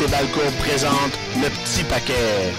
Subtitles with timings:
[0.00, 2.54] RDS et présente le petit paquet.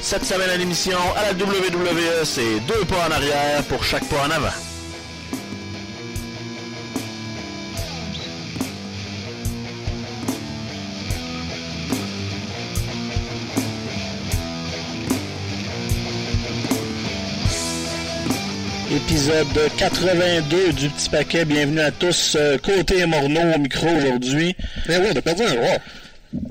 [0.00, 4.26] Cette semaine à l'émission, à la WWE, c'est deux pas en arrière pour chaque pas
[4.26, 4.67] en avant.
[19.28, 21.44] Épisode 82 du Petit Paquet.
[21.44, 22.34] Bienvenue à tous.
[22.40, 24.56] Euh, Côté Morneau au micro aujourd'hui.
[24.88, 25.76] Eh oui, on a perdu un roi.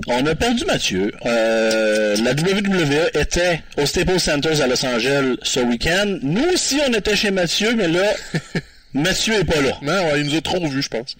[0.06, 1.10] On a perdu Mathieu.
[1.26, 6.18] Euh, la WWE était au Staples Center à Los Angeles ce week-end.
[6.22, 8.12] Nous aussi, on était chez Mathieu, mais là,
[8.94, 9.72] Mathieu est pas là.
[9.82, 11.16] Non, il nous a trop vus, je pense.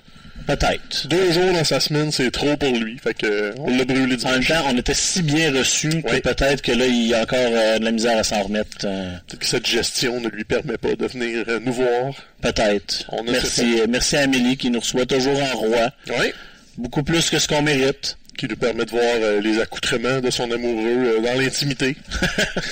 [0.48, 1.06] Peut-être.
[1.08, 2.96] Deux jours dans sa semaine, c'est trop pour lui.
[2.98, 6.62] Fait que on l'a brûlé En même temps, on était si bien reçus que peut-être
[6.62, 8.78] que là, il y a encore euh, de la misère à s'en remettre.
[8.84, 12.14] euh, Peut-être que cette gestion ne lui permet pas de venir euh, nous voir.
[12.40, 13.04] peut-être.
[13.26, 15.90] Merci, euh, merci à Amélie qui nous reçoit toujours en roi.
[16.18, 16.32] Oui.
[16.78, 18.16] Beaucoup plus que ce qu'on mérite.
[18.38, 21.96] Qui lui permet de voir euh, les accoutrements de son amoureux euh, dans l'intimité.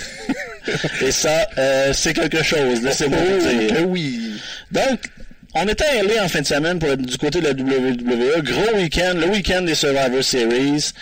[1.03, 2.83] Et ça, euh, c'est quelque chose.
[2.83, 3.75] Laissez-moi vous dire.
[3.77, 4.41] que oui.
[4.73, 5.01] Donc,
[5.57, 8.43] on était allé en fin de semaine pour du côté de la WWE.
[8.43, 10.93] Gros week-end, le week-end des Survivor Series.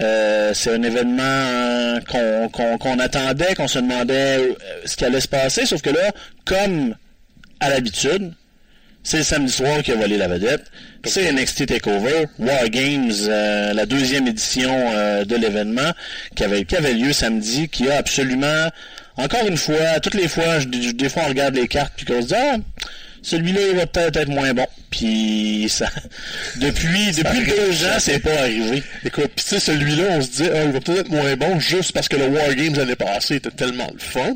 [0.00, 5.28] Euh, c'est un événement euh, qu'on attendait, qu'on se demandait euh, ce qui allait se
[5.28, 5.66] passer.
[5.66, 6.12] Sauf que là,
[6.44, 6.94] comme
[7.60, 8.32] à l'habitude,
[9.02, 10.64] c'est le samedi soir qui a volé la vedette.
[11.04, 14.70] C'est NXT TakeOver, War Games, la deuxième édition
[15.24, 15.90] de l'événement
[16.36, 18.68] qui avait, lieu samedi, qui a absolument,
[19.16, 22.28] encore une fois, toutes les fois, des fois on regarde les cartes puis qu'on se
[22.28, 22.58] dit, ah,
[23.22, 24.66] celui-là il va peut-être être moins bon.
[24.90, 25.86] Puis ça,
[26.56, 28.82] depuis, depuis arrive deux ans, c'est pas arrivé.
[29.04, 31.58] Écoute, pis tu sais, celui-là, on se dit, ah, il va peut-être être moins bon
[31.60, 34.34] juste parce que le War Games l'année passée était tellement le fun.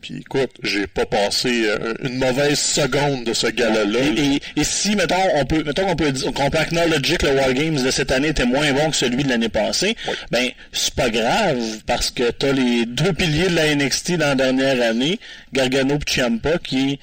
[0.00, 4.00] Puis écoute, j'ai pas passé euh, une mauvaise seconde de ce gala-là.
[4.16, 7.26] Et, et- et si, mettons, on peut, mettons qu'on peut, dire- qu'on peut acknowledger que
[7.26, 10.14] le War Games de cette année était moins bon que celui de l'année passée, Oui.
[10.32, 14.34] ben, c'est pas grave, parce que t'as les deux piliers de la NXT dans la
[14.34, 15.20] dernière année,
[15.52, 16.98] Gargano et Ciampa, qui,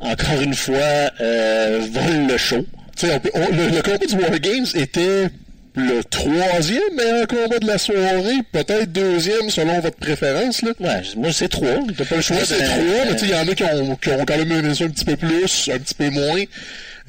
[0.00, 2.64] encore une fois, euh, volent le show.
[2.96, 5.28] Tu sais, on peut- on- le, le combat du War Games était
[5.76, 10.62] le troisième meilleur combat de la soirée, peut-être deuxième selon votre préférence.
[10.62, 10.72] Là.
[10.80, 12.38] Ouais, moi c'est trois, t'as pas le choix.
[12.44, 14.84] C'est trois, mais il y en a qui ont, qui ont quand même aimé ça
[14.84, 16.42] un petit peu plus, un petit peu moins.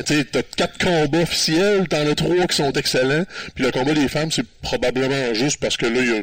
[0.06, 3.24] Tu t'as quatre combats officiels, t'en as trois qui sont excellents.
[3.56, 6.22] Puis le combat des femmes, c'est probablement juste parce que là, il y a-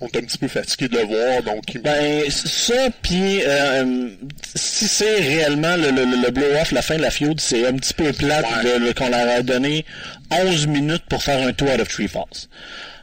[0.00, 1.64] on est un petit peu fatigué de le voir, donc...
[1.82, 4.08] Ben, ça, puis euh,
[4.54, 7.94] si c'est réellement le, le, le blow-off, la fin de la feud, c'est un petit
[7.94, 8.94] peu plate Ouais.
[8.94, 9.84] qu'on leur a donné
[10.30, 12.24] 11 minutes pour faire un tour out of three falls.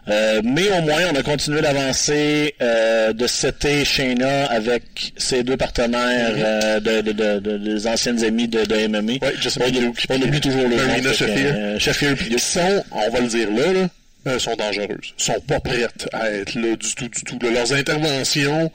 [0.09, 4.83] Euh, mais au moins, on a continué d'avancer, euh, de setter Shayna avec
[5.17, 9.13] ses deux partenaires euh, de, de, de, de- des anciennes amies de, de MMA.
[9.21, 11.13] Ouais, on, on oublie toujours le nom.
[11.13, 11.53] Shafir.
[11.53, 13.87] euh, Shafir, Ils sont, on va le dire là, là
[14.27, 15.13] euh, sont dangereuses.
[15.17, 17.39] sont pas prêtes à être là du tout, du tout.
[17.41, 18.71] Leurs interventions,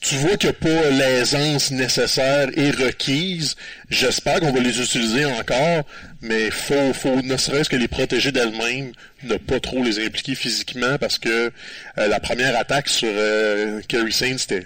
[0.00, 3.54] tu vois qu'il n'y a pas l'aisance nécessaire et requise.
[3.90, 5.84] J'espère qu'on va les utiliser encore,
[6.22, 8.92] mais faut, faut ne serait-ce que les protéger d'elles-mêmes,
[9.24, 11.52] ne pas trop les impliquer physiquement, parce que
[11.98, 14.64] euh, la première attaque sur euh, Kerry Saint, c'était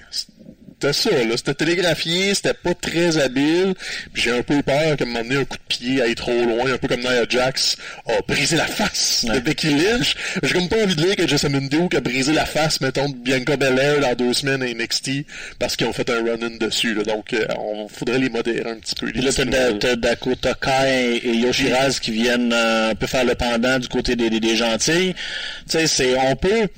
[0.92, 1.36] c'était ça, là.
[1.36, 3.74] C'était télégraphié, c'était pas très habile.
[4.14, 6.72] J'ai un peu peur qu'à un moment donné, un coup de pied aille trop loin,
[6.72, 10.14] un peu comme Nia Jax a brisé la face de Becky Lynch.
[10.42, 13.14] J'ai comme pas envie de dire que Jessamine Duke a brisé la face, mettons, de
[13.14, 15.26] Bianca Belair dans deux semaines à NXT
[15.58, 17.02] parce qu'ils ont fait un run-in dessus, là.
[17.04, 19.06] Donc, euh, on faudrait les modérer un petit peu.
[19.06, 19.30] les là,
[19.78, 24.16] t'as, Dakota Kai et Yoshiraz qui viennent euh, un peu faire le pendant du côté
[24.16, 25.14] des, des, des gentils.
[25.14, 26.68] Tu sais, c'est, on peut,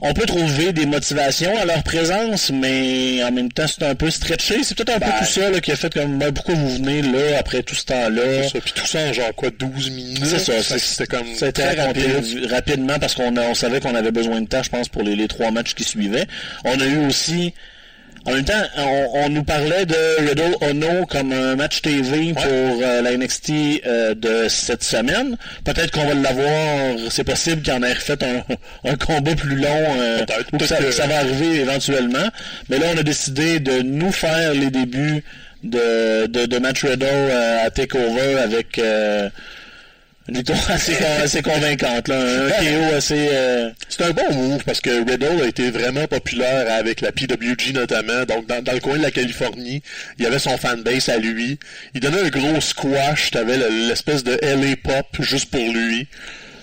[0.00, 4.10] on peut trouver des motivations à leur présence, mais en même temps, c'est un peu
[4.10, 4.62] stretché.
[4.62, 5.10] C'est peut-être un Ben.
[5.10, 7.74] peu tout ça là, qui a fait comme, ben, pourquoi vous venez là après tout
[7.74, 8.48] ce temps-là?
[8.48, 10.24] Ça, Puis tout ça en genre quoi, 12 minutes?
[10.26, 12.46] C'est ça, C'était comme très rapide.
[12.50, 15.28] rapidement parce qu'on on savait qu'on avait besoin de temps, je pense, pour les, les
[15.28, 16.26] trois matchs qui suivaient.
[16.64, 17.54] On a eu aussi,
[18.26, 22.42] en même temps, on, on nous parlait de Riddle Ono comme un match TV pour
[22.46, 23.50] euh, la NXT
[23.86, 25.36] euh, de cette semaine.
[25.64, 28.42] Peut-être qu'on va l'avoir, c'est possible qu'il en ait refait un,
[28.90, 29.68] un combat plus long,
[29.98, 32.28] euh, Peut-être, ou que ça, que- ça va arriver éventuellement.
[32.70, 35.22] Mais là, on a décidé de nous faire les débuts
[35.62, 38.78] de, de, de match Riddle euh, à TakeOver avec...
[40.28, 42.18] une victoire assez, con- assez convaincante, là.
[42.18, 43.28] un KO assez...
[43.30, 47.72] euh, C'est un bon move parce que Riddle a été vraiment populaire avec la PWG
[47.74, 48.24] notamment.
[48.24, 49.82] Donc dans, dans le coin de la Californie,
[50.18, 51.58] il y avait son fanbase à lui.
[51.94, 56.06] Il donnait un gros squash, t'avais le- l'espèce de LA pop juste pour lui.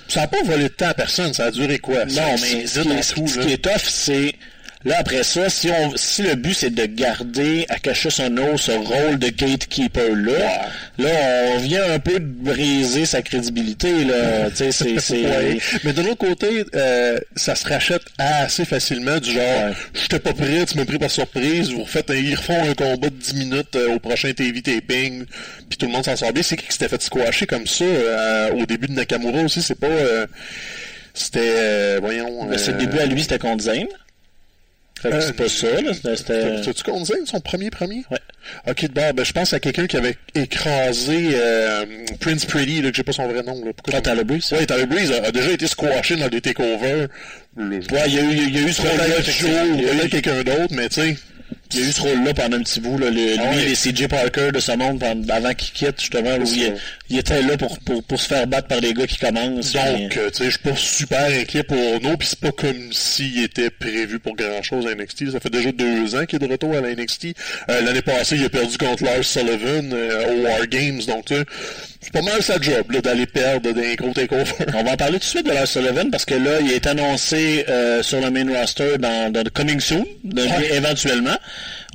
[0.08, 2.04] Ça n'a pas volé de temps à personne, ça a duré quoi?
[2.06, 4.34] Non, mais ce qui, est, tout, ce qui est tough, c'est
[4.84, 9.20] Là, après ça, si on si le but c'est de garder Akasha Sono ce rôle
[9.20, 10.62] de gatekeeper-là,
[10.98, 11.10] là,
[11.54, 14.04] on vient un peu de briser sa crédibilité.
[14.06, 14.50] Là.
[14.56, 15.26] C'est, c'est...
[15.26, 15.58] Ouais.
[15.84, 19.74] Mais de l'autre côté, euh, ça se rachète assez facilement, du genre, Ouais.
[19.94, 23.10] j'étais pas prêt, tu m'as pris par surprise, vous refaites un, ils refont un combat
[23.10, 25.26] de 10 minutes euh, au prochain TV taping,
[25.70, 26.44] puis tout le monde s'en sort bien.
[26.44, 29.76] C'est qui qui s'était fait squasher comme ça euh, au début de Nakamura aussi, c'est
[29.80, 29.88] pas...
[29.88, 30.26] euh,
[31.14, 32.46] c'était, euh, voyons...
[32.46, 33.88] Mais c'est le début à lui, c'était contre Zayn.
[35.02, 35.94] Que Euh, c'est pas ça, là.
[36.16, 38.04] C'était- contre Zayn, son premier premier?
[38.12, 38.20] Ouais.
[38.68, 41.86] Ok, bon, ben je pense à quelqu'un qui avait écrasé euh,
[42.20, 43.56] Prince Pretty, là, que j'ai pas son vrai nom.
[43.66, 43.72] Là.
[43.76, 44.52] Pourquoi Ah, Tyler Breeze?
[44.52, 47.08] Ouais, Tyler Breeze a, a déjà été squashé dans des takeovers.
[47.58, 50.10] Ouais, il y a eu, il y a eu ce Joe Il y a eu-
[50.10, 51.18] quelqu'un d'autre, mais tu sais.
[51.74, 53.72] Il y a eu ce rôle-là pendant un petit bout, là, le- lui Ah ouais.
[53.72, 56.44] et CJ Parker de ce monde pendant- avant qu'il quitte, justement, où
[57.10, 59.74] il, était là pour, pour, pour se faire battre par des gars qui commencent.
[59.74, 62.92] Donc, euh, tu sais, je suis pas super inquiet pour nous, puis c'est pas comme
[62.94, 65.32] s'il était prévu pour grand-chose à NXT.
[65.32, 67.34] Ça fait déjà deux ans qu'il est de retour à la NXT.
[67.70, 71.36] Euh, L'année passée, il a perdu contre Lars Sullivan euh, au War Games, donc tu
[71.36, 71.44] sais,
[72.02, 74.44] c'est pas mal sa job là, d'aller perdre d'un gros takeover.
[74.74, 76.88] On va en parler tout de suite de Lars Sullivan parce que là, il est
[76.88, 77.66] annoncé
[78.02, 80.76] sur le main roster dans, dans le Coming Soon, de- Ouais.
[80.76, 81.38] éventuellement.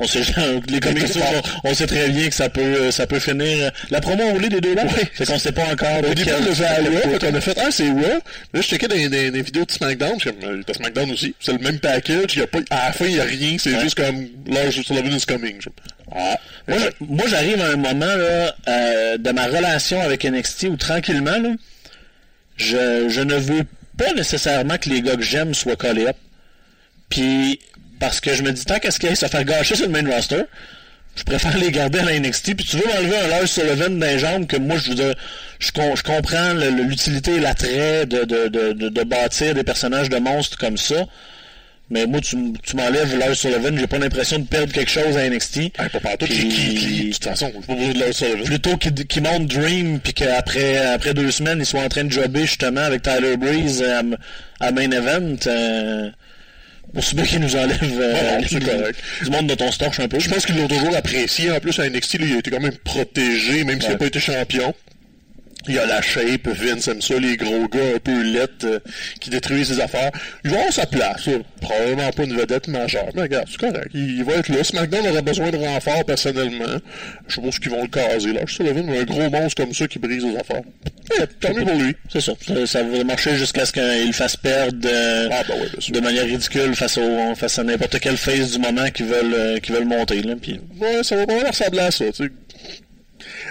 [0.01, 0.21] On sait,
[0.69, 1.23] les Coming Soon,
[1.65, 3.71] on, on sait très bien que ça peut, euh, ça peut finir.
[3.91, 4.91] La promo a roulé des deux lacs.
[5.15, 5.99] Fait qu'on sait pas encore.
[5.99, 8.01] Au début, on le fait Raw, qu'on a fait, ah, c'est Raw.
[8.01, 8.21] Là,
[8.55, 11.35] je checkais des, des, des vidéos de SmackDown, suis comme, euh, SmackDown aussi.
[11.41, 13.75] C'est le même package, y a pas, à la fin, il y a rien, c'est
[13.75, 13.81] Ouais.
[13.81, 15.59] juste comme, Lars Sullivan is coming.
[16.15, 16.37] Ah.
[17.01, 21.51] Moi, j'arrive à un moment là, euh, de ma relation avec NXT où tranquillement, là,
[22.57, 23.65] je, je ne veux
[23.99, 26.17] pas nécessairement que les gars que j'aime soient collés up.
[27.09, 27.61] Puis,
[27.99, 30.09] parce que je me dis, tant qu'à ce qu'ils se faire gâcher sur le main
[30.11, 30.43] roster,
[31.17, 32.55] je préfère les garder à la NXT.
[32.57, 35.15] Puis tu veux m'enlever un Lars Sullivan dans les jambes que moi, je veux dire,
[35.59, 39.55] je, com- je comprends le- le- l'utilité et l'attrait de, de, de, de, de bâtir
[39.55, 41.07] des personnages de monstres comme ça.
[41.89, 45.29] Mais moi, tu, tu m'enlèves Lars Sullivan, j'ai pas l'impression de perdre quelque chose à
[45.31, 45.57] NXT.
[45.59, 47.09] Hey, pas partout, Puis- Lee.
[47.11, 48.45] De toute façon, j'ai pas besoin de Lars Sullivan.
[48.45, 52.11] plutôt qu'il qu'il monte Dream puis qu'après après deux semaines il soit en train de
[52.11, 54.03] jobber justement avec Tyler Breeze à,
[54.67, 56.11] à main event euh,
[56.97, 58.99] pour ce qu'il nous enlève euh, Ouais, correct.
[59.23, 61.51] du monde de ton stock un peu Je pense qu'ils l'ont toujours apprécié.
[61.51, 64.07] En plus, à NXT, là, il a été quand même protégé, même s'il n'a pas
[64.07, 64.75] été champion.
[65.69, 68.79] Il a la shape, Vince aime ça, les gros gars un peu lettres euh,
[69.21, 70.11] qui détruisent ses affaires.
[70.45, 71.39] Il va avoir sa place, là.
[71.61, 73.89] probablement pas une vedette majeure, mais regarde, c'est correct.
[73.95, 74.63] Il, il va être là.
[74.63, 76.77] SmackDown aurait besoin de renfort personnellement.
[77.29, 78.41] Je suppose qu'ils vont le caser là.
[78.47, 80.63] Sullivan, un gros monstre comme ça qui brise les affaires.
[81.13, 81.95] Eh, tant mieux pour lui.
[82.13, 82.33] c'est ça.
[82.47, 86.25] ça ça va marcher jusqu'à ce qu'il fasse perdre euh, Ah, ben ouais, de manière
[86.25, 89.85] ridicule face, au, face à n'importe quelle face du moment qui veulent, euh, qui veulent
[89.85, 90.35] monter là,
[90.81, 92.31] Ouais, ça va mal ressembler à ça, tu sais.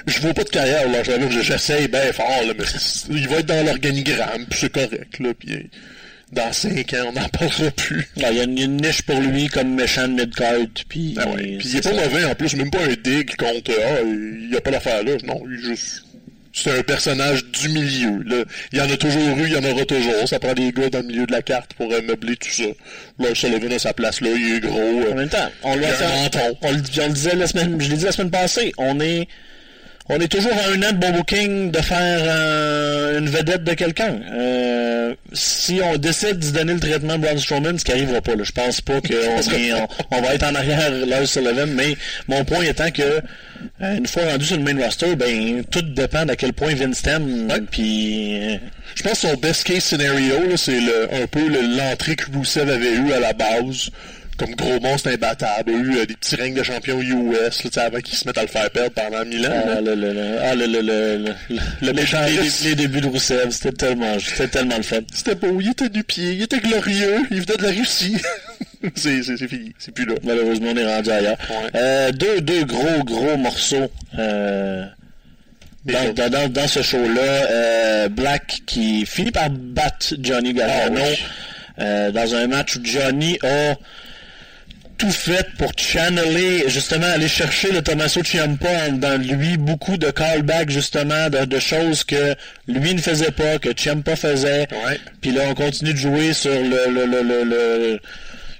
[0.07, 1.01] Je vois pas de carrière, là,
[1.41, 5.69] j'essaye bien fort, là, mais il va être dans l'organigramme, puis c'est correct, là, puis
[6.31, 8.07] dans cinq ans, on n'en parlera plus.
[8.23, 10.25] Ah, il y, a une- niche pour lui comme méchant de
[10.89, 11.57] puis, Ah ouais.
[11.59, 12.03] Puis il est pas ça.
[12.03, 15.13] mauvais, en plus, même pas un dig contre, ah, il y a pas d'affaire là,
[15.23, 16.03] non, il est juste...
[16.57, 18.23] C'est un personnage du milieu.
[18.23, 18.45] Là.
[18.71, 20.25] Il y en a toujours eu, il y en aura toujours.
[20.25, 22.63] Ça prend des gars dans le milieu de la carte pour meubler tout ça.
[23.19, 25.11] Là, Sullivan a sa place là, il est gros.
[25.11, 25.91] En même temps, on, Il a un
[26.61, 29.27] on, le- on le disait la semaine, je l'ai dit la semaine passée, on est,
[30.07, 33.73] on est toujours à un an de bon booking de faire euh, une vedette de
[33.73, 34.19] quelqu'un.
[34.33, 38.35] Euh, si on décide de se donner le traitement Braun Strowman, ce qui arrivera pas,
[38.35, 39.07] là, je pense pas qu'on
[39.57, 41.95] est- on, on va être en arrière Lars Sullivan, mais
[42.27, 46.25] mon point étant que euh, une fois rendu sur le main roster, ben tout dépend
[46.25, 48.57] d'à quel point Vince t'aime, puis euh,
[48.95, 52.93] Je pense que son best case scenario, c'est un peu le- l'entrée que Rusev avait
[52.93, 53.89] eu à la base.
[54.37, 57.99] Comme gros monstre imbattable, a eu euh, des petits règnes de champion US, là, avant
[57.99, 59.51] qu'ils se mettent à le faire perdre pendant mille ans.
[59.65, 59.81] Ah, là.
[59.81, 61.17] le, le, le, ah, le, le, le,
[61.81, 64.99] le, les, les débuts de Rousseff, c'était tellement, c'était tellement le fun.
[65.13, 68.17] C'était beau, il était du pied, il était glorieux, il venait de la Russie.
[68.95, 70.15] c'est, c'est, c'est fini, c'est plus là.
[70.23, 71.37] Malheureusement, on est rendu ailleurs.
[71.49, 71.69] Ouais.
[71.75, 73.89] Euh, deux, deux gros, gros morceaux
[74.19, 74.83] euh,
[75.85, 77.21] dans, dans, dans, dans ce show-là.
[77.21, 81.23] Euh, Black qui finit par battre Johnny Gargano Ah oui.
[81.79, 83.75] euh, dans un match où Johnny a
[84.97, 90.69] tout fait pour channeler, justement, aller chercher le Tommaso Ciampa dans lui, beaucoup de callbacks,
[90.69, 92.35] justement, de, de choses que
[92.67, 94.67] lui ne faisait pas, que Ciampa faisait.
[94.71, 94.99] Ouais.
[95.21, 96.89] Puis là, on continue de jouer sur le...
[96.91, 97.99] le, le, le, le-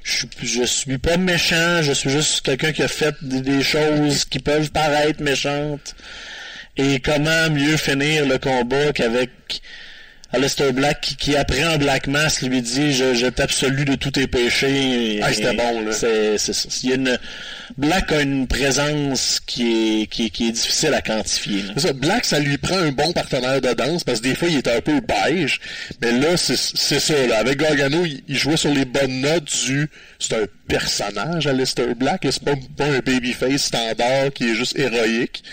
[0.03, 0.27] je, suis-
[0.59, 4.37] je suis pas méchant, je suis juste quelqu'un qui a fait des, des choses qui
[4.39, 5.95] peuvent paraître méchantes.
[6.77, 9.29] Et comment mieux finir le combat qu'avec
[10.35, 14.27] Aleister Black qui, après en Black Mass lui dit je, je t'absolue de tous tes
[14.27, 15.19] péchés.
[15.23, 15.91] Ah, c'était bon, là.
[15.91, 16.67] C'est, c'est ça.
[16.83, 17.17] Il y a une,
[17.77, 21.63] Black a une présence qui est, qui, est- qui est difficile à quantifier.
[21.77, 24.57] ça, Black, ça lui prend un bon partenaire de danse parce que des fois, il
[24.57, 25.59] était un peu beige.
[26.01, 26.55] Mais là, c'est
[26.99, 27.27] ça.
[27.27, 27.37] Là.
[27.39, 29.89] Avec Gargano, il, il jouait sur les bonnes notes du...
[30.19, 32.21] C'est un personnage, Alistair Black.
[32.29, 35.43] C'est pas, pas un babyface standard qui est juste héroïque.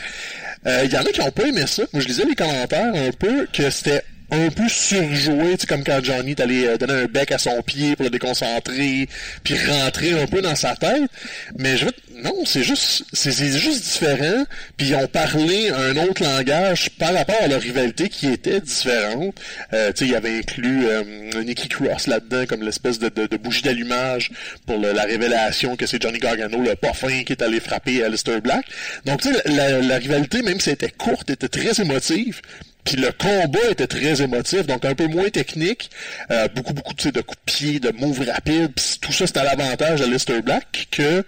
[0.67, 1.83] Euh, Il y en a qui ont pas aimé ça.
[1.93, 5.85] Moi, je lisais les commentaires un peu que c'était un peu surjoué, tu sais, comme
[5.85, 9.09] quand Johnny allé euh, donner un bec à son pied pour le déconcentrer,
[9.45, 11.11] puis rentrer un peu dans sa tête.
[11.59, 14.45] Mais je veux non, c'est juste, c'est juste différent.
[14.77, 19.35] Puis ils ont parlé un autre langage par rapport à leur rivalité qui était différente.
[19.73, 23.63] Euh, tu sais, il y avait inclus euh, Nicky Cross là-dedans comme l'espèce de, bougie
[23.63, 24.31] d'allumage
[24.67, 28.41] pour la révélation que c'est Johnny Gargano, le pas fin, qui est allé frapper Alistair
[28.41, 28.67] Black.
[29.05, 32.41] Donc tu sais, la, la rivalité, même si elle était courte, était très émotive.
[32.85, 35.91] Puis le combat était très émotif, donc un peu moins technique.
[36.31, 38.73] Euh, beaucoup, beaucoup de coups de pied, de moves rapides.
[38.75, 41.25] Puis tout ça, c'était à l'avantage de Lister Black que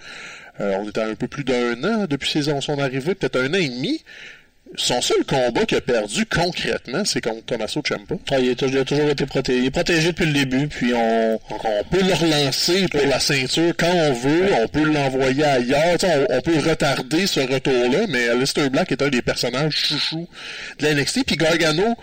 [0.60, 3.58] euh, on était un peu plus d'un an depuis ses- son arrivée, peut-être un an
[3.58, 4.02] et demi.
[4.76, 8.16] Son seul combat qu'il a perdu concrètement, c'est contre Tommaso Ciampa.
[8.32, 9.58] Ah, il, a, il a toujours été protégé.
[9.58, 11.38] Il est protégé depuis le début, puis on...
[11.90, 16.40] Peut le relancer pour la ceinture quand on veut, on peut l'envoyer ailleurs, on, on
[16.40, 20.28] peut retarder ce retour-là, mais Alistair Black est un des personnages chouchous
[20.80, 21.94] de la NXT, puis Gargano,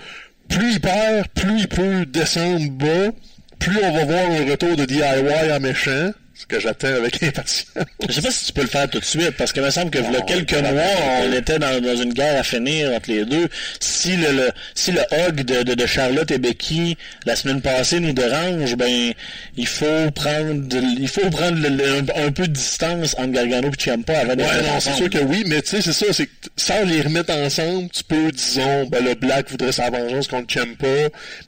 [0.48, 3.12] plus il perd, plus il peut descendre bas,
[3.60, 6.12] plus on va voir un retour de DIY en méchant,
[6.42, 7.66] ce que j'attends avec impatience.
[8.08, 9.92] Je sais pas si tu peux le faire tout de suite, parce qu'il me semble
[9.92, 10.84] que il y a Non, quelques on va mois,
[11.26, 13.48] on était dans, dans une guerre à finir entre les deux.
[13.80, 18.00] Si le, le- si le hug de, de, de Charlotte et Becky la semaine passée
[18.00, 19.14] nous dérange, ben
[19.58, 20.62] il faut prendre
[21.00, 24.42] il faut prendre le- le- un, peu de distance entre Gargano et Ciampa avant de
[24.42, 27.02] Ouais, non, c'est sûr que oui, mais tu sais, c'est ça, c'est que sans les
[27.02, 30.88] remettre ensemble, tu peux, disons, ben, le Black voudrait sa vengeance contre Ciampa,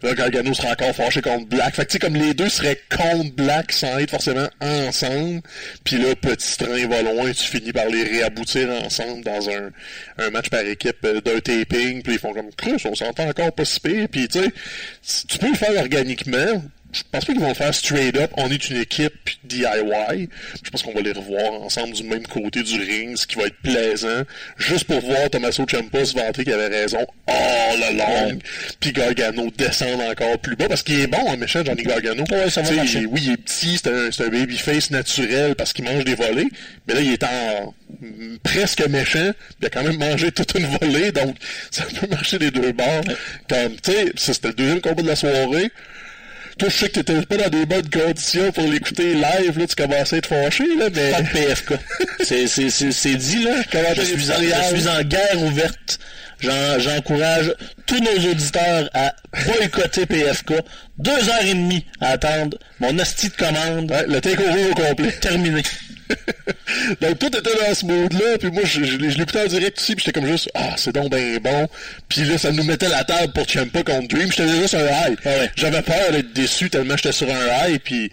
[0.04, 1.76] là, Gargano sera encore fâché contre Black.
[1.76, 4.48] Fait que tu sais, comme les deux seraient contre Black sans être forcément
[4.88, 5.42] ensemble,
[5.84, 9.72] puis là, petit train va loin, tu finis par les réaboutir ensemble dans un,
[10.18, 13.52] un match par équipe euh, d'un taping, puis ils font comme, Cruz, on s'entend encore
[13.52, 16.62] pas si pire, puis tu sais, tu peux le faire organiquement,
[16.94, 18.32] je pense pas qu'ils vont faire straight up.
[18.38, 20.30] On est une équipe DIY.
[20.64, 23.48] Je pense qu'on va les revoir ensemble du même côté du ring, ce qui va
[23.48, 24.22] être plaisant.
[24.58, 28.40] Juste pour voir Tommaso Ciampa se vanter qu'il avait raison all along.
[28.80, 32.24] Puis Gargano descendre encore plus bas parce qu'il est bon en méchant Johnny Gargano.
[32.32, 33.00] Ouais, ça va Tu sais, marcher.
[33.00, 36.50] il oui, il est petit, c'est un, un babyface naturel parce qu'il mange des volées.
[36.88, 39.32] Mais là, il est en mm, presque méchant.
[39.62, 41.12] Il a quand même mangé toute une volée.
[41.12, 41.36] Donc,
[41.72, 43.02] ça peut marcher des deux bords.
[43.50, 45.72] Comme, tu sais, ça, c'était le deuxième combat de la soirée.
[46.60, 49.76] Toi, je sais que t'étais pas dans des bonnes conditions pour l'écouter live, là, tu
[49.76, 51.12] commençais à être fâché, là, mais...
[51.12, 51.74] Pas de PFK.
[52.24, 53.52] C'est- dit, là.
[53.96, 54.64] Je suis, en, éditorial.
[54.76, 56.00] je suis en guerre ouverte.
[56.40, 57.54] J'en- J'encourage
[57.86, 59.14] tous nos auditeurs à
[59.46, 60.54] boycotter PFK.
[60.98, 63.90] Deux heures et demie à attendre mon hostie de commande.
[63.92, 65.12] Ouais, le takeover au complet.
[65.22, 65.64] Terminé.
[67.02, 69.78] Donc, tout était dans ce mode-là, puis moi, je, je, l'ai- je l'écoutais en direct
[69.80, 71.68] aussi, puis j'étais comme juste, ah, c'est donc ben bon.
[72.10, 74.30] Puis là, ça nous mettait la table pour Champa contre Dream.
[74.32, 75.18] J'étais déjà sur un high.
[75.26, 75.52] Ah ouais.
[75.56, 78.12] J'avais peur d'être déçu tellement j'étais sur un high, puis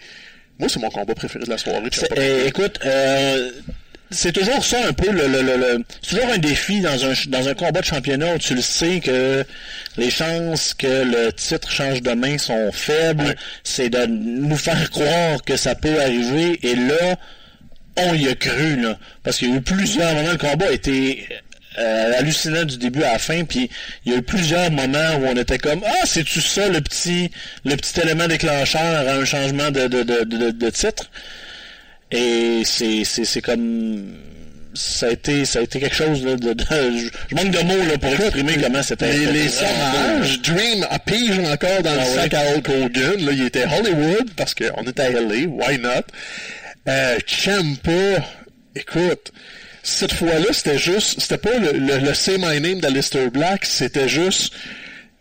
[0.59, 1.89] moi, c'est mon combat préféré de la soirée.
[2.17, 3.51] Euh, écoute, euh,
[4.11, 7.13] c'est toujours ça un peu le, le, le, le- c'est toujours un défi dans un
[7.29, 9.43] dans un combat de championnat où tu le sais que
[9.97, 13.23] les chances que le titre change de main sont faibles.
[13.23, 13.35] Ouais.
[13.63, 17.15] C'est de nous faire croire que ça peut arriver et là
[17.97, 20.71] on y a cru là parce qu'il y a eu plusieurs moments le combat a
[20.71, 21.27] été
[21.79, 23.69] euh, hallucinant du début à la fin puis
[24.05, 26.81] il y a eu plusieurs moments où on était comme ah c'est tu ça le
[26.81, 27.31] petit
[27.65, 31.09] le petit élément déclencheur à un changement de de, de, de, de titre?
[32.11, 34.15] Et c'est c'est c'est comme
[34.73, 37.59] ça a été ça a été quelque chose là, de, de- je, je manque de
[37.59, 41.99] mots là pour exprimer comment c'était Les, les Dream a pige encore dans Ah le
[41.99, 42.15] ouais.
[42.15, 43.25] sac à Hulk Hogan.
[43.25, 46.03] Là, il était Hollywood, parce qu'on était à LA, why not?
[46.87, 48.25] Euh, Ciampa,
[48.75, 49.31] écoute,
[49.83, 54.53] cette fois-là, c'était juste, c'était pas le, Say My Name d'Alistair Black, c'était juste,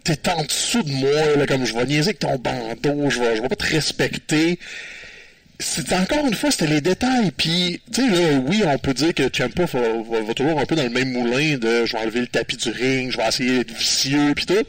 [0.05, 3.37] t'es en dessous de moi, là, comme je vais niaiser avec ton bandeau, je vais,
[3.37, 4.59] je vais pas te respecter.
[5.59, 7.31] C'est encore une fois, c'était les détails.
[7.33, 10.85] Puis, tu sais, là, oui, on peut dire que va, va toujours un peu dans
[10.85, 13.75] le même moulin de je vais enlever le tapis du ring, je vais essayer d'être
[13.77, 14.65] vicieux, puis tout.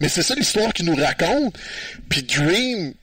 [0.00, 1.56] Mais c'est ça l'histoire qu'il nous raconte.
[2.08, 2.94] Puis Dream,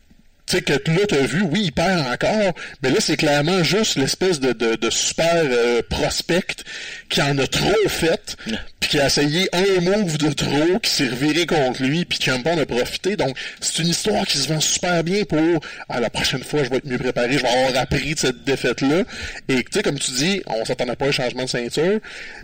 [0.51, 2.53] tu sais, que là, t'as vu, oui, il perd encore,
[2.83, 6.63] mais là, c'est clairement juste l'espèce de super euh, prospect
[7.09, 8.35] qui en a trop fait,
[8.81, 12.53] puis qui a essayé un move de trop, qui s'est reviré contre lui, puis Ciampa
[12.53, 13.15] en a profité.
[13.15, 16.69] Donc, c'est une histoire qui se vend super bien pour ah, la prochaine fois, je
[16.69, 19.03] vais être mieux préparé, je vais avoir appris de cette défaite-là.
[19.47, 21.99] Et tu sais, comme tu dis, on s'attendait pas à un changement de ceinture.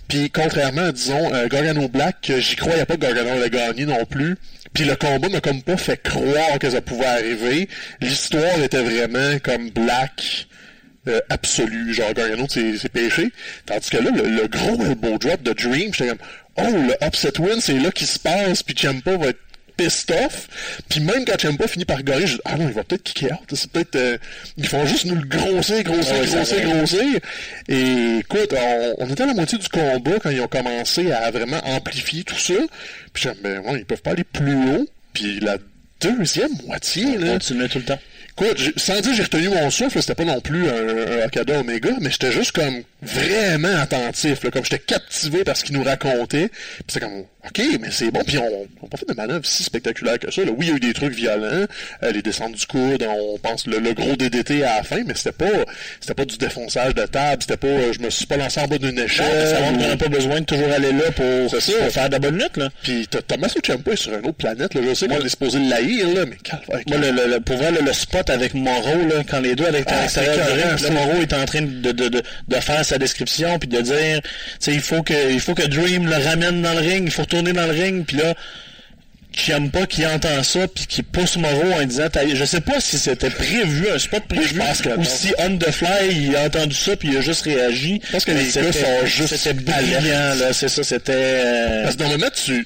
[0.07, 4.37] Puis contrairement, disons, euh, Gargano Black, j'y croyais pas que Gargano allait gagner non plus.
[4.73, 7.67] Puis le combat m'a comme pas fait croire que ça pouvait arriver.
[7.99, 10.46] L'histoire était vraiment comme Black
[11.07, 13.31] euh, absolu, genre Gargano c'est péché.
[13.65, 16.19] Tandis que là, le, gros elbow drop de Dream, j'étais comme
[16.59, 19.39] Oh, le upset win, c'est là qu'il se passe, puis Ciampa va être
[19.77, 20.47] pissed off.
[20.89, 23.47] Puis même quand Ciampa finit par gagner, je ah non, il va peut-être kicker out.
[23.53, 24.17] C'est peut-être euh,
[24.57, 27.19] ils font juste nous le grossir, grossir, grossir, grossir.
[27.69, 28.53] Et écoute,
[28.97, 32.39] on, était à la moitié du combat quand ils ont commencé à vraiment amplifier tout
[32.39, 32.55] ça.
[33.13, 34.87] Puis j'ai ben ouais, ils peuvent pas aller plus haut.
[35.13, 35.57] Puis la
[36.01, 37.33] deuxième moitié, là.
[37.33, 37.99] Continuer tout le temps.
[38.75, 42.31] Sans dire j'ai retenu mon souffle, c'était pas non plus un, un Omega, mais j'étais
[42.31, 46.51] juste comme vraiment attentif, comme j'étais captivé par ce qu'il nous racontait.
[46.87, 48.21] C'est comme OK, mais c'est bon.
[48.25, 50.43] Puis on n'a pas fait de manœuvre si spectaculaire que ça.
[50.43, 50.51] Là.
[50.55, 51.65] Oui, il y a eu des trucs violents,
[52.03, 55.31] euh, les descentes du coude, on pense le, gros DDT à la fin, mais c'était
[55.31, 55.65] pas
[55.99, 58.67] c'était pas du défonçage de table, c'était pas euh, je me suis pas lancé en
[58.67, 59.47] bas d'une échelle.
[59.47, 61.51] ça on n'a pas besoin de toujours aller là pour,
[61.91, 62.57] faire de la bonne lutte.
[62.57, 62.69] Là.
[62.83, 64.73] Puis Thomas Ciampa est sur une autre planète.
[64.73, 64.81] Là.
[64.87, 66.37] Je sais qu'on est supposé l'haïr, là, mais.
[66.87, 70.01] Moi, le, le, pour vrai, le spot avec Moreau, là, quand les deux avec ah,
[70.01, 74.21] l'extérieur Moreau est en train de, de, de, de faire sa description puis de dire,
[74.67, 77.36] il faut que il faut que Dream le ramène dans le ring, il faut retourner
[77.41, 78.33] dans le ring, puis là
[79.71, 83.29] pas qui entend ça puis qui pousse Moreau en disant je sais pas si c'était
[83.29, 84.61] prévu un spot prévu
[84.97, 88.01] ou si on the fly il a entendu ça puis il a juste réagi.
[88.11, 92.03] Parce que les gars sont juste c'était brillant là c'est ça c'était euh, parce que
[92.03, 92.65] moment tu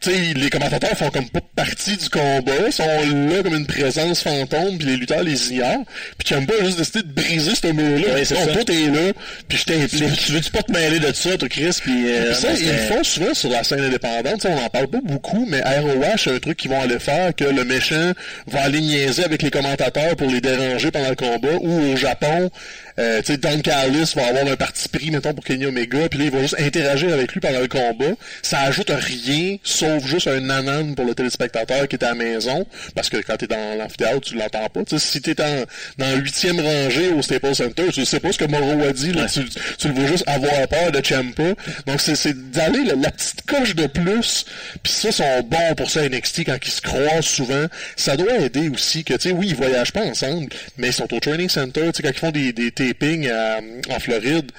[0.00, 4.22] sais, les commentateurs font comme pas partie du combat, ils sont là comme une présence
[4.22, 5.84] fantôme, puis les lutteurs les ignorent.
[6.18, 8.14] Puis Ciampa a juste décidé de briser ce mur-là.
[8.14, 9.12] Ouais, donc, toi, t'es là,
[9.48, 10.16] puis je t'implique.
[10.18, 11.78] Tu veux-tu pas te mêler de ça, toi, Chris?
[11.82, 14.46] Puis, euh, ça, ils le font souvent sur la scène indépendante.
[14.48, 17.44] on en parle pas beaucoup, mais ROH, c'est un truc qu'ils vont aller faire, que
[17.44, 18.12] le méchant
[18.46, 22.50] va aller niaiser avec les commentateurs pour les déranger pendant le combat, ou au Japon,
[22.98, 26.18] euh, tu sais, Don Callis va avoir un parti pris, mettons, pour Kenny Omega, puis
[26.18, 28.14] là, il va juste interagir avec lui pendant le combat.
[28.42, 32.66] Ça ajoute rien, sauf juste un nanan pour le téléspectateur qui est à la maison,
[32.94, 34.80] parce que quand t'es dans l'amphithéâtre, tu l'entends pas.
[34.88, 35.64] sais, si t'es dans,
[35.98, 39.26] dans huitième rangée au Staples Center, tu sais pas ce que Moro a dit, là,
[39.26, 39.44] tu,
[39.78, 41.54] tu, le vois juste avoir peur de Champa.
[41.86, 44.44] Donc, c'est d'aller la, petite coche de plus,
[44.82, 47.66] puis ça, sont bons pour ça NXT quand ils se croisent souvent.
[47.96, 51.12] Ça doit aider aussi que, tu sais, oui, ils voyagent pas ensemble, mais ils sont
[51.12, 54.50] au training center, tu sais, quand ils font des, des en Floride,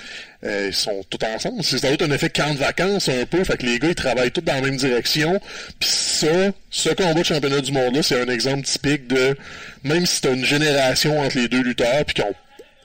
[0.43, 1.63] euh, ils sont tous ensemble.
[1.63, 3.43] C'est ça un effet camp de vacances un peu.
[3.43, 5.39] Fait que les gars, ils travaillent tous dans la même direction.
[5.79, 9.35] Puis ça, ce combat de championnat du monde-là, c'est un exemple typique de
[9.83, 12.35] même si t'as une génération entre les deux lutteurs puis qui ont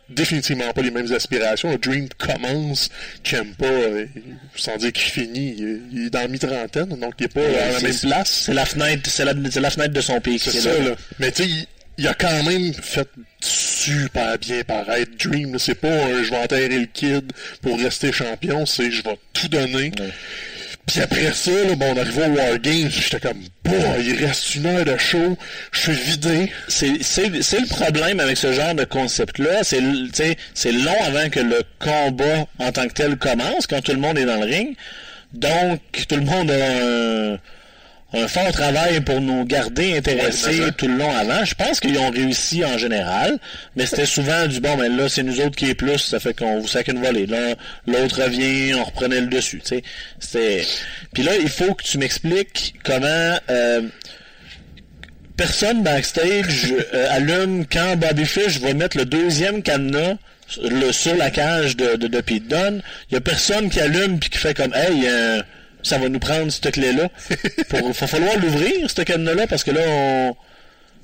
[0.09, 1.70] définitivement pas les mêmes aspirations.
[1.70, 2.90] Le Dream commence,
[3.22, 4.07] Ciampa, euh,
[4.57, 5.57] sans dire qu'il finit,
[5.92, 8.42] il, est dans la mi-trentaine, donc il est pas à la même place.
[8.46, 10.38] C'est la fenêtre, c'est la, la, fenêtre de son pays.
[10.38, 10.94] C'est ça, là.
[11.18, 11.66] Mais tu sais,
[11.98, 13.09] il a quand même fait
[13.40, 15.12] super bien paraître.
[15.18, 19.18] Dream, c'est pas un je vais enterrer le kid pour rester champion, c'est je vais
[19.33, 19.92] tout donner.
[20.87, 24.66] Puis après ça, là, bon, on arrive au Wargames, j'étais comme, boah, il reste une
[24.66, 25.38] heure de show,
[25.72, 26.52] je suis vidé.
[26.68, 29.80] C'est le problème avec ce genre de concept-là, c'est
[30.52, 34.18] c'est long avant que le combat en tant que tel commence, quand tout le monde
[34.18, 34.76] est dans le ring.
[35.33, 37.38] Donc, tout le monde a un
[38.14, 41.44] un fort travail pour nous garder intéressés tout le long avant.
[41.44, 43.38] Je pense qu'ils ont réussi en général,
[43.77, 46.35] mais c'était souvent du bon, mais là, c'est nous autres qui est plus, ça fait
[46.35, 47.27] qu'on vous sac une volée.
[47.27, 47.55] Là,
[47.87, 49.62] l'autre revient, on reprenait le dessus.
[49.64, 49.83] Tu
[50.20, 50.66] sais.
[51.12, 53.83] Puis là, il faut que tu m'expliques comment euh,
[55.37, 60.16] personne backstage euh, allume quand Bobby Fish va mettre le deuxième cadenas
[60.92, 62.83] sur la cage de, de, de Pete Dunne.
[63.11, 65.42] Il y a personne qui allume puis qui fait comme Hey, euh,
[65.85, 67.09] ça va nous prendre cette clé-là.
[67.73, 70.37] Il va falloir l'ouvrir, cette cadenas-là, parce que là, on...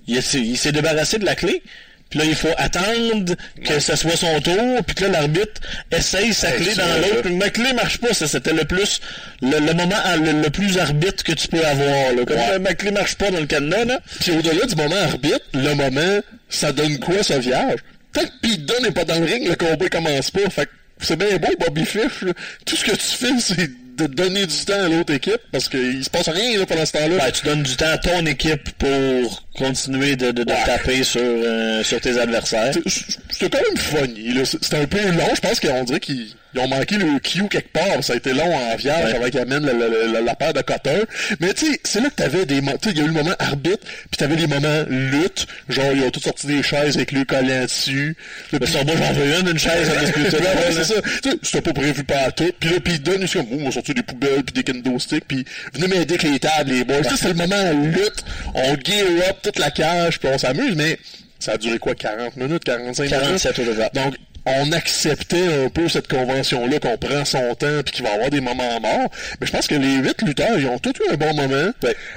[0.08, 0.22] il
[0.58, 1.62] s'est débarrassé de la clé.
[2.08, 5.60] Puis là, il faut attendre que ce soit son tour, puis que là, l'arbitre
[5.92, 7.30] essaye sa clé dans l'autre.
[7.30, 9.00] Ma clé marche pas, ça c'était le plus
[9.42, 12.12] le, moment le, plus arbitre que tu peux avoir.
[12.12, 12.24] Là.
[12.26, 14.00] Comme ma clé marche pas dans le cadenas, là.
[14.18, 17.78] Puis au-delà du moment arbitre, le moment, ça donne quoi ça vierge?
[18.12, 20.50] Tant que Pete n'est pas dans le ring, le combat commence pas.
[20.50, 20.68] Fait
[21.00, 22.24] c'est bien beau, Bobby Fish.
[22.66, 23.70] Tout ce que tu fais, c'est
[24.08, 26.92] de donner du temps à l'autre équipe parce qu'il se passe rien là, pendant ce
[26.92, 27.18] temps-là.
[27.18, 31.20] Ben, tu donnes du temps à ton équipe pour continuer de, de, de taper sur,
[31.22, 32.72] euh, sur tes adversaires.
[32.86, 34.34] C'était quand même funny.
[34.44, 35.34] C'était un peu long.
[35.34, 38.02] Je pense qu'on dirait qu'ils ont manqué le cue quelque part.
[38.02, 41.04] Ça a été long en vierge avant qu'ils amènent la, la, paire de cutters.
[41.40, 42.78] Mais tu sais, c'est là que t'avais des moments.
[42.86, 45.46] Il y a eu le moment arbitre, puis t'avais les moments lutte.
[45.68, 48.16] Genre, ils ont tous sorti des chaises avec le collant dessus.
[48.52, 50.38] Le moi, j'en veux une, une chaise à discuter.
[50.72, 50.94] c'est ça.
[51.42, 52.50] C'était pas prévu par tout.
[52.58, 55.24] Puis là, puis ils donnent, comme, oh, on sorti des poubelles, puis des kendo sticks,
[55.28, 55.44] puis
[55.74, 57.02] venez m'aider avec les tables, les boys.
[57.16, 58.24] C'est le moment lutte.
[58.54, 60.98] On gear up toute la cage, puis on s'amuse, mais
[61.38, 63.94] ça a duré quoi, 40 minutes, 45 47 minutes?
[63.94, 64.14] Donc,
[64.46, 68.30] on acceptait un peu cette convention-là, qu'on prend son temps puis qu'il va y avoir
[68.30, 69.10] des moments morts.
[69.40, 71.72] Mais je pense que les huit lutteurs, ils ont tous eu un bon moment.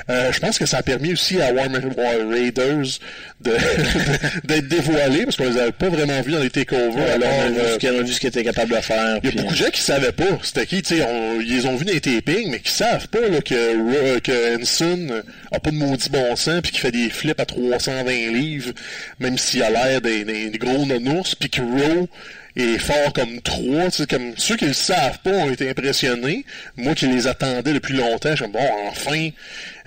[0.10, 1.68] Euh, je pense que ça a permis aussi à War,
[2.30, 3.00] Raiders
[4.46, 7.16] d'être dévoilés parce qu'on les avait pas vraiment vus dans les takeovers.
[7.16, 9.20] alors, on a vu, ce qu'ils étaient capables de faire.
[9.24, 11.06] Il y a beaucoup de gens qui savaient pas c'était qui, tu sais,
[11.42, 15.22] ils les ont vus dans les tapings, mais qui savent pas là, que, que Henson
[15.52, 18.72] a pas de maudit bon sens puis qu'il fait des flips à 320 livres,
[19.20, 22.08] même s'il a l'air des, des, gros nounours, puis que Rowe
[22.56, 23.90] est fort comme trois.
[23.90, 26.46] Sais, comme ceux qui le savent pas ont été impressionnés.
[26.78, 29.30] Moi qui les attendais depuis longtemps, je suis bon, enfin,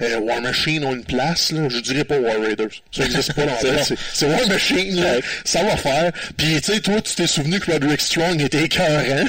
[0.03, 1.53] euh, War Machine ont une place.
[1.53, 1.69] Là.
[1.69, 2.83] Je dirais pas War Raiders.
[2.93, 3.57] Ça n'existe pas dans
[4.12, 5.15] C'est War Machine, là.
[5.45, 6.12] ça va faire.
[6.37, 9.27] Puis tu sais, toi, tu t'es souvenu que Roderick Strong était écœurant.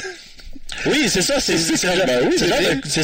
[0.86, 1.76] Oui, c'est ça, c'est c'est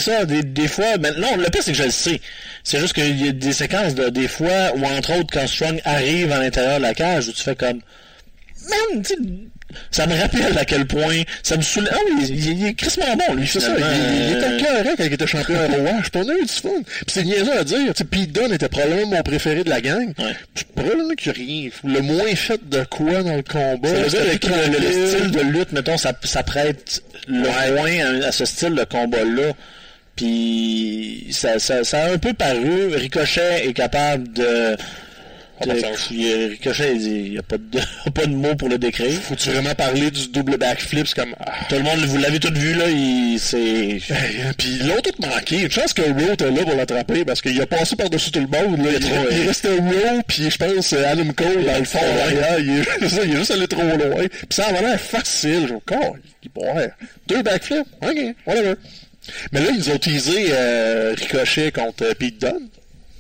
[0.01, 2.21] ça, des, des fois, ben, non, le pire c'est que je le sais.
[2.63, 5.81] C'est juste qu'il y a des séquences de des fois où entre autres quand Strong
[5.85, 7.81] arrive à l'intérieur de la cage où tu fais comme
[8.69, 9.03] man,
[9.91, 11.93] ça me rappelle à quel point ça me soulève.
[11.93, 13.47] Ah oui, il, est crissement bon, lui.
[13.47, 13.73] C'est ça.
[13.77, 16.01] Il, il était cœur quand il était champion à Rouen.
[16.03, 16.69] Je on a eu du fun.
[16.85, 17.93] Puis c'est niaiseux à dire.
[18.11, 20.13] Pete Dunne était probablement mon préféré de la gang.
[20.19, 20.37] Ouais.
[20.55, 21.71] Je probablement qu'il rien.
[21.85, 23.89] Le moins fait de quoi dans le combat.
[24.09, 28.45] C'est le, le, le, style de lutte, mettons, ça, ça prête le moins à, ce
[28.45, 29.53] style de combat-là.
[30.17, 32.95] Puis ça, ça, ça a un peu paru.
[32.95, 34.77] Ricochet est capable de
[35.61, 39.21] Ricochet, il n'y a pas de, pas de mots pour le décrire.
[39.23, 41.07] Faut-tu vraiment parler du double backflip?
[41.07, 41.35] C'est comme...
[41.39, 41.53] Ah.
[41.69, 44.01] Tout le monde, vous l'avez tout vu, là, il, c'est...
[44.59, 45.63] Puis l'autre tout manqué.
[45.63, 48.47] Une chance que Rowe était là pour l'attraper, parce qu'il a passé par-dessus tout le
[48.47, 48.93] monde, là.
[48.99, 52.59] Il, il, restait Rowe, puis je pense Adam Cole dans le fond, derrière.
[52.59, 54.27] Il, est, il est juste allé trop loin.
[54.29, 55.79] Puis ça avait l'air facile.
[55.93, 56.93] Oh, il pourrait.
[57.29, 57.87] Deux backflips?
[58.03, 58.75] OK, whatever.
[59.53, 62.69] Mais là, ils ont utilisé euh, Ricochet contre Pete Dunne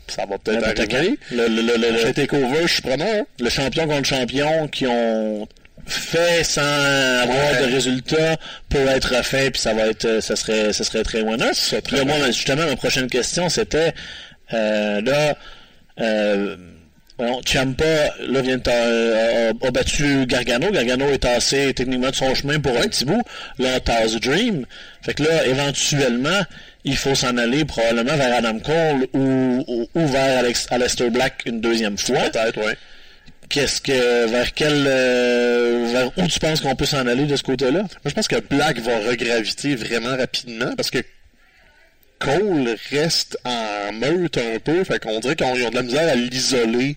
[0.08, 1.18] ça va peut-être arriver.
[1.30, 3.24] Le, le, le, le, takeover, je suis preneur.
[3.40, 5.46] Le champion contre champion qui ont
[5.86, 8.36] fait sans avoir de résultats
[8.70, 11.50] peut être fait puis ça va être ça serait ça serait très winner.
[11.84, 13.92] Puis là, moi justement ma prochaine question c'était
[14.52, 15.36] euh, là
[16.00, 16.56] euh,
[17.16, 20.72] Bon, Ciampa, là, vient euh, a, battu Gargano.
[20.72, 23.22] Gargano est tassé techniquement de son chemin pour un petit bout.
[23.60, 24.66] Là, tasse Dream.
[25.02, 26.40] Fait que là, éventuellement,
[26.84, 31.60] il faut s'en aller probablement vers Adam Cole ou, ou, vers Alex, Aleister Black une
[31.60, 32.30] deuxième fois.
[32.30, 32.72] Peut-être, oui.
[33.48, 37.44] Qu'est-ce que vers quel euh, vers où tu penses qu'on peut s'en aller de ce
[37.44, 37.80] côté-là?
[37.80, 40.98] Moi, je pense que Black va regraviter vraiment rapidement parce que
[42.24, 46.14] Cole reste en meute un peu, fait qu'on dirait qu'ils ont de la misère à
[46.14, 46.96] l'isoler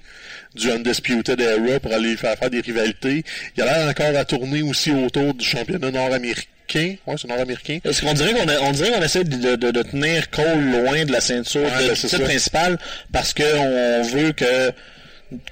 [0.56, 3.24] du Undisputed Era pour aller faire faire des rivalités.
[3.56, 7.80] Il a l'air encore à tourner aussi autour du championnat nord-américain Ouais, c'est nord-américain.
[7.84, 11.12] Est-ce qu'on dirait qu'on on dirait qu'on essaie de, de, de, tenir Cole loin de
[11.12, 12.78] la ceinture ouais, de, principale
[13.12, 14.72] parce qu'on veut que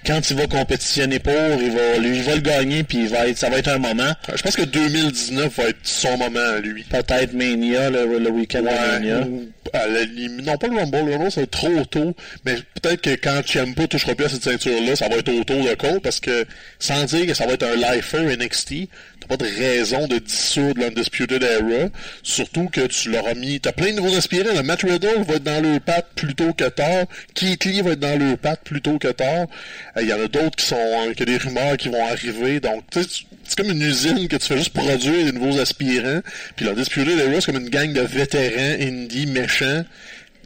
[0.05, 3.27] quand il va compétitionner pour, il va, lui, il va le gagner, puis il va
[3.27, 4.13] être, ça va être un moment.
[4.33, 6.83] Je pense que 2019 va être son moment à lui.
[6.83, 9.25] Peut-être Mania, le, le week-end de Mania.
[9.25, 14.15] non, pas le Rumble, le Rumble, c'est trop tôt, mais peut-être que quand Ciampa touchera
[14.15, 16.45] plus à cette ceinture-là, ça va être autour de Cole, parce que,
[16.79, 18.88] sans dire que ça va être un lifer NXT,
[19.27, 21.89] pas de raison de dissoudre l'Undisputed Era.
[22.23, 23.59] Surtout que tu leur as mis.
[23.59, 24.53] T'as plein de nouveaux aspirants.
[24.53, 27.05] Le Matt Riddle va être dans le pattes plus tôt que tard.
[27.33, 29.47] Keith Lee va être dans le pattes plus tôt que tard.
[29.95, 30.75] Il euh, y en a d'autres qui sont.
[30.75, 32.59] Euh, que des rumeurs qui vont arriver.
[32.59, 36.21] Donc, c'est comme une usine que tu fais juste produire des nouveaux aspirants.
[36.55, 39.83] Puis l'Undisputed Era, c'est comme une gang de vétérans indie méchants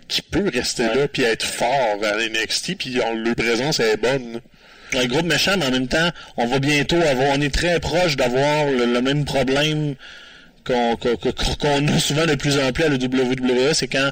[0.08, 4.42] qui peut rester là puis être fort à NXT puis leur présence est bonne
[4.95, 8.15] un groupe méchant, mais en même temps, on va bientôt avoir, on est très proche
[8.15, 9.95] d'avoir le, même problème
[10.65, 14.12] qu'on a souvent de plus en plus à la WWE, c'est quand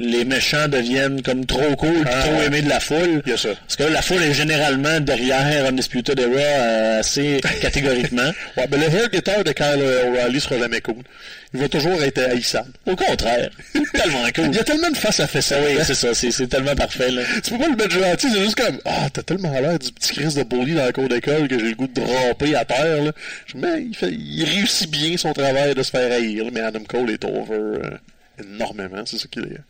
[0.00, 3.22] les méchants deviennent comme trop cool, ah, trop aimés de la foule.
[3.24, 8.32] Parce que la foule est généralement derrière Undisputed Era euh, assez catégoriquement.
[8.56, 11.02] ouais, mais le vrai guitar de Kyle O'Reilly sera jamais cool
[11.52, 12.70] il va toujours être haïssable.
[12.86, 13.50] Au contraire.
[13.92, 14.46] tellement cool.
[14.46, 15.52] Il y a tellement de face à face.
[15.52, 16.14] Oui, c'est ça.
[16.14, 17.10] C'est tellement parfait.
[17.10, 17.22] Là.
[17.42, 18.28] Tu peux pas le mettre gentil.
[18.32, 21.08] C'est juste comme, ah, t'as tellement l'air du petit Chris de bully dans la cour
[21.08, 23.02] d'école que j'ai le goût de draper à terre.
[23.02, 23.12] Là.
[23.56, 26.44] Mais il, fait, il réussit bien son travail de se faire haïr.
[26.52, 27.98] Mais Adam Cole est over euh,
[28.40, 29.02] énormément.
[29.04, 29.60] C'est ça qu'il est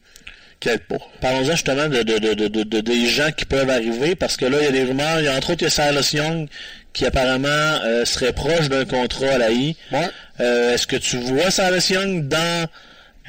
[0.68, 0.96] pas.
[1.20, 4.64] Parlons-en justement de, de, de, de, des gens qui peuvent arriver, parce que là, il
[4.64, 6.48] y a des rumeurs, il y a entre autres il y a Silas Young
[6.92, 9.76] qui apparemment euh, serait proche d'un contrat à la I.
[9.92, 10.08] Ouais.
[10.40, 12.66] Euh, Est-ce que tu vois Silas Young dans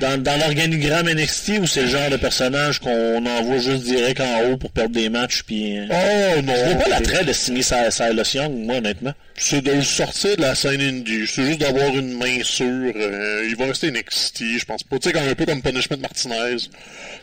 [0.01, 4.41] dans, dans l'organigramme NXT ou c'est le genre de personnage qu'on envoie juste direct en
[4.49, 6.53] haut pour perdre des matchs puis euh, Oh non!
[6.55, 10.41] je vois pas l'attrait de signer Silas Young moi honnêtement C'est de le sortir de
[10.41, 11.25] la scène indie.
[11.27, 12.93] C'est juste d'avoir une main sûre.
[12.95, 14.99] Euh, il va rester NXT, je pense pas.
[14.99, 16.57] Tu sais, un peu comme Punishment Martinez.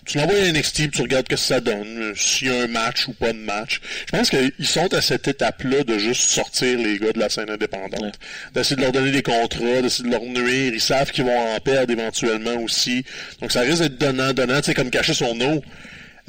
[0.05, 1.87] Tu l'envoies à NXT puis tu regardes ce que ça donne.
[2.03, 3.81] euh, S'il y a un match ou pas de match.
[4.07, 7.51] Je pense qu'ils sont à cette étape-là de juste sortir les gars de la scène
[7.51, 8.01] indépendante.
[8.01, 8.11] Ouais.
[8.55, 10.73] D'essayer de leur donner des contrats, d'essayer de leur nuire.
[10.75, 13.05] Ils savent qu'ils vont en perdre éventuellement aussi.
[13.41, 14.61] Donc ça risque d'être donnant, donnant.
[14.61, 15.63] Tu sais, comme cacher son eau.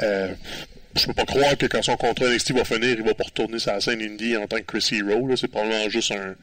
[0.01, 0.29] Euh,
[0.95, 3.59] je peux pas croire que quand son contrat NXT va finir, il va pas retourner
[3.59, 5.35] sur la scène indie en tant que Chris Hero.
[5.35, 6.35] C'est probablement juste un.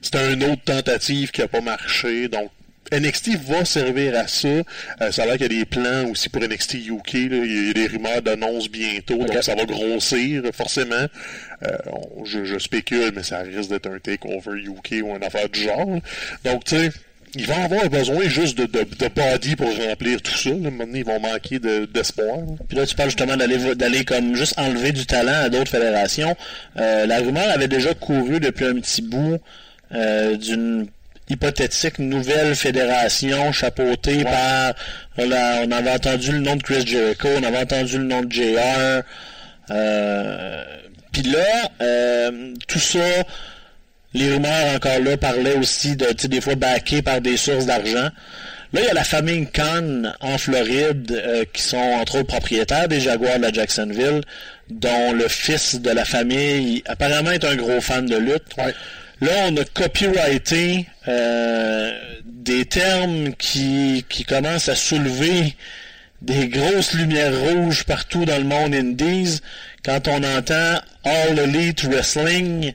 [0.00, 2.28] C'était une autre tentative qui a pas marché.
[2.28, 2.50] Donc
[2.92, 4.48] NXT va servir à ça.
[4.48, 7.12] Euh, ça a l'air qu'il y a des plans aussi pour NXT UK.
[7.14, 7.36] là.
[7.44, 11.06] Il y a des rumeurs d'annonces bientôt, donc ça va grossir forcément.
[11.64, 15.48] Euh, on- je, je spécule, mais ça risque d'être un takeover UK ou une affaire
[15.48, 15.98] du genre.
[16.44, 16.90] Donc tu sais.
[17.34, 20.50] Ils vont avoir besoin juste de, de, de body pour remplir tout ça.
[20.50, 20.70] Là.
[20.70, 22.38] Donné, ils vont manquer de- d'espoir.
[22.68, 26.36] Puis là, tu parles justement d'aller d'aller comme juste enlever du talent à d'autres fédérations.
[26.78, 29.38] Euh, la rumeur avait déjà couru depuis un petit bout
[29.94, 30.86] euh, d'une
[31.30, 34.74] hypothétique nouvelle fédération chapeautée par
[35.16, 38.30] là, on avait entendu le nom de Chris Jericho, on avait entendu le nom de
[38.32, 39.02] JR.
[39.70, 40.64] Euh,
[41.12, 42.98] Puis là, euh, tout ça,
[44.14, 47.66] les rumeurs encore là parlaient aussi de, tu sais, des fois backés par des sources
[47.66, 48.10] d'argent.
[48.72, 52.88] Là, il y a la famille Khan en Floride euh, qui sont entre autres propriétaires
[52.88, 54.22] des Jaguars de la Jacksonville,
[54.70, 58.56] dont le fils de la famille apparemment est un gros fan de lutte.
[58.56, 58.74] Ouais.
[59.20, 61.92] Là, on a copyrighté euh,
[62.24, 65.54] des termes qui, qui commencent à soulever
[66.22, 69.40] des grosses lumières rouges partout dans le monde indies.
[69.84, 72.72] Quand on entend All Elite Wrestling,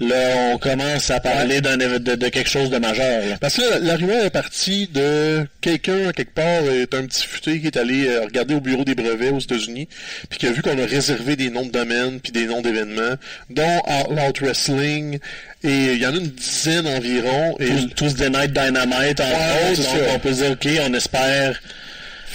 [0.00, 3.26] là, on commence à parler de, de quelque chose de majeur.
[3.28, 3.36] là.
[3.40, 7.60] Parce que là, la rumeur est partie de quelqu'un, quelque part, est un petit futé
[7.60, 9.88] qui est allé euh, regarder au bureau des brevets aux États-Unis,
[10.28, 13.14] puis qui a vu qu'on a réservé des noms de domaines puis des noms d'événements,
[13.50, 13.82] dont
[14.26, 15.18] Out Wrestling,
[15.62, 17.56] et il y en a une dizaine environ.
[17.60, 19.82] Et Tous, tous des Night Dynamite, entre Ouais, autres.
[19.82, 20.14] c'est Donc, ça.
[20.14, 21.60] on peut dire, OK, on espère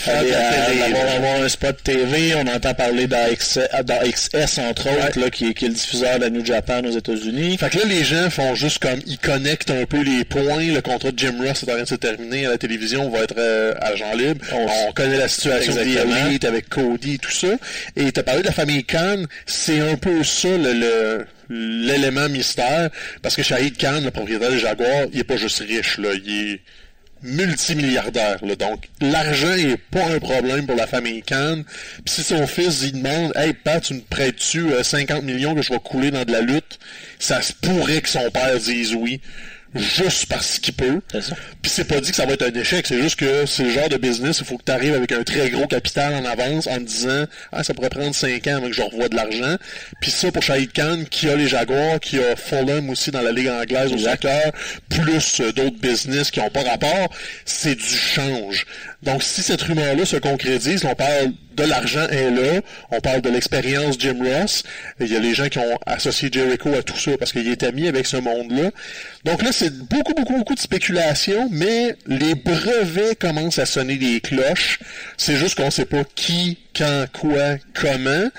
[0.08, 2.34] aller à- avoir, un spot TV.
[2.36, 6.30] On entend parler d'AXS, entre autres, là, qui, est, qui est le diffuseur de la
[6.30, 7.58] New Japan aux États-Unis.
[7.58, 10.72] Fait que là, les gens font juste comme, ils connectent un peu les points.
[10.74, 13.10] Le contrat de Jim Ross est en train de se terminer à la télévision, on
[13.10, 14.46] va être euh, agent libre.
[14.54, 17.48] On- On, connaît la situation avec Cody et tout ça.
[17.96, 20.74] Et t'as parlé de la famille Khan, c'est un peu ça le...
[20.74, 22.92] le- l'élément mystère
[23.24, 26.52] parce que Shahid Khan le propriétaire des Jaguars il est pas juste riche là il
[26.54, 26.60] est
[27.22, 31.64] multimilliardaire donc l'argent est pas un problème pour la famille Khan.
[32.06, 35.62] Puis si son fils il demande hey Pat tu me prêtes-tu euh, 50 millions que
[35.62, 36.80] je vais couler dans de la lutte
[37.20, 39.22] ça se pourrait que son père dise oui
[39.76, 41.00] juste parce qu'il peut
[41.62, 43.70] puis c'est pas dit que ça va être un échec, c'est juste que c'est le
[43.70, 46.68] genre de business, il faut que tu arrives avec un très gros capital en avance
[46.68, 49.56] en te disant ah ça pourrait prendre 5 ans avant que je revoie de l'argent.
[50.02, 53.32] Puis ça pour Shahid Khan qui a les Jaguars, qui a Fulham aussi dans la
[53.32, 54.24] ligue anglaise au Exact.
[54.24, 54.52] soccer,
[54.90, 57.10] plus euh, d'autres business qui ont pas rapport,
[57.46, 58.66] c'est du change.
[59.04, 63.22] Donc si cette rumeur là se concrétise, on parle de l'argent est là, on parle
[63.22, 64.64] de l'expérience Jim Ross,
[65.00, 67.64] il y a les gens qui ont associé Jericho à tout ça parce qu'il est
[67.64, 68.72] ami avec ce monde-là.
[69.26, 74.20] Donc là, c'est beaucoup, beaucoup, beaucoup de spéculation, mais les brevets commencent à sonner des
[74.22, 74.80] cloches.
[75.18, 78.30] C'est juste qu'on sait pas qui, quand, quoi, comment.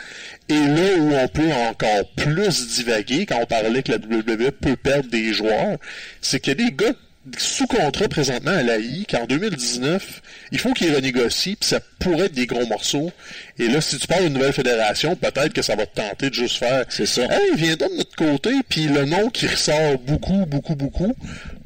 [0.49, 4.77] Et là où on peut encore plus divaguer, quand on parlait que la WWE peut
[4.77, 5.79] perdre des joueurs,
[6.21, 6.95] c'est qu'il y a des gars
[7.37, 12.33] sous contrat présentement à l'AI, qu'en 2019, il faut qu'ils renégocient, puis ça pourrait être
[12.35, 13.13] des gros morceaux.
[13.59, 16.35] Et là, si tu parles d'une nouvelle fédération, peut-être que ça va te tenter de
[16.35, 17.23] juste faire C'est ça.
[17.25, 21.15] Hey, viens de notre côté, puis le nom qui ressort beaucoup, beaucoup, beaucoup,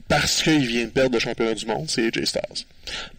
[0.09, 2.65] parce qu'il vient de perdre le championnat du monde, c'est AJ Styles.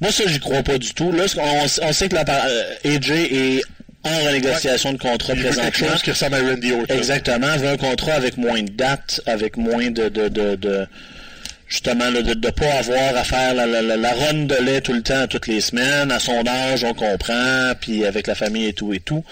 [0.01, 1.11] Moi, ça, j'y crois pas du tout.
[1.13, 3.61] Là, on, on sait que la, par- euh, AJ est
[4.03, 5.89] en renégociation de contrat Il veut quelque présentement.
[5.93, 6.93] chose qui ressemble à Randy Orton.
[6.95, 10.85] Exactement, veut un contrat avec moins de dates, avec moins de, de, de, de-
[11.75, 15.27] justement de ne pas avoir à faire la, la, run de lait tout le temps,
[15.27, 16.09] toutes les semaines.
[16.09, 19.25] À son âge, on comprend, puis avec la famille et tout et tout.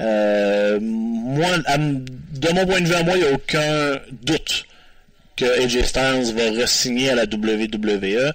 [0.00, 4.64] Euh, moi, de mon point de vue à moi, il n'y a aucun doute
[5.36, 8.32] que AJ Styles va re-signer à la WWE.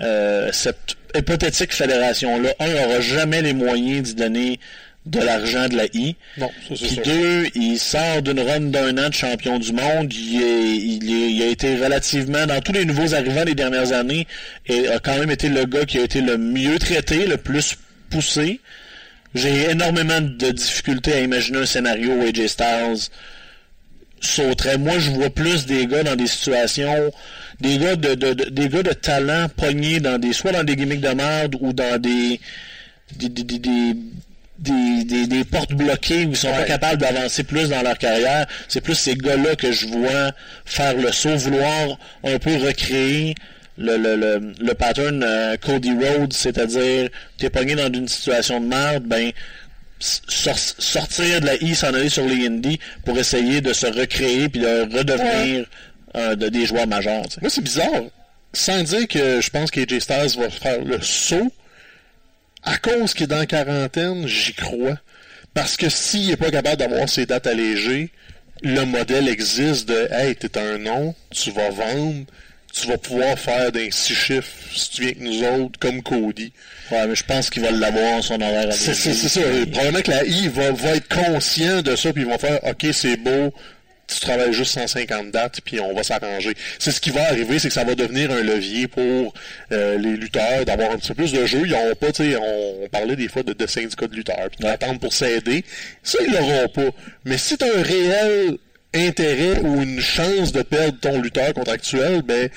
[0.00, 4.60] Euh, cette hypothétique fédération-là, un, n'aura jamais les moyens d'y donner
[5.06, 6.14] de l'argent de la I.
[6.36, 7.02] Non, ça c'est Puis sûr.
[7.04, 10.12] deux, il sort d'une run d'un an de champion du monde.
[10.12, 13.92] Il, est- il, est- il a été relativement, dans tous les nouveaux arrivants des dernières
[13.92, 14.26] années,
[14.66, 17.76] et a quand même été le gars qui a été le mieux traité, le plus
[18.10, 18.60] poussé.
[19.34, 23.08] J'ai énormément de difficultés à imaginer un scénario où AJ Styles
[24.20, 24.76] sauterait.
[24.76, 27.10] Moi, je vois plus des gars dans des situations,
[27.60, 30.76] des gars de, de- de- des gars de talent pognés dans des, soit dans des
[30.76, 32.38] gimmicks de merde ou dans des,
[33.16, 33.96] des, des, des,
[34.60, 36.66] des- des, des- portes bloquées où ils sont pas Ouais.
[36.66, 38.46] capables d'avancer plus dans leur carrière.
[38.68, 40.32] C'est plus ces gars-là que je vois
[40.64, 43.34] faire le saut, vouloir un peu recréer
[43.78, 48.66] le, le, le, le pattern euh, Cody Rhodes, c'est-à-dire t'es pogné dans une situation de
[48.66, 49.32] merde, ben
[49.98, 54.48] sor- sortir de la I, s'en aller sur les Indies pour essayer de se recréer
[54.48, 55.66] puis de redevenir
[56.14, 57.24] de, des joueurs majeurs.
[57.40, 58.02] Moi, c'est bizarre.
[58.52, 61.52] Sans dire que je pense qu'AJ Styles va faire le saut,
[62.62, 64.96] à cause qu'il est dans la quarantaine, j'y crois.
[65.54, 68.10] Parce que s'il n'est pas capable d'avoir ses dates allégées,
[68.62, 72.24] le modèle existe de Hey, t'es un nom, tu vas vendre,
[72.72, 76.52] tu vas pouvoir faire des six chiffres si tu viens avec nous autres, comme Cody.
[76.92, 79.40] Ouais, mais je pense qu'il va l'avoir son horaire c'est- c'est ça.
[79.72, 82.86] Probablement que la I va, va être conscient de ça, puis ils vont faire OK,
[82.92, 83.52] c'est beau,
[84.14, 86.54] tu travailles juste 150 dates, puis on va s'arranger.
[86.78, 89.34] C'est ce qui va arriver, c'est que ça va devenir un levier pour
[89.72, 91.62] euh, les lutteurs d'avoir un petit peu plus de jeu.
[91.64, 94.48] Ils n'auront pas, tu sais, on, on parlait des fois de, de syndicats de lutteurs,
[94.50, 95.64] puis d'attendre pour s'aider.
[96.02, 96.90] Ça, ils l'auront pas.
[97.24, 98.58] Mais si tu as un réel
[98.94, 102.48] intérêt ou une chance de perdre ton lutteur contractuel, ben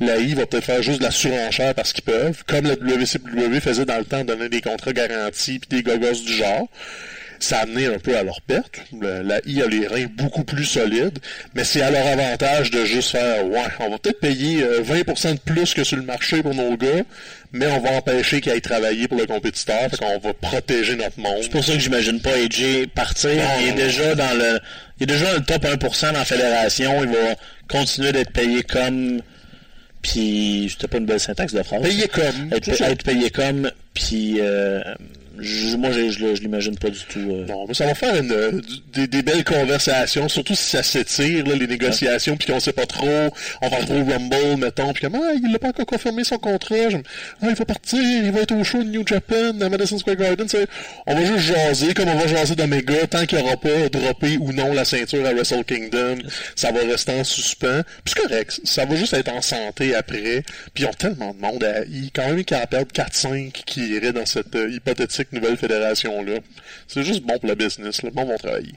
[0.00, 3.60] la I va peut-être faire juste de la surenchère parce qu'ils peuvent, comme la WCW
[3.60, 6.68] faisait dans le temps, donner des contrats garantis puis des gogos du genre.
[7.38, 8.80] Ça a amené un peu à leur perte.
[8.98, 11.18] Le- la I a les reins beaucoup plus solides,
[11.54, 15.34] mais c'est à leur avantage de juste faire ouais, on va peut-être payer euh, 20%
[15.34, 17.02] de plus que sur le marché pour nos gars,
[17.52, 21.18] mais on va empêcher qu'ils aillent travailler pour le compétiteur, fait qu'on va protéger notre
[21.20, 21.38] monde.
[21.42, 23.30] C'est pour ça que j'imagine pas AJ partir.
[23.34, 24.58] Non, il est non, déjà dans le
[24.98, 27.04] il est déjà dans le top 1% dans la fédération.
[27.04, 27.34] Il va
[27.68, 29.20] continuer d'être payé comme
[30.02, 31.82] puis c'était pas une belle syntaxe de phrase.
[31.82, 32.50] Payer comme.
[32.52, 34.80] être payé comme puis euh,
[35.78, 37.18] moi je, je, je l'imagine pas du tout.
[37.18, 37.46] euh.
[37.46, 38.60] Non, mais ça va faire euh,
[38.92, 43.06] des, belles conversations, surtout si ça s'étire, les négociations, puis qu'on sait pas trop.
[43.62, 46.76] On va retrouver Rumble, mettons, puis comme, ah, il n'a pas encore confirmé son contrat.
[47.42, 50.16] Ah, il va partir, il va être au show de New Japan, à Madison Square
[50.16, 50.46] Garden.
[51.06, 54.52] On va juste jaser, comme on va jaser d'Omega, tant qu'il aura pas droppé ou
[54.52, 56.18] non la ceinture à Wrestle Kingdom,
[56.54, 57.82] ça va rester en suspens.
[58.04, 60.42] Puis c'est correct, ça va juste être en santé après.
[60.74, 64.12] Puis ils ont tellement de monde à I, quand même en perdent 4-5 qui iraient
[64.12, 66.38] dans cette euh, hypothétique nouvelle fédération-là.
[66.88, 68.72] C'est juste bon pour le business, le bon vont travailler.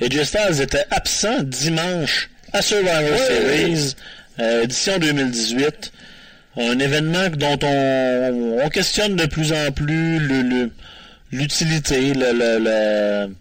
[0.00, 3.94] AJ Styles était absent dimanche à Survivor Series,
[4.40, 5.92] euh, édition 2018.
[6.58, 10.18] Un événement dont on, on questionne de plus en plus
[11.32, 13.34] l'utilité, le, le- le-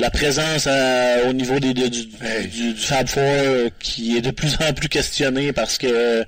[0.00, 2.46] la présence à- au niveau des, de- du, Hey.
[2.46, 6.24] du- du Fab Four euh, qui est de plus en plus questionné parce que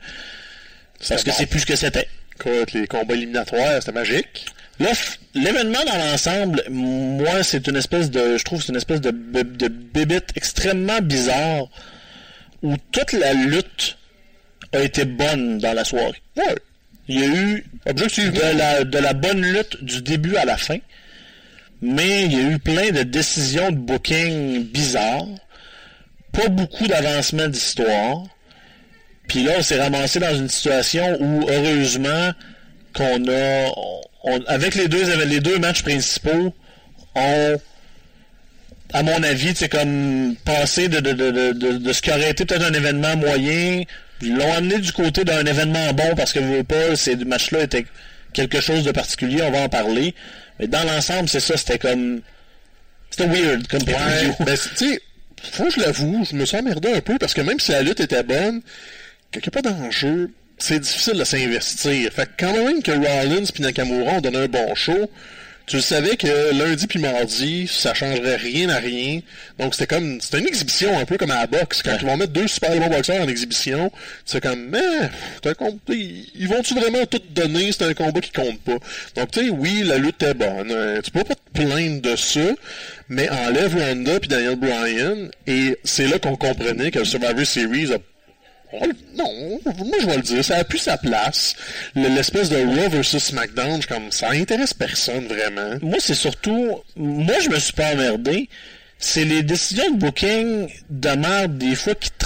[1.09, 1.37] parce que bon.
[1.39, 2.07] c'est plus ce que c'était.
[2.39, 4.47] Écoute, les combats éliminatoires, c'était magique.
[4.81, 4.93] Là,
[5.35, 9.69] l'événement dans l'ensemble, moi, c'est une espèce de, je trouve, c'est une espèce de, de
[9.69, 11.69] bébête extrêmement bizarre
[12.63, 13.99] où toute la lutte
[14.73, 16.23] a été bonne dans la soirée.
[16.37, 16.55] Ouais.
[17.09, 20.79] Il y a eu de la, de la bonne lutte du début à la fin,
[21.83, 25.27] mais il y a eu plein de décisions de booking bizarres,
[26.33, 28.25] pas beaucoup d'avancement d'histoire,
[29.29, 32.31] puis là, on s'est ramassé dans une situation où, heureusement,
[32.95, 33.71] qu'on a,
[34.25, 36.55] on- avec les deux, les deux matchs principaux,
[37.15, 37.57] on,
[38.93, 42.31] à mon avis, c'est comme passé de, de, de, de, de- de ce qui aurait
[42.31, 43.83] été peut-être un événement moyen,
[44.23, 47.63] ils l'ont amené du côté d'un événement bon parce que vous voulez pas, ces matchs-là
[47.63, 47.87] étaient
[48.33, 50.15] quelque chose de particulier, on va en parler.
[50.59, 52.21] Mais dans l'ensemble, c'est ça, c'était comme.
[53.11, 55.01] C'était weird comme Ouais, ben, tu sais,
[55.53, 57.83] faut que je l'avoue, je me suis emmerdé un peu parce que même si la
[57.83, 58.61] lutte était bonne,
[59.35, 60.31] il n'y a pas d'enjeu,
[60.61, 62.13] c'est difficile de s'investir.
[62.13, 65.11] Fait que quand même que Rollins puis Nakamura ont donné un bon show,
[65.67, 69.21] tu le savais que lundi puis mardi, ça changerait rien à rien.
[69.59, 71.81] Donc c'était comme, c'était une exhibition un peu comme à la boxe.
[71.83, 71.99] Quand Ouais.
[72.01, 73.93] ils vont mettre deux super bons boxeurs en exhibition,
[74.25, 74.81] c'est comme, mais,
[75.45, 77.71] un combat, ils vont-tu vraiment tout donner?
[77.71, 78.79] C'est un combat qui compte pas.
[79.15, 80.73] Donc tu sais, oui, la lutte est bonne.
[80.73, 82.41] Euh, tu peux pas te plaindre de ça,
[83.09, 87.93] mais enlève Ronda puis Daniel Bryan, et c'est là qu'on comprenait que le Survivor Series
[87.93, 87.99] a
[89.17, 91.55] non, moi je vais le dire, ça a plus sa place.
[91.95, 95.79] Le- L'espèce de Raw versus SmackDown, comme ça intéresse personne vraiment.
[95.83, 96.79] moi, c'est surtout.
[96.97, 98.49] Moi, je me suis pas emmerdé.
[98.99, 102.25] C'est les décisions de booking de merde, des fois, qui te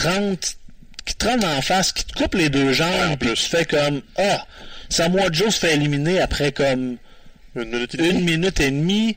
[1.04, 3.34] qui te en face, qui te coupent les deux Ouais, en jambes, plus.
[3.34, 4.46] tu fais comme Ah,
[4.88, 6.96] Samoa Joe se fait éliminer après comme
[7.56, 8.08] Une minute et demie.
[8.10, 9.16] une minute et demie.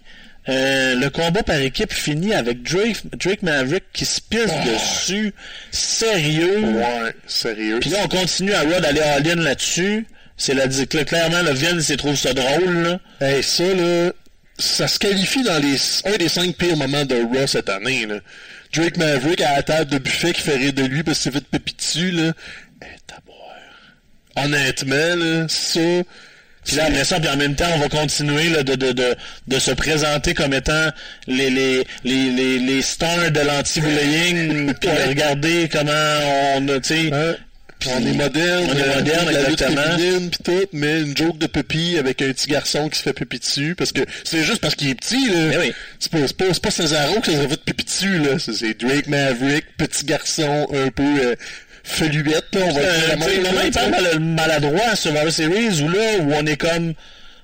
[0.50, 5.34] Euh, le combat par équipe finit avec Drake, Drake Maverick qui se pisse dessus.
[5.72, 6.60] Sérieux.
[6.74, 7.80] Ouais, sérieux.
[7.82, 10.06] Puis là, on continue à Raw d'aller all-in là-dessus.
[10.38, 13.00] C'est la, cl- clairement, le Vince, il trouve ça drôle, là.
[13.20, 14.12] Hey, ça, là,
[14.58, 18.20] ça se qualifie dans les, un des cinq pires moments de Raw cette année, là.
[18.74, 21.40] Drake Maverick à la table de buffet qui fait rire de lui parce qu'il s'est
[21.40, 22.34] fait pépi dessus, là.
[22.82, 23.56] Hey, taboire.
[24.36, 25.80] Honnêtement, là, ça,
[26.68, 29.16] Puis là, après ça, puis en même temps, on va continuer là, de, de, de,
[29.48, 30.92] de se présenter comme étant
[31.26, 35.92] les, les, les, les, les stars de l'anti-bullying, puis de regarder comment
[36.58, 37.14] on a, tu sais...
[37.14, 37.36] Hein?
[37.80, 41.16] Puis on est moderne, on est euh, moderne, la lutte féminine pis tout, mais une
[41.16, 44.44] joke de pépi avec un petit garçon qui se fait pépi dessus, parce que c'est
[44.44, 45.46] juste parce qu'il est petit, là.
[45.50, 45.74] Mais oui.
[46.00, 48.40] C'est pas, c'est pas, c'est pas Cesaro qui se fait pépi dessus, là.
[48.40, 51.36] C'est, c'est Drake Maverick, petit garçon un peu euh,
[51.88, 53.90] feluette, là, on va Euh, dire la moment là, tu sais.
[53.90, 56.94] mal- maladroit à Survivor Series où là où on est comme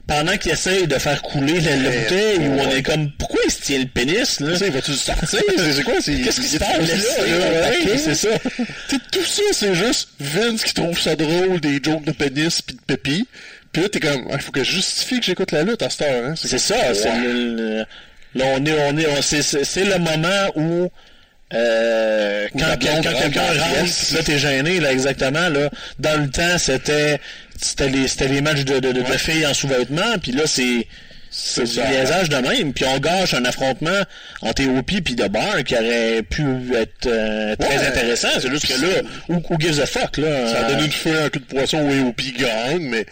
[0.05, 3.51] pendant qu'il essaye de faire couler la, la bouteille où on est comme pourquoi il
[3.51, 4.51] se tient le pénis là?
[4.51, 5.39] Tu sais, vas-tu le sortir?
[5.57, 5.93] C'est, quoi?
[6.01, 8.27] C'est, Qu'est-ce qui se il passe là, Ouais, c'est ça
[8.89, 12.61] Tu sais, tout ça, c'est juste Vince qui trouve ça drôle, des jokes de pénis
[12.61, 13.25] pis de pépi.
[13.71, 16.01] Puis là, t'es comme, il faut que je justifie que j'écoute la lutte à cette
[16.01, 16.33] heure, hein.
[16.35, 17.85] c'est ça c'est le- le-
[18.35, 20.89] là on est on est c'est c'est le moment où
[21.53, 25.69] euh, Où quand, quand rentre quelqu'un rentre, là t'es gêné là exactement là.
[25.99, 27.19] Dans le temps c'était
[27.61, 30.87] c'était les c'était les matchs de, de, de, de filles en sous-vêtements puis là c'est
[31.35, 31.89] c'est du ça.
[31.89, 34.01] liaisage de même puis on gâche un affrontement
[34.41, 36.43] entre EOP puis de Bar qui aurait pu
[36.75, 37.87] être euh, très Ouais.
[37.87, 40.47] intéressant c'est juste que là who, who gives a fuck là?
[40.51, 43.05] Ça a donné une fois un coup de poisson au AOP gagne, mais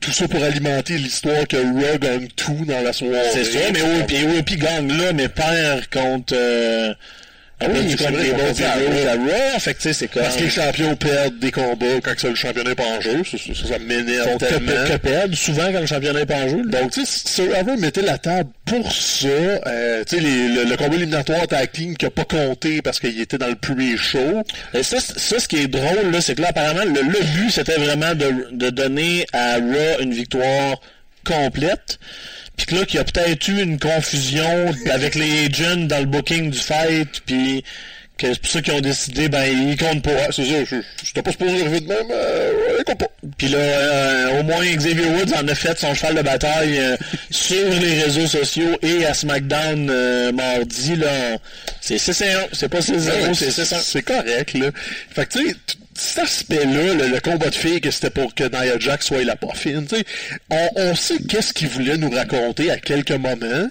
[0.00, 3.16] tout ça pour alimenter l'histoire que Raw gagne tout dans la soirée.
[3.32, 6.92] c'est ça mais EOP, EOP gagne là mais perd contre euh,
[7.70, 9.08] oui, c'est vrai à Raw Raw.
[9.08, 12.70] à Raw fait que c'est Parce que les champions perdent des combats quand le championnat
[12.70, 13.22] n'est pas en jeu.
[13.24, 14.72] Ça, ça, m'énerve tellement.
[14.86, 16.62] que perdent souvent quand le championnat n'est pas en jeu.
[16.66, 19.28] Donc, tu sais, Survivor mettait la table pour ça.
[19.28, 23.38] Euh, tu sais, le, combat éliminatoire tag team qui a pas compté parce qu'il était
[23.38, 24.42] dans le pre-show.
[24.74, 27.50] Et ça, ça, ce qui est drôle, là, c'est que là, apparemment, le, le but,
[27.50, 30.80] c'était vraiment de, de donner à Raw une victoire
[31.24, 31.98] complète.
[32.56, 36.06] Puis que là, qu'il y a peut-être eu une confusion avec les agents dans le
[36.06, 37.64] booking du fight, puis
[38.18, 40.30] que c'est pour ça qu'ils ont décidé, ben, ils comptent pas.
[40.30, 40.64] C'est ça.
[40.64, 42.06] Je j'étais pas supposé arriver de même.
[42.10, 43.08] Euh, ouais, écoute pas.
[43.36, 46.96] Puis là, euh, au moins Xavier Woods en a fait son cheval de bataille euh,
[47.30, 50.96] sur les réseaux sociaux et à SmackDown euh, mardi.
[50.96, 51.36] là.
[51.80, 53.78] C'est 6 1, c'est pas 6 0, Ouais, c'est 6 1.
[53.80, 54.70] C'est correct, là.
[55.10, 55.56] Fait que, tu sais,
[56.02, 59.54] cet aspect-là, le, combat de filles, que c'était pour que Nia Jax soit la pas
[59.54, 60.04] fine, tu sais,
[60.50, 63.68] on, on sait qu'est-ce qu'il voulait nous raconter à quelques moments,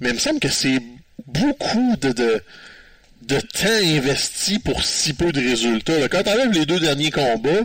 [0.00, 0.78] mais il me semble que c'est
[1.26, 6.08] beaucoup de, de, temps investi pour si peu de résultats.
[6.08, 7.64] Quand on les deux derniers combats,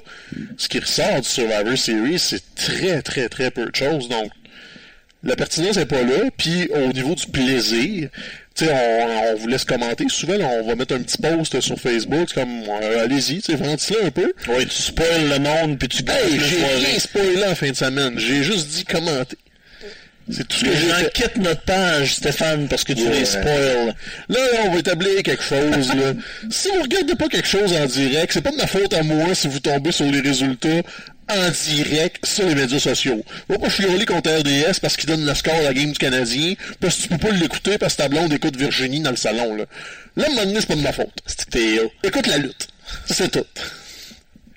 [0.58, 4.10] ce qui ressort du Survivor Series, c'est très, très, très peu de choses.
[4.10, 4.32] Donc,
[5.24, 6.30] la pertinence n'est pas là.
[6.38, 8.10] Puis au niveau du plaisir,
[8.56, 10.06] tu sais, on, on vous laisse commenter.
[10.10, 12.34] Souvent, là, on va mettre un petit post sur Facebook.
[12.34, 14.34] Comme, euh, allez-y, tu sais, vendez-le un peu.
[14.50, 17.76] Oui, tu spoil le monde, puis tu gâches Hey, j'ai rien spoilé en fin de
[17.76, 18.20] semaine.
[18.20, 19.38] J'ai juste dit commenter.
[20.30, 23.20] C'est tout ce que j'ai quittent notre page, Stéphane, parce que tu Ouais.
[23.20, 23.94] les spoils.
[24.30, 25.90] Là, là, on va établir quelque chose.
[25.96, 26.14] Là.
[26.50, 29.34] si vous regardez pas quelque chose en direct, c'est pas de ma faute à moi
[29.34, 30.82] si vous tombez sur les résultats
[31.32, 33.24] en direct sur les médias sociaux.
[33.48, 36.54] Va pas chialer contre RDS parce qu'il donne le score à la game du Canadien,
[36.80, 39.56] parce que tu peux pas l'écouter parce que ta blonde écoute Virginie dans le salon.
[39.56, 39.66] Là,
[40.16, 41.22] là à un moment donné, c'est pas de ma faute.
[41.26, 41.92] C'est haut.
[42.04, 42.68] Écoute la lutte.
[43.06, 43.46] C'est tout.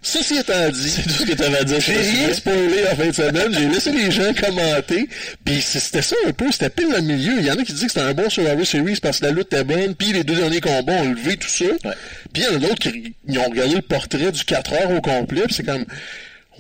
[0.06, 1.80] Ceci étant dit, C'est tout ce que t'avais à dire.
[1.80, 5.08] j'ai rien spoilé en fin de semaine, j'ai laissé les gens commenter,
[5.46, 7.38] puis c'était ça un peu, c'était pile dans le milieu.
[7.38, 9.30] Il y en a qui disent que c'était un bon Survivor Series parce que la
[9.30, 11.64] lutte était bonne, puis les deux derniers combats ont levé tout ça.
[12.34, 14.90] Puis il y en a d'autres qui ils ont regardé le portrait du 4 heures
[14.90, 15.86] au complet, puis c'est comme...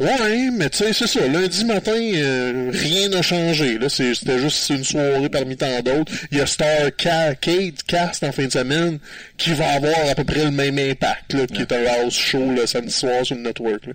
[0.00, 1.24] Ouais, mais tu sais, c'est ça.
[1.28, 3.78] Lundi matin, euh, rien n'a changé.
[3.78, 6.10] Là, c'était juste une soirée parmi tant d'autres.
[6.32, 8.98] Il y a Star Ca- Cade Cast en fin de semaine
[9.36, 12.50] qui va avoir à peu près le même impact, là, qui est un house show
[12.50, 13.86] le samedi soir sur le network.
[13.86, 13.92] là.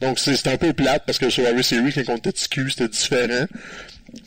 [0.00, 2.88] Donc c'est un peu plate parce que sur Survivor Series, quand on était TQ, c'était
[2.88, 3.46] différent.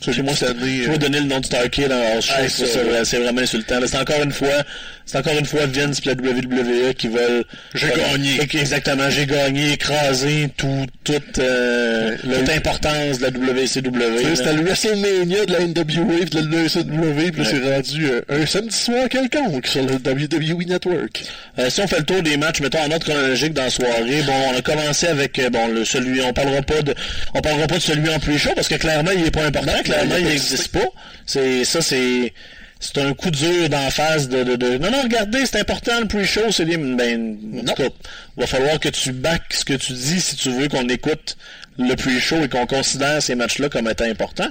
[0.01, 3.75] Puis moi, vais euh, donner le nom de Starkid en show, Ah, c'est vraiment insultant.
[3.85, 4.63] C'est encore une fois,
[5.05, 7.43] c'est encore une fois Vince et la WWE qui veulent.
[7.73, 8.41] J'ai euh, gagné.
[8.41, 14.21] Exactement, j'ai gagné, écrasé tout, toute, euh, Le- toute importance de la WCW.
[14.21, 14.35] tu.
[14.35, 18.45] C'était le WrestleMania de la NWA et de la WCW, puis c'est rendu euh, un
[18.45, 21.23] samedi soir quelconque sur le WWE Network.
[21.59, 24.21] Euh, si on fait le tour des matchs, mettons en ordre chronologique dans la soirée,
[24.25, 26.93] bon, on a commencé avec bon le celui, on parlera pas de,
[27.33, 29.72] on parlera pas de celui en plus chaud parce que clairement il est pas important,
[29.81, 30.85] clairement il n'existe pas.
[31.25, 32.33] C'est ça, c'est
[32.79, 36.05] c'est un coup dur d'en face de, de, de- non non regardez c'est important le
[36.07, 37.87] pre-show c'est des ben en tout cas,
[38.35, 41.37] va falloir que tu back ce que tu dis si tu veux qu'on écoute
[41.79, 44.49] le pre-show et qu'on considère ces matchs-là comme étant importants.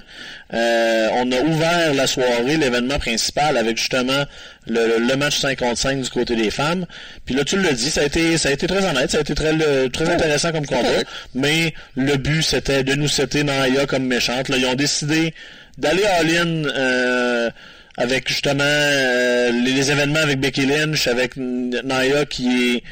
[0.53, 4.25] Euh, on a ouvert la soirée, l'événement principal, avec justement
[4.67, 6.87] le, match 5 contre 5 du côté des femmes.
[7.25, 9.21] Puis là, tu l'as dit, ça a été ça a été très honnête, ça a
[9.21, 9.53] été très,
[9.91, 10.89] très intéressant comme combat.
[11.35, 14.49] Mais le but, c'était de nous setter Naya comme méchante.
[14.49, 15.35] Là, ils ont décidé
[15.79, 17.51] d'aller all-in euh,
[17.97, 22.83] avec justement euh, les, événements avec Becky Lynch, avec Naya qui est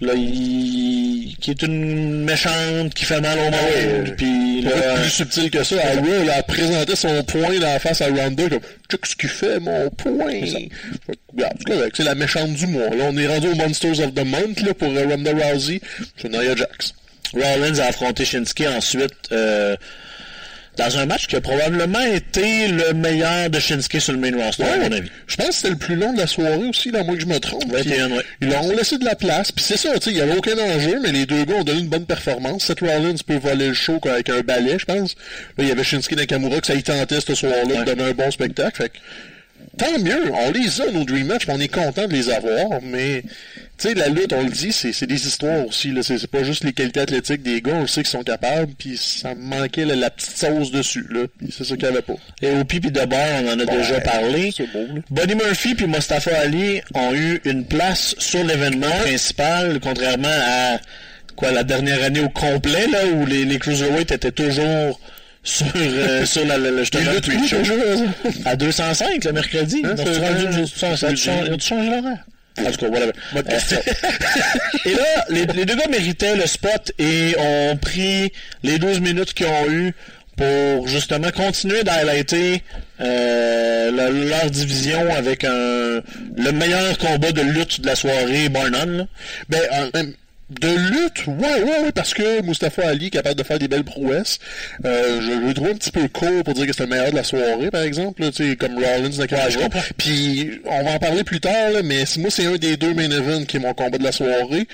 [0.00, 5.62] là, qui est une méchante, qui fait mal au monde, puis là, plus subtil que
[5.62, 5.76] ça.
[5.76, 8.60] Raw, elle a présenté son point dans la face à Ronda, comme,
[8.90, 10.40] check ce qu'il fait, mon point.
[11.94, 12.90] C'est la méchante du mois.
[12.90, 15.80] Là, on est rendu aux Monsters of the Month, là, pour euh, Ronda Rousey.
[16.16, 16.94] C'est Nia Jax.
[17.32, 19.76] Rollins a affronté Shinsuke ensuite, euh,
[20.76, 24.64] dans un match qui a probablement été le meilleur de Shinsuke sur le main roster,
[24.64, 25.10] à mon avis.
[25.26, 27.26] Je pense que c'était le plus long de la soirée aussi, là, moi que je
[27.26, 27.70] me trompe.
[27.72, 28.22] 21, ouais.
[28.40, 30.36] Ils leur ont laissé de la place, puis c'est ça, tu sais, il n'y avait
[30.36, 32.64] aucun enjeu, mais les deux gars ont donné une bonne performance.
[32.64, 35.14] Seth Rollins peut voler le show avec un balai, je pense.
[35.56, 38.12] Là, il y avait Shinsuke Nakamura que ça y tentait ce soir-là de donner un
[38.12, 38.76] bon spectacle.
[38.76, 38.98] Fait que,
[39.76, 43.22] tant mieux, on les a, nos Dream Match, on est content de les avoir, mais
[43.78, 45.90] tu sais, la lutte, on le dit, c'est des histoires aussi.
[45.92, 46.02] Là.
[46.02, 49.34] C'est, pas juste les qualités athlétiques des gars, on sait qu'ils sont capables, puis ça
[49.34, 51.04] manquait la, petite sauce dessus.
[51.10, 52.14] Là, puis c'est ça qu'il n'y avait pas.
[52.40, 54.50] Et au pipi de bord, on en a déjà parlé.
[55.10, 60.78] Buddy Murphy puis Mustafa Ali ont eu une place sur l'événement principal, contrairement à
[61.36, 64.98] quoi la dernière année au complet, là, où les, les Cruiserweights étaient toujours
[65.46, 69.82] sur, euh, sur la, la, justement, le à 205 le mercredi.
[69.84, 72.24] Hein, ça, tu changé l'horaire?
[72.58, 73.06] En tout cas, voilà.
[74.86, 78.32] et là, les, deux gars méritaient le spot et ont pris
[78.62, 79.94] les 12 minutes qu'ils ont eu
[80.36, 82.62] pour justement continuer d'highlighter
[83.00, 89.06] euh, leur division avec un, le meilleur combat de lutte de la soirée, Barnum.
[89.48, 89.60] Ben,
[90.48, 93.84] de lutte, ouais, ouais, ouais, parce que Mustafa Ali est capable de faire des belles
[93.84, 94.38] prouesses.
[94.84, 97.16] Euh, je le trouve un petit peu court pour dire que c'est le meilleur de
[97.16, 101.24] la soirée, par exemple, tu sais, comme Rollins de ouais, Puis on va en parler
[101.24, 103.98] plus tard, là, mais moi c'est un des deux main events qui est mon combat
[103.98, 104.68] de la soirée.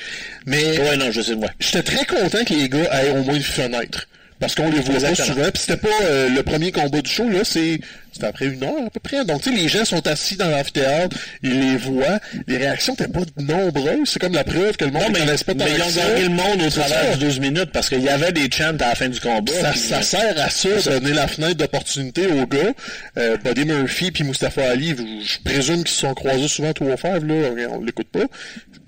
[0.44, 1.48] Mais ouais, non, je sais, ouais.
[1.58, 4.08] J'étais très content que les gars aient au moins une fenêtre
[4.42, 5.50] parce qu'on les voit pas souvent.
[5.52, 7.78] Puis c'était pas euh, le premier combat du show, là, c'est
[8.12, 9.24] c'était après une heure à peu près.
[9.24, 12.18] Donc, tu sais, les gens sont assis dans l'amphithéâtre, ils les voient.
[12.46, 14.06] Les réactions n'étaient pas nombreuses.
[14.06, 16.28] C'est comme la preuve que le monde ne connaisse pas Mais ils ont gagné le
[16.28, 19.08] monde au travers de 12 minutes parce qu'il y avait des chants à la fin
[19.08, 19.52] du combat.
[19.52, 22.72] Ça, ça sert à ça, de donner la fenêtre d'opportunité aux gars.
[23.16, 26.96] Euh, Buddy Murphy puis Mustafa Ali, je présume qu'ils se sont croisés souvent tout au
[26.96, 27.34] faire, là.
[27.70, 28.26] On l'écoute pas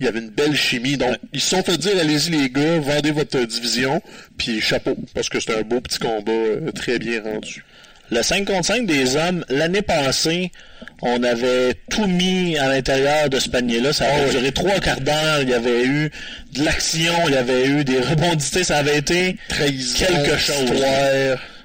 [0.01, 0.97] il y avait une belle chimie.
[0.97, 4.03] Donc, ils se sont fait dire, allez-y les gars, vendez votre division,
[4.37, 7.65] puis chapeau, parce que c'était un beau petit combat euh, très bien rendu.
[8.11, 10.53] Le 5 contre 5 des hommes, l'année passée,
[11.01, 13.93] on avait tout mis à l'intérieur de ce panier-là.
[13.93, 15.41] Ça avait ah duré trois quarts d'heure.
[15.43, 16.11] Il y avait eu
[16.53, 18.63] de l'action, il y avait eu des rebondités.
[18.63, 20.71] Ça avait été quelque chose.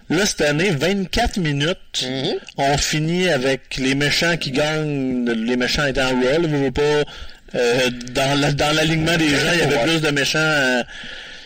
[0.10, 2.38] Là, cette année, 24 minutes, mm-hmm.
[2.58, 7.04] on finit avec les méchants qui gagnent, les méchants étant Raw, ne veut pas
[7.56, 10.39] euh, dans l'alignement des gens, il y avait plus de méchants.
[10.39, 10.84] Euh.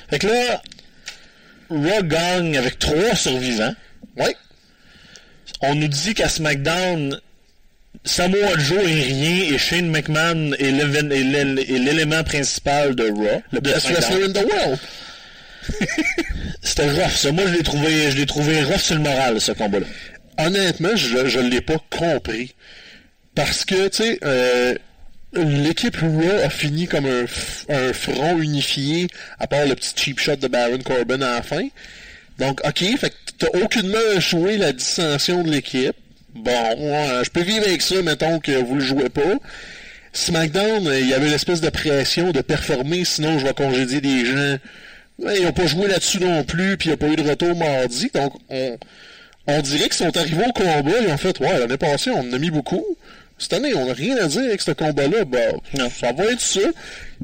[0.09, 0.61] Fait que là,
[1.69, 3.73] Raw gagne avec trois survivants.
[4.17, 4.35] Oui.
[5.61, 7.19] On nous dit qu'à SmackDown,
[8.03, 13.41] Samoa Joe est rien et Shane McMahon est l'élément principal de Raw.
[13.51, 14.79] Le best wrestler in the world.
[16.61, 17.31] C'était rough, ça.
[17.31, 19.85] Moi, je l'ai trouvé, je l'ai trouvé rough sur le moral, ce combat-là.
[20.37, 22.53] Honnêtement, je ne l'ai pas compris.
[23.35, 24.75] Parce que, tu sais, euh,
[25.35, 29.07] l'équipe Raw a fini comme un, front unifié,
[29.39, 31.67] à part le petit cheap shot de Baron Corbin à la fin.
[32.39, 35.95] Donc, ok, fait que t'as aucunement joué la dissension de l'équipe.
[36.35, 39.21] Bon, je peux vivre avec ça, mettons que vous le jouez pas.
[40.13, 44.57] SmackDown, il y avait l'espèce de pression de performer, sinon je vais congédier des gens.
[45.19, 47.55] ils n'ont pas joué là-dessus non plus, puis il n'y a pas eu de retour
[47.55, 48.09] mardi.
[48.13, 48.77] Donc, on,
[49.47, 52.33] on dirait qu'ils sont arrivés au combat et en fait, ouais, l'année passée, on en
[52.33, 52.85] a mis beaucoup.
[53.37, 55.25] Cette année, on n'a rien à dire avec ce combat-là.
[55.25, 55.39] Bah,
[55.89, 56.61] ça va être ça.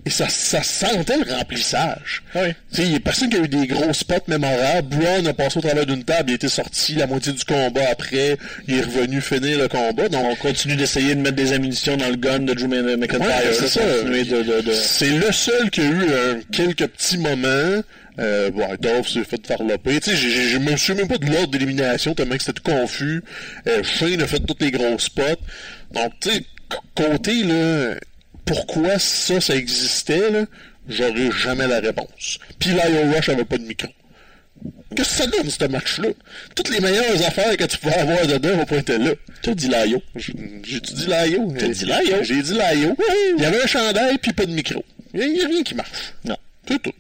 [0.06, 2.24] Et ça, ça sentait le remplissage.
[2.36, 2.54] Oui.
[2.78, 4.96] Il n'y a personne qui a eu des gros spots mémorables.
[4.96, 8.38] Brown a passé au travers d'une table, il était sorti la moitié du combat après,
[8.68, 10.08] il est revenu finir le combat.
[10.08, 13.54] Donc on continue d'essayer de mettre des ammunitions dans le gun de Drew McIntyre.
[13.54, 13.82] c'est ça.
[14.74, 17.82] C'est le seul qui a eu euh, quelques petits moments.
[18.20, 20.00] Euh, bon, Dolph s'est fait farloper.
[20.02, 23.24] Tu sais, je me souviens même pas de l'ordre d'élimination, tellement que c'était tout confus.
[23.68, 25.24] Euh, Shane a fait tous les gros spots.
[25.92, 26.46] Donc, tu sais,
[26.96, 27.96] côté, là,
[28.46, 30.46] pourquoi ça, ça existait, là,
[30.88, 32.40] j'aurais jamais la réponse.
[32.60, 33.90] Puis Lio Rush avait pas de micro.
[34.96, 36.10] Qu'est-ce que ça donne, ce match-là?
[36.56, 39.12] Toutes les meilleures affaires que tu pouvais avoir dedans vont pas être là.
[39.42, 40.02] T'as dit Laio.
[40.16, 41.54] J'ai-tu dit Laio?
[41.58, 42.24] T'as dit Laio?
[42.24, 42.96] J'ai dit Laio.
[43.38, 44.84] Il y avait un chandail puis pas de micro.
[45.14, 46.14] Il n'y a, rien qui marche.
[46.26, 46.38] Non.
[46.70, 46.92] C'est tout.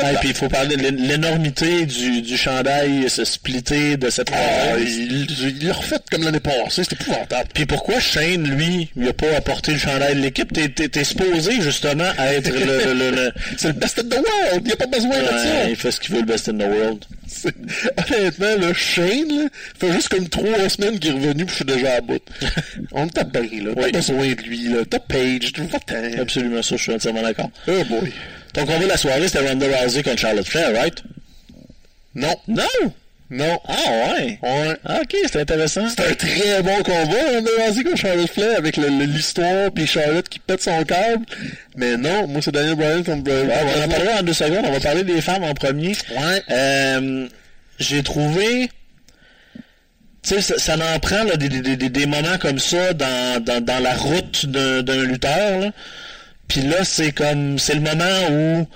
[0.00, 4.10] Ah, et puis il faut parler de l'é- l'énormité du, du chandail se splitter de
[4.10, 4.36] cette Ah,
[4.70, 4.88] province.
[4.90, 7.48] il l'a refait comme l'année passée, c'était épouvantable.
[7.52, 10.52] Puis pourquoi Shane, lui, il a pas apporté le chandail de l'équipe?
[10.52, 12.94] T'es, supposé, justement, être le...
[12.94, 15.26] le, le, le- C'est le best in the world, il n'y a pas besoin de
[15.26, 15.32] ça.
[15.34, 17.04] Ouais, il fait ce qu'il veut, le best in the world.
[17.26, 17.54] C'est-
[18.14, 19.48] Honnêtement, le Shane, là,
[19.78, 22.22] fait juste comme trois semaines qu'il est revenu puis je suis déjà à bout.
[22.92, 23.74] On t'a bien, là.
[23.74, 23.92] Pas Oui.
[23.92, 24.84] besoin de lui, là.
[24.88, 26.20] T'as Page, tu va-t'en.
[26.22, 27.50] Absolument ça, je suis entièrement d'accord.
[27.66, 28.12] Oh boy.
[28.54, 31.02] Donc, on va la soirée, c'était Ronda Rousey contre Charlotte Flair, right?
[32.14, 32.34] Non.
[32.48, 32.64] Non!
[33.30, 33.60] Non.
[33.68, 33.74] Ah
[34.16, 34.38] ouais!
[34.42, 34.76] Ouais.
[34.86, 35.86] Ah, ok, c'est intéressant.
[35.90, 40.26] C'est un très bon combat, on a rasé contre Charlotte Flair avec l'histoire puis Charlotte
[40.26, 41.26] qui pète son câble.
[41.76, 43.46] Mais non, moi c'est Daniel Bryan contre Bryan.
[43.46, 44.64] Ouais, on en parlera en deux secondes.
[44.64, 45.94] On va parler des femmes en premier.
[46.16, 46.42] Ouais.
[46.50, 47.28] Euh,
[47.78, 48.70] j'ai trouvé...
[50.22, 53.44] Tu sais, ça, ça en prend là, des, des, des, des moments comme ça dans,
[53.44, 55.60] dans, dans la route d'un d'un lutteur.
[55.60, 55.70] Là.
[56.48, 57.58] Puis là, c'est comme...
[57.58, 58.66] C'est le moment où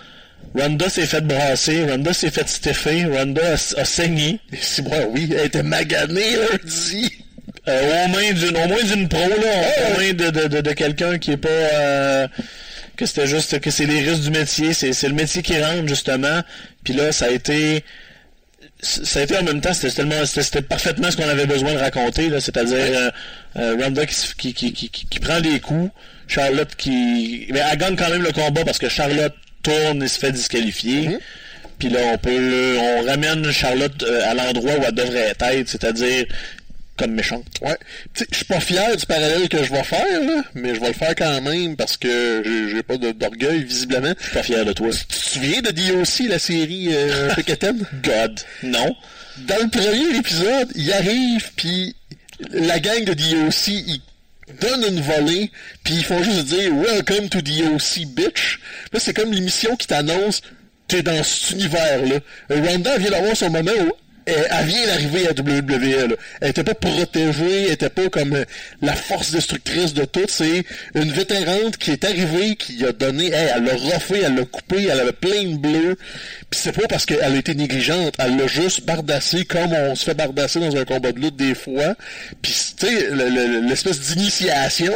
[0.59, 4.39] Ronda s'est fait brasser, Ronda s'est fait stiffer, Ronda a, a saigné.
[4.61, 7.11] Si moi, oui, elle était maganée lundi.
[7.69, 10.73] Euh, au, moins d'une, au moins d'une pro, là, au moins de, de, de, de
[10.73, 11.49] quelqu'un qui est pas...
[11.49, 12.29] euh,
[12.97, 13.59] que c'était juste...
[13.61, 16.43] que c'est les risques du métier, c'est, c'est le métier qui rentre, justement.
[16.85, 17.85] Puis là, ça a été...
[18.83, 21.79] Ça a été en même temps, c'était tellement, c'était, parfaitement ce qu'on avait besoin de
[21.79, 23.11] raconter, là, c'est-à-dire euh,
[23.57, 25.89] euh, Ronda qui, se- qui, qui, qui, qui- qui prend des coups,
[26.33, 27.47] Charlotte qui...
[27.51, 31.09] Mais elle gagne quand même le combat parce que Charlotte tourne et se fait disqualifier.
[31.09, 31.19] Mhm.
[31.79, 36.27] Puis là, on peut, on ramène Charlotte euh, à l'endroit où elle devrait être, c'est-à-dire
[36.97, 37.45] comme méchante.
[37.63, 37.77] Ouais.
[38.31, 40.93] Je suis pas fier du parallèle que je vais faire, là, mais je vais le
[40.93, 44.13] faire quand même parce que j'ai- pas d'orgueil, visiblement.
[44.19, 44.89] Je suis pas fier de toi.
[44.91, 47.31] Tu te souviens de DOC, la série euh?
[48.05, 48.41] God.
[48.63, 48.95] Non.
[49.39, 51.97] Dans le premier épisode, il arrive, puis
[52.53, 54.01] la gang de DOC, ils
[54.61, 55.51] donnent une volée,
[55.85, 58.61] puis ils font juste dire «Welcome to DOC, bitch».
[58.93, 60.43] Là, c'est comme l'émission qui t'annonce
[60.89, 62.21] «T'es dans cet univers-là».
[62.51, 63.93] Ronda vient d'avoir son moment où
[64.27, 66.09] elle, elle vient d'arriver à WWE.
[66.11, 66.17] Là.
[66.41, 68.45] Elle était pas protégée, elle était pas comme euh,
[68.81, 70.25] la force destructrice de tout.
[70.29, 70.65] C'est
[70.95, 74.85] une vétérante qui est arrivée, qui a donné, hey, elle l'a roffé, elle l'a coupé,
[74.91, 75.97] elle avait plein de bleu.
[76.51, 80.05] Puis c'est pas parce qu'elle a été négligente, elle l'a juste bardassé comme on se
[80.05, 81.95] fait bardasser dans un combat de lutte des fois.
[82.43, 84.93] Puis tu sais, le- le- l'espèce d'initiation,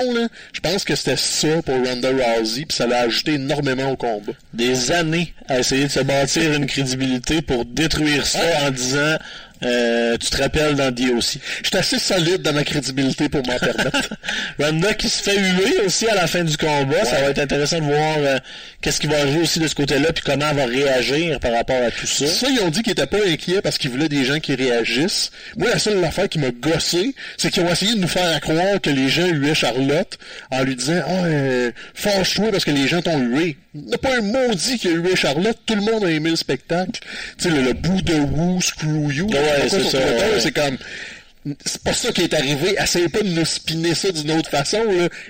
[0.53, 4.33] je pense que c'était ça pour Ronda Rousey, puis ça l'a ajouté énormément au combat.
[4.53, 9.17] Des années à essayer de se bâtir une crédibilité pour détruire ça en disant
[9.63, 11.39] euh, tu te rappelles dans DOC.
[11.63, 14.15] Je suis assez solide dans ma crédibilité pour m'en permettre.
[14.59, 17.05] Ronda qui se fait huer aussi à la fin du combat.
[17.05, 18.39] Ça va être intéressant de voir euh,
[18.83, 21.83] qu'est-ce qui va arriver aussi de ce côté-là, puis comment elle va réagir par rapport
[21.83, 22.27] à tout ça.
[22.27, 25.31] Ça, ils ont dit qu'ils étaient pas inquiets parce qu'ils voulaient des gens qui réagissent.
[25.57, 28.81] Moi, la seule affaire qui m'a gossé, c'est qu'ils ont essayé de nous faire croire
[28.81, 30.19] que les gens huaient Charlotte
[30.51, 34.17] en lui disant «Ah, euh, fâche-toi parce que les gens t'ont hué.» n'y a pas
[34.17, 35.59] un maudit qui a hué Charlotte.
[35.67, 37.01] Tout le monde a aimé le spectacle.
[37.39, 39.27] Tu sais, le, le bout de Woo, Screw You.
[39.27, 40.41] Ouais, c'est ça, ouais.
[40.41, 40.79] C'est comme...
[41.65, 42.75] C'est pas ça qui est arrivé.
[42.83, 44.83] Essayez pas de nous spinner ça d'une autre façon.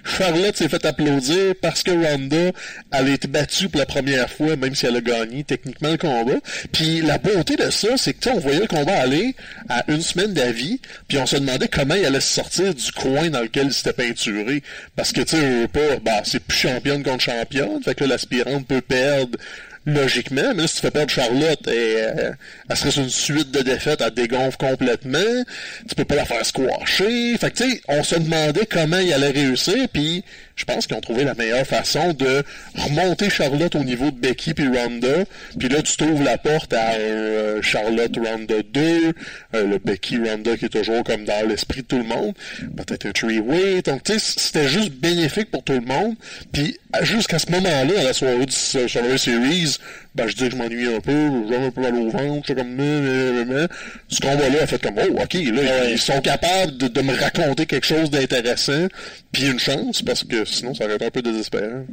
[0.04, 2.52] Charlotte s'est fait applaudir parce que Ronda,
[2.92, 5.98] elle a été battue pour la première fois, même si elle a gagné techniquement le
[5.98, 6.38] combat.
[6.72, 9.34] Puis la beauté de ça, c'est que on voyait le combat aller
[9.68, 13.28] à une semaine d'avis, puis on se demandait comment il allait se sortir du coin
[13.28, 14.62] dans lequel il s'était peinturé.
[14.96, 18.80] Parce que tu sais, pas, bah, c'est plus championne contre championne, fait que l'aspirante peut
[18.80, 19.38] perdre
[19.86, 22.32] logiquement, mais là, si tu fais perdre Charlotte, et, euh,
[22.68, 25.44] elle serait une suite de défaites, elle dégonfle complètement,
[25.88, 29.12] tu peux pas la faire squasher, fait que tu sais, on se demandait comment il
[29.12, 30.24] allait réussir, puis
[30.56, 32.42] je pense qu'ils ont trouvé la meilleure façon de
[32.74, 35.24] remonter Charlotte au niveau de Becky puis Ronda,
[35.58, 39.12] puis là, tu t'ouvres la porte à euh, Charlotte Ronda 2, euh,
[39.52, 42.34] le Becky Ronda qui est toujours comme dans l'esprit de tout le monde,
[42.76, 46.16] peut-être un three-way, donc tu sais, c'était juste bénéfique pour tout le monde,
[46.52, 49.75] puis jusqu'à ce moment-là, dans la soirée du Survivor Series,
[50.14, 52.60] ben, je dis que je m'ennuie un peu, j'avais un peu mal au ventre, j'étais
[52.60, 53.66] comme, mais,
[54.08, 55.92] ce combat-là a fait comme, oh, ok, là, Ouais.
[55.92, 58.86] ils sont capables de, de me raconter quelque chose d'intéressant,
[59.32, 61.84] puis une chance, parce que sinon, ça aurait été un peu désespérant.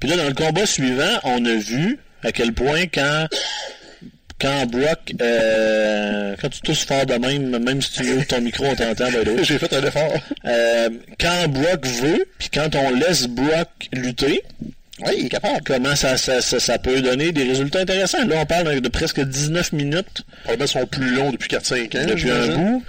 [0.00, 3.26] Puis là, dans le combat suivant, on a vu à quel point quand
[4.40, 8.66] quand Brock euh, quand tu tousses fort de même, même si tu ouvres ton micro,
[8.66, 9.24] on t'entend, way.
[9.42, 10.12] J'ai fait un effort.
[10.44, 14.42] Euh, quand Brock veut, puis quand on laisse Brock lutter,
[15.06, 15.60] Oui, il est capable.
[15.64, 18.24] comment ça, ça, ça, ça peut donner des résultats intéressants?
[18.26, 22.06] Là, on parle de presque 19 minutes Probablement sont plus longs depuis 4-5 ans.
[22.06, 22.82] depuis un bout.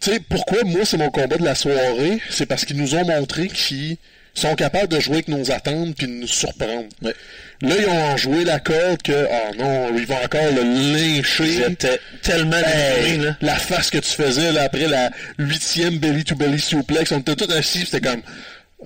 [0.00, 2.20] Tu sais, pourquoi moi c'est mon combat de la soirée?
[2.30, 3.96] C'est parce qu'ils nous ont montré qu'ils
[4.34, 6.88] sont capables de jouer avec nos attentes puis de nous surprendre.
[7.02, 7.14] Ouais.
[7.62, 11.62] Là, ils ont joué la corde que, ah non, ils vont encore le lyncher.
[11.68, 13.36] J'étais tellement Hey, là.
[13.40, 17.36] la face que tu faisais là, après la huitième belly to belly suplex, on était
[17.36, 18.22] tous assis, c'était comme,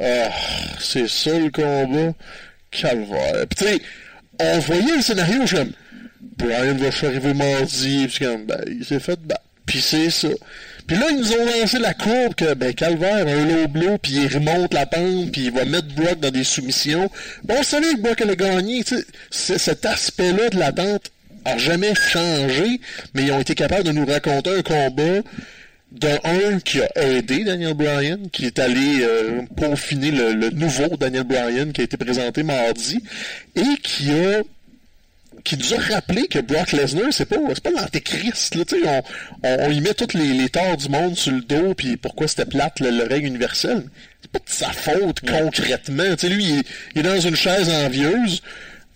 [0.01, 0.31] ah,
[0.79, 2.13] c'est ça le combat,
[2.71, 3.47] calvaire.
[3.49, 3.81] Puis tu sais,
[4.41, 5.73] on voyait le scénario, je comme,
[6.37, 9.43] Brian va arriver mardi, puis comme, ben, il s'est fait battre.
[9.67, 10.29] Puis c'est ça.
[10.87, 14.13] Puis là, ils nous ont lancé la courbe que, ben, Calvaire, un low blow, puis
[14.13, 17.11] il remonte la pente, puis il va mettre Brock dans des soumissions.
[17.45, 18.97] Bon, on savait que Brock allait gagner, tu
[19.31, 19.59] sais.
[19.59, 21.11] Cet aspect-là de l'attente
[21.45, 22.81] a jamais changé,
[23.15, 25.23] mais ils ont été capables de nous raconter un combat
[25.93, 30.97] d'un un qui a aidé Daniel Bryan, qui est allé euh, peaufiner le, le, nouveau
[30.97, 33.01] Daniel Bryan qui a été présenté mardi,
[33.57, 34.43] et qui a
[35.45, 38.87] qui nous a rappelé que Brock Lesnar, c'est pas, c'est pas l'antéchrist, là, tu sais,
[38.87, 39.03] on,
[39.45, 42.29] on, on, y met tous les, les torts du monde sur le dos, puis pourquoi
[42.29, 43.85] c'était plate, le, le règle universel.
[44.21, 46.17] C'est pas de sa faute, concrètement.
[46.17, 46.63] Tu sais, lui, il,
[46.95, 48.43] il, est dans une chaise envieuse,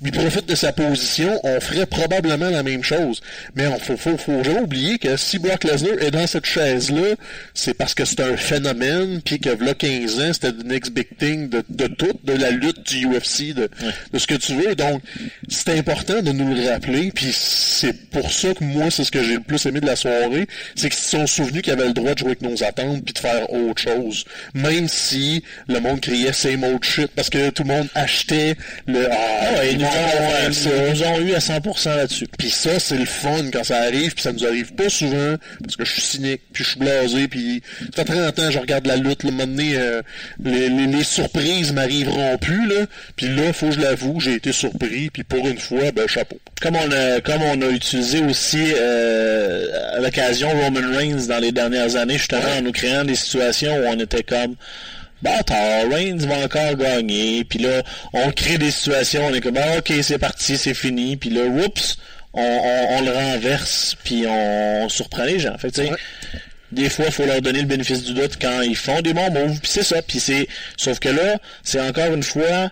[0.05, 3.21] il profite de sa position, on ferait probablement la même chose.
[3.55, 7.15] Mais il faut, faut, faut jamais oublier que si Brock Lesnar est dans cette chaise-là,
[7.55, 11.07] c'est parce que c'est un phénomène, puis que là 15 ans, c'était the next big
[11.19, 13.93] thing de, de tout, de la lutte du UFC, de, ouais.
[14.13, 14.75] de ce que tu veux.
[14.75, 15.03] Donc,
[15.49, 19.23] c'est important de nous le rappeler, puis c'est pour ça que moi, c'est ce que
[19.23, 21.93] j'ai le plus aimé de la soirée, c'est qu'ils se sont souvenus qu'ils avaient le
[21.93, 24.25] droit de jouer avec nos attentes, puis de faire autre chose.
[24.55, 29.09] Même si le monde criait same old shit, parce que tout le monde achetait le...
[29.11, 29.92] Ah, ah ouais.
[29.95, 32.27] Ils nous ont eu à 100% là-dessus.
[32.39, 35.77] Puis ça, c'est le fun quand ça arrive, puis ça nous arrive pas souvent, parce
[35.77, 37.63] que je suis cynique, puis je suis blasé, puis
[37.95, 40.03] ça fait 30 ans je regarde la lutte, le moment donné, euh,
[40.43, 42.87] les, les, les, surprises m'arriveront plus, là.
[43.17, 46.39] Puis là, faut que je l'avoue, j'ai été surpris, puis pour une fois, ben chapeau.
[46.61, 51.53] Comme on a, comme on a utilisé aussi euh, à l'occasion Roman Reigns dans les
[51.53, 54.57] dernières années, justement, en nous créant des situations où on était comme
[55.23, 59.79] bâtard, Reigns va encore gagner, puis là, on crée des situations, on est comme, ah,
[59.79, 61.97] ok, c'est parti, c'est fini, puis là, oups,
[62.35, 65.57] on, on, on, le renverse, puis on, on, surprend les gens.
[65.59, 65.99] Fait que, tu sais, ouais.
[66.73, 69.31] des fois, il faut leur donner le bénéfice du doute quand ils font des bons
[69.31, 72.71] moves, puis c'est ça, puis c'est, sauf que là, c'est encore une fois,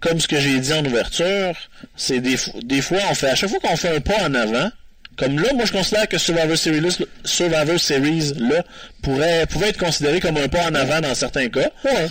[0.00, 1.54] comme ce que j'ai dit en ouverture,
[1.96, 4.70] c'est des, des fois, on fait, à chaque fois qu'on fait un pas en avant,
[5.16, 6.88] comme là, moi, je considère que Survivor Series, là,
[7.24, 8.62] Survivor Series là,
[9.02, 11.70] pourrait, pouvait être considéré comme un pas en avant dans certains cas.
[11.84, 12.06] Ouais.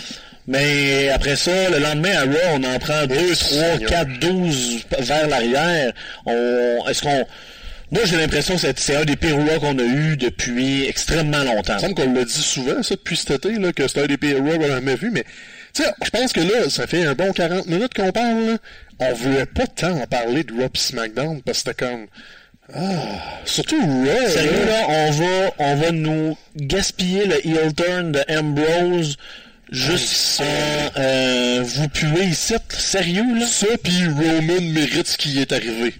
[0.46, 5.28] Mais après ça, le lendemain à Raw, on en prend 2, 3, 4, 12 vers
[5.28, 5.92] l'arrière.
[6.26, 7.26] On, est-ce qu'on,
[7.92, 11.74] moi, j'ai l'impression que c'est un des pires Raw qu'on a eu depuis extrêmement longtemps.
[11.76, 14.16] Il semble qu'on l'a dit souvent, ça, depuis cet été, là, que c'est un des
[14.16, 15.24] pires Raw qu'on a jamais vu, mais,
[15.74, 18.56] tu sais, je pense que là, ça fait un bon 40 minutes qu'on parle, là.
[19.00, 22.06] On voulait pas tant en parler de Raw pis SmackDown, parce que c'était comme,
[22.74, 24.28] ah, surtout Raw.
[24.28, 29.16] Sérieux, là, on va, on va nous gaspiller le heel turn de Ambrose
[29.70, 32.54] juste en euh, vous puer ici.
[32.70, 33.46] Sérieux, là?
[33.46, 35.94] Ça, puis Roman mérite ce qui est arrivé.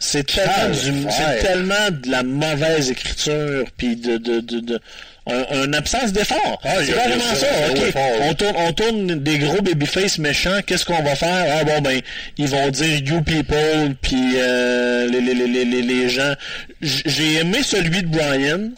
[0.00, 4.80] C'est tellement, du, c'est tellement de la mauvaise écriture, puis de, de, de, de
[5.28, 6.60] un, un absence d'effort.
[6.64, 7.46] Ah, c'est vraiment ça.
[7.70, 7.92] Okay.
[8.22, 10.60] On, tourne, on tourne des gros babyface méchants.
[10.66, 11.58] Qu'est-ce qu'on va faire?
[11.60, 12.00] Ah bon ben,
[12.38, 16.34] ils vont dire you people, puis euh, les, les, les, les, les gens.
[16.80, 18.70] J'ai aimé celui de Brian.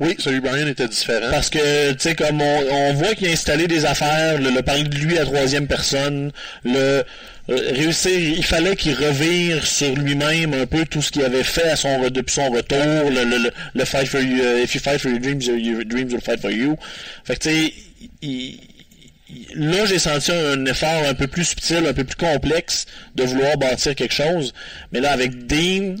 [0.00, 1.26] Oui, celui de Brian était différent.
[1.32, 4.62] Parce que, tu sais, comme on, on voit qu'il a installé des affaires, le, le
[4.62, 6.30] parler de lui à troisième personne,
[6.64, 7.02] le
[7.48, 11.76] réussir, il fallait qu'il revire sur lui-même un peu tout ce qu'il avait fait à
[11.76, 12.78] son, depuis son retour,
[13.10, 16.12] le, le, le fight for you, uh, if you fight for your dreams, your dreams
[16.12, 16.76] will fight for you.
[17.24, 17.72] Fait tu sais,
[19.54, 23.56] là, j'ai senti un effort un peu plus subtil, un peu plus complexe de vouloir
[23.56, 24.52] bâtir quelque chose.
[24.92, 25.96] Mais là, avec Dean,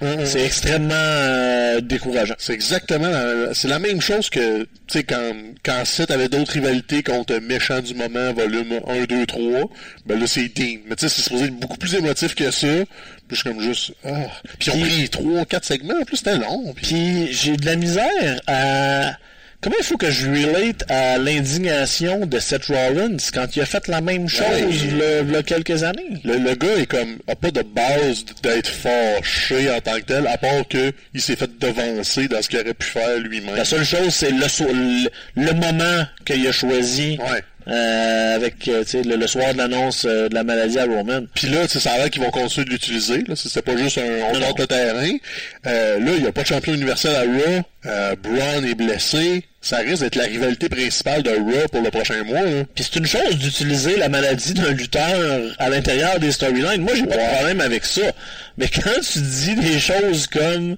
[0.00, 0.26] -uh.
[0.26, 2.34] C'est extrêmement euh, décourageant.
[2.38, 5.32] C'est exactement la, c'est la même chose que tu sais quand
[5.64, 9.70] quand Seth avait d'autres rivalités contre Méchant du moment volume 1 2 3,
[10.06, 10.78] ben là c'est Dean.
[10.86, 12.66] Mais tu sais c'est supposé être beaucoup plus émotif que ça.
[12.66, 14.26] Puis je suis comme juste ah.
[14.58, 16.72] Puis ont pris 3 4 segments en plus c'était long.
[16.74, 19.12] Puis, puis j'ai de la misère à
[19.60, 23.88] Comment il faut que je relate à l'indignation de Seth Rollins quand il a fait
[23.88, 26.20] la même chose ouais, il y a quelques années?
[26.24, 30.28] Le, le, gars est comme, a pas de base d'être fâché en tant que tel,
[30.28, 33.56] à part que il s'est fait devancer dans ce qu'il aurait pu faire lui-même.
[33.56, 37.18] La seule chose, c'est le, le, le, moment qu'il a choisi.
[37.18, 37.42] Ouais.
[37.66, 41.20] Euh, avec euh, le, le, soir de l'annonce euh, de la maladie à Roman.
[41.34, 43.24] Puis là, ça a l'air qu'ils vont continuer de l'utiliser.
[43.34, 45.10] C'est pas juste un on tente le terrain.
[45.66, 47.62] Euh, là, il n'y a pas de champion universel à Raw.
[47.84, 49.44] Euh, Braun est blessé.
[49.60, 52.42] Ça risque d'être la rivalité principale de Raw pour le prochain mois.
[52.74, 56.82] Puis c'est une chose d'utiliser la maladie d'un lutteur à l'intérieur des storylines.
[56.82, 58.12] Moi, j'ai pas de problème avec ça.
[58.56, 60.76] Mais quand tu dis des choses comme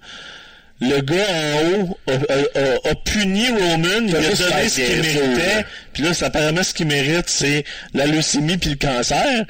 [0.80, 5.66] le gars en haut a, a, a puni Roman, il a donné ce qu'il méritait,
[5.92, 9.44] puis là, apparemment, ce qu'il mérite, c'est la leucémie puis le cancer.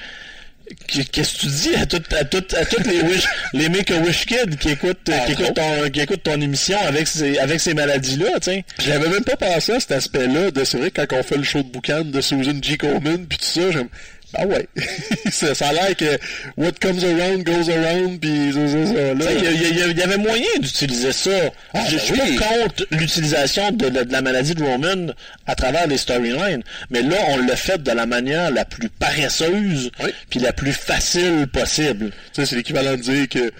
[0.86, 3.98] Qu'est-ce que tu dis à toutes à toutes à toutes les wish, les make a
[3.98, 7.60] wish kids qui écoutent ah, qui écoutent ton qui écoutent ton émission avec ces avec
[7.60, 8.64] ces maladies là, sais?
[8.78, 11.62] J'avais même pas pensé à cet aspect-là de c'est vrai quand on fait le show
[11.62, 12.76] de boucan de Susan G.
[12.76, 13.88] Coleman puis tout ça, j'aime
[14.34, 14.66] Ah ouais.
[15.32, 16.18] ça, ça a l'air que
[16.56, 19.24] what comes around goes around, puis ça, ça, là.
[19.92, 21.30] Il y, avait moyen d'utiliser ça.
[21.74, 22.36] Ah, je ben suis oui.
[22.36, 25.12] pas contre l'utilisation de, la- de la maladie de Roman
[25.46, 29.90] à travers les storylines, mais là, on l'a fait de la manière la plus paresseuse
[30.02, 30.10] Oui.
[30.28, 32.10] puis la plus facile possible.
[32.32, 33.50] C'est l'équivalent de dire que,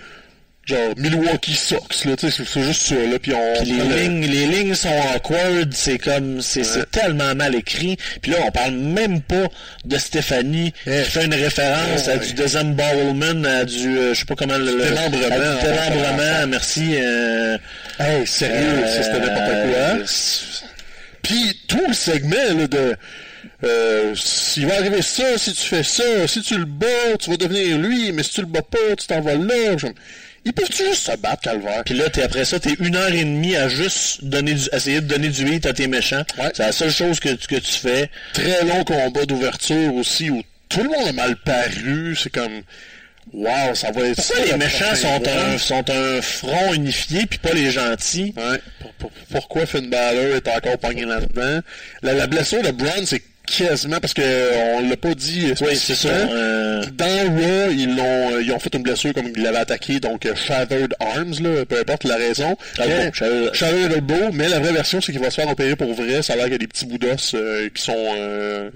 [0.70, 3.62] genre, Milwaukee sucks, là, tu sais, c'est- juste ça, là, puis on...
[3.64, 7.96] Les le- lignes, les lignes sont awkward, c'est comme, c'est tellement mal écrit.
[8.22, 9.48] Puis là, on parle même pas
[9.84, 11.02] de Stéphanie Eh.
[11.04, 12.26] qui fait une référence à Ouais.
[12.26, 14.84] du disembowelment, à du, euh, je sais pas comment le, le-
[15.62, 16.94] Démembrement, merci.
[16.96, 17.58] euh,
[17.98, 20.04] Hey, sérieux, c'était n'importe euh, quoi.
[21.22, 22.96] Puis tout le segment là, de
[23.62, 26.86] euh, s'il va arriver ça, si tu fais ça, si tu le bats,
[27.18, 29.76] tu vas devenir lui, mais si tu le bats pas, tu t'en vas là.
[30.50, 31.84] Ils peuvent-tu juste se battre, Calvaire?
[31.84, 35.00] Puis là, t'es après ça, t'es une heure et demie à juste donner du, essayer
[35.00, 36.24] de donner du hit à tes méchants.
[36.38, 36.50] Ouais.
[36.54, 38.10] C'est la seule chose que, tu- que tu fais.
[38.32, 42.16] Très long combat d'ouverture aussi où tout le monde a mal paru.
[42.20, 42.62] C'est comme
[43.32, 47.26] Wow, ça va être Pourquoi ça, les le méchants sont un, sont un front unifié
[47.26, 48.34] puis pas les gentils?
[48.36, 48.58] Ouais.
[48.80, 51.60] Pour- pour- pourquoi Finn Balor est encore pogné là-dedans?
[52.02, 53.22] La, la blessure de Braun, c'est
[53.58, 56.08] quasiment parce que euh, on l'a pas dit Oui, c'est ça.
[56.08, 60.00] euh, Dans Raw, ils l'ont, euh, ils ont fait une blessure comme ils l'avaient attaqué,
[60.00, 62.56] donc euh, Shattered Arms, là, peu importe la raison.
[62.78, 65.76] Elbow, Mais- Shattered- Shattered Elbow, mais la vraie version, c'est qu'il va se faire opérer
[65.76, 66.22] pour vrai.
[66.22, 68.70] Ça a l'air qu'il y a des petits bouts d'os euh, qui sont euh,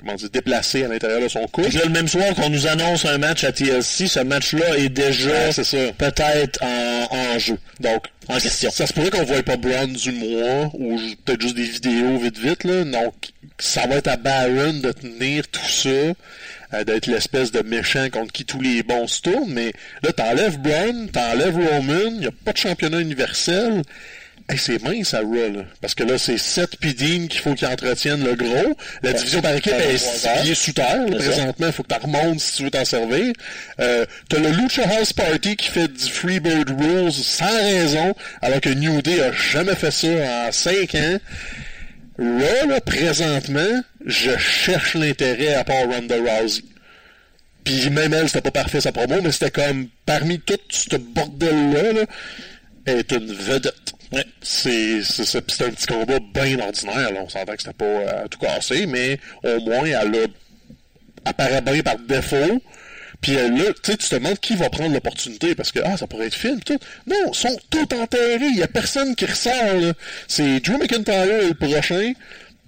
[0.00, 1.62] comment dire, déplacés à l'intérieur de son cou.
[1.62, 4.76] Fait que là, le même soir qu'on nous annonce un match à TLC, ce match-là
[4.78, 7.58] est déjà Ouais, peut-être en, en jeu.
[7.80, 8.70] Donc, en question.
[8.70, 12.18] Ça se pourrait qu'on ne voit pas Braun du mois, ou peut-être juste des vidéos
[12.18, 12.84] vite vite, là.
[12.84, 13.14] Donc,
[13.58, 18.32] ça va être à Baron de tenir tout ça, euh, d'être l'espèce de méchant contre
[18.32, 19.72] qui tous les bons se tournent, mais
[20.02, 23.82] là, t'enlèves Braun, t'enlèves Roman, il n'y a pas de championnat universel.
[24.50, 25.64] Hey, c'est mince à Raw, là.
[25.82, 28.74] Parce que là, c'est Seth puis Dean qu'il faut qu'ils entretiennent le gros.
[29.02, 30.42] La division par équipe est trois six heures.
[30.42, 31.66] pieds sous terre, là, présentement.
[31.66, 33.34] Il faut que tu remontes si tu veux t'en servir.
[33.78, 38.70] Euh, t'as le Lucha House Party qui fait du Freebird Rules sans raison, alors que
[38.70, 41.18] New Day a jamais fait ça en 5 ans.
[42.18, 46.62] Raw, là, présentement, je cherche l'intérêt à part Ronda Rousey.
[47.64, 51.92] Puis même elle, c'était pas parfait sa promo, mais c'était comme, parmi tout ce bordel-là,
[51.92, 52.06] là,
[52.86, 53.92] elle est une vedette.
[54.12, 57.10] Ouais, c'est un petit combat bien ordinaire.
[57.16, 60.26] On s'entend que c'était pas euh, tout cassé, mais au moins elle a
[61.28, 62.62] apparaît bien par défaut.
[63.20, 66.26] Puis euh, là, tu te demandes qui va prendre l'opportunité parce que ah, ça pourrait
[66.26, 66.78] être film, tout.
[67.06, 68.46] Non, ils sont tous enterrés.
[68.46, 69.94] Il y a personne qui ressort.
[70.28, 72.12] C'est Drew McIntyre le prochain,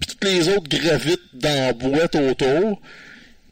[0.01, 2.81] puis tous les autres gravitent dans la boîte autour.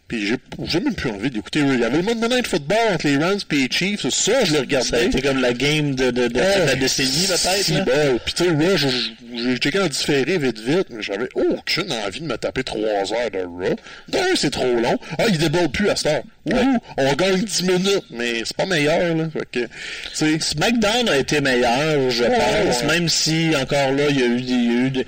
[0.09, 1.59] Puis j'ai j'ai même plus envie d'écouter.
[1.61, 4.09] Il y avait le Monday Night Football entre les Rams et les Chiefs.
[4.09, 5.05] Ça, je a regardé.
[5.05, 7.63] été comme la game de, de, de, de la décennie, peut-être.
[7.63, 7.85] si là.
[7.85, 8.19] bol.
[8.25, 12.27] Puis tu sais, je- j'ai checké en différé vite vite, mais j'avais aucune envie de
[12.27, 13.77] me taper 3 heures de Raw.
[14.09, 14.99] D'un, c'est trop long.
[15.19, 16.23] Ah, il déborde plus à cette heure.
[16.47, 19.25] Ouh, on gagne 10 minutes, mais c'est pas meilleur, là.
[19.31, 19.69] Fait que, tu
[20.15, 22.31] sais, SmackDown a été meilleur, je Ouais,
[22.65, 22.87] pense, ouais.
[22.87, 24.53] même si encore là, il y a eu des.
[24.53, 25.07] il y a eu des-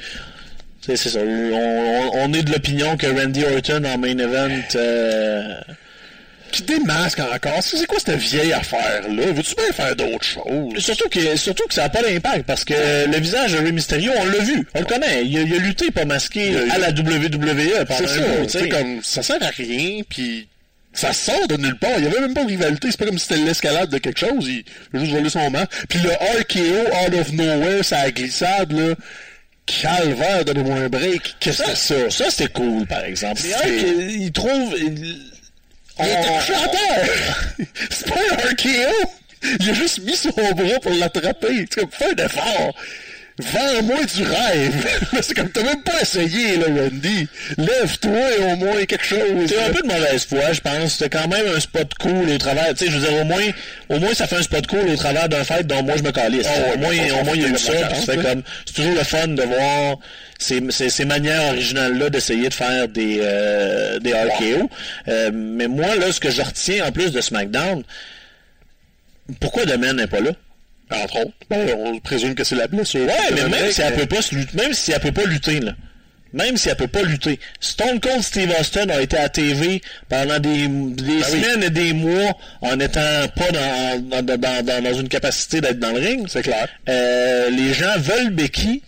[0.81, 1.19] C'est ça.
[1.21, 4.49] On, on- on est de l'opinion que Randy Orton en main event.
[4.77, 5.55] euh,
[6.53, 7.63] qui démasque encore.
[7.63, 9.27] C'est quoi cette vieille affaire-là?
[9.33, 10.79] Veux-tu bien faire d'autres choses?
[10.79, 12.75] Surtout que, surtout que ça n'a pas d'impact parce que
[13.09, 15.25] le visage de Rey Mysterio, on l'a vu, on le connaît.
[15.25, 19.01] Il a, il a lutté pas masqué à la WWE pendant C'est un ça, comme,
[19.05, 20.49] ça sert à rien, puis
[20.93, 21.93] ça sort de nulle part.
[21.99, 22.89] Il y avait même pas de rivalité.
[22.91, 24.45] C'est pas comme si c'était l'escalade de quelque chose.
[24.49, 25.71] Il il a juste volé son match.
[25.89, 28.95] Puis le RKO out of nowhere, ça a glissade, là.
[29.83, 31.37] Calvaire, donnez-moi un break.
[31.41, 32.11] Qu'est-ce que c'est ça?
[32.25, 33.41] Ça, c'était cool, par exemple.
[33.41, 34.75] C'est- il trouve...
[34.79, 35.31] il-
[35.99, 37.05] Il est on- un chanteur!
[37.91, 39.11] C'est pas un RKO!
[39.61, 41.67] Il a juste mis son bras pour l'attraper.
[41.71, 42.75] C'est comme, fais un effort!
[43.41, 44.87] Vends-moi du rêve!
[45.23, 47.29] c'est comme, t'as même pas essayé, là, Randy.
[47.57, 49.21] Lève-toi au moins quelque chose.
[49.47, 50.93] C'est un peu de mauvaise foi, je pense.
[50.95, 52.69] C'était quand même un spot cool au travers.
[52.75, 53.45] Tu sais, je veux dire, au moins,
[53.89, 56.13] au moins, ça fait un spot cool au travers d'un fait dont moi je me
[56.13, 56.47] calisse.
[56.49, 58.75] Ah ouais, au moins, au moins, il y a eu ça fait vacances, comme, c'est
[58.75, 59.97] toujours le fun de voir
[60.39, 64.71] ces, ces, ces manières originales-là d'essayer de faire des, euh, des RKO.
[65.09, 67.83] Euh, mais moi, là, ce que je retiens en plus de SmackDown,
[69.39, 70.31] pourquoi Domaine n'est pas là?
[70.91, 71.33] Entre autres.
[71.49, 73.07] Ben, on présume que c'est la blessure.
[73.07, 74.21] Ouais, mais même si elle peut pas
[74.55, 75.73] même si elle peut pas lutter, là.
[76.33, 77.41] Même si elle peut pas lutter.
[77.59, 81.23] Stone Cold Steve Austin a été à TV pendant des, des Ben oui.
[81.25, 85.81] semaines et des mois en n'étant pas dans, dans, dans, dans, dans une capacité d'être
[85.81, 86.27] dans le ring.
[86.29, 86.69] C'est clair.
[86.89, 88.83] Euh, les gens veulent Becky.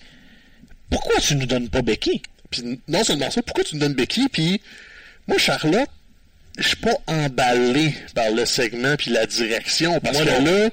[0.88, 2.22] Pourquoi tu nous donnes pas Becky?
[2.50, 4.28] Puis non seulement ça, pourquoi tu me donnes Becky?
[4.28, 4.60] Puis
[5.26, 5.88] moi, Charlotte,
[6.58, 10.44] je suis pas emballé par le segment puis la direction parce Moi que non.
[10.62, 10.68] là,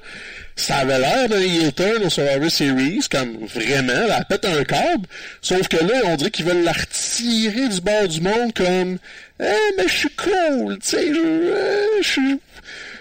[0.56, 5.06] ça avait l'air d'un heel turn au Survivor Series, comme vraiment, elle pète un câble.
[5.40, 8.98] Sauf que là, on dirait qu'ils veulent la retirer du bord du monde comme,
[9.40, 9.44] eh,
[9.78, 12.38] mais je suis cool, tu sais, je, euh, je suis,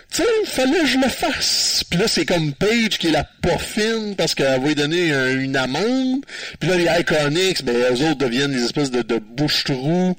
[0.09, 1.84] tu sais, fallait que je le fasse.
[1.89, 5.11] Puis là, c'est comme Paige qui est la pas fine parce qu'elle va lui donner
[5.11, 6.21] un- une amende.
[6.61, 10.15] Puis là, les Iconics, ben, eux autres deviennent des espèces de, de bouche-trous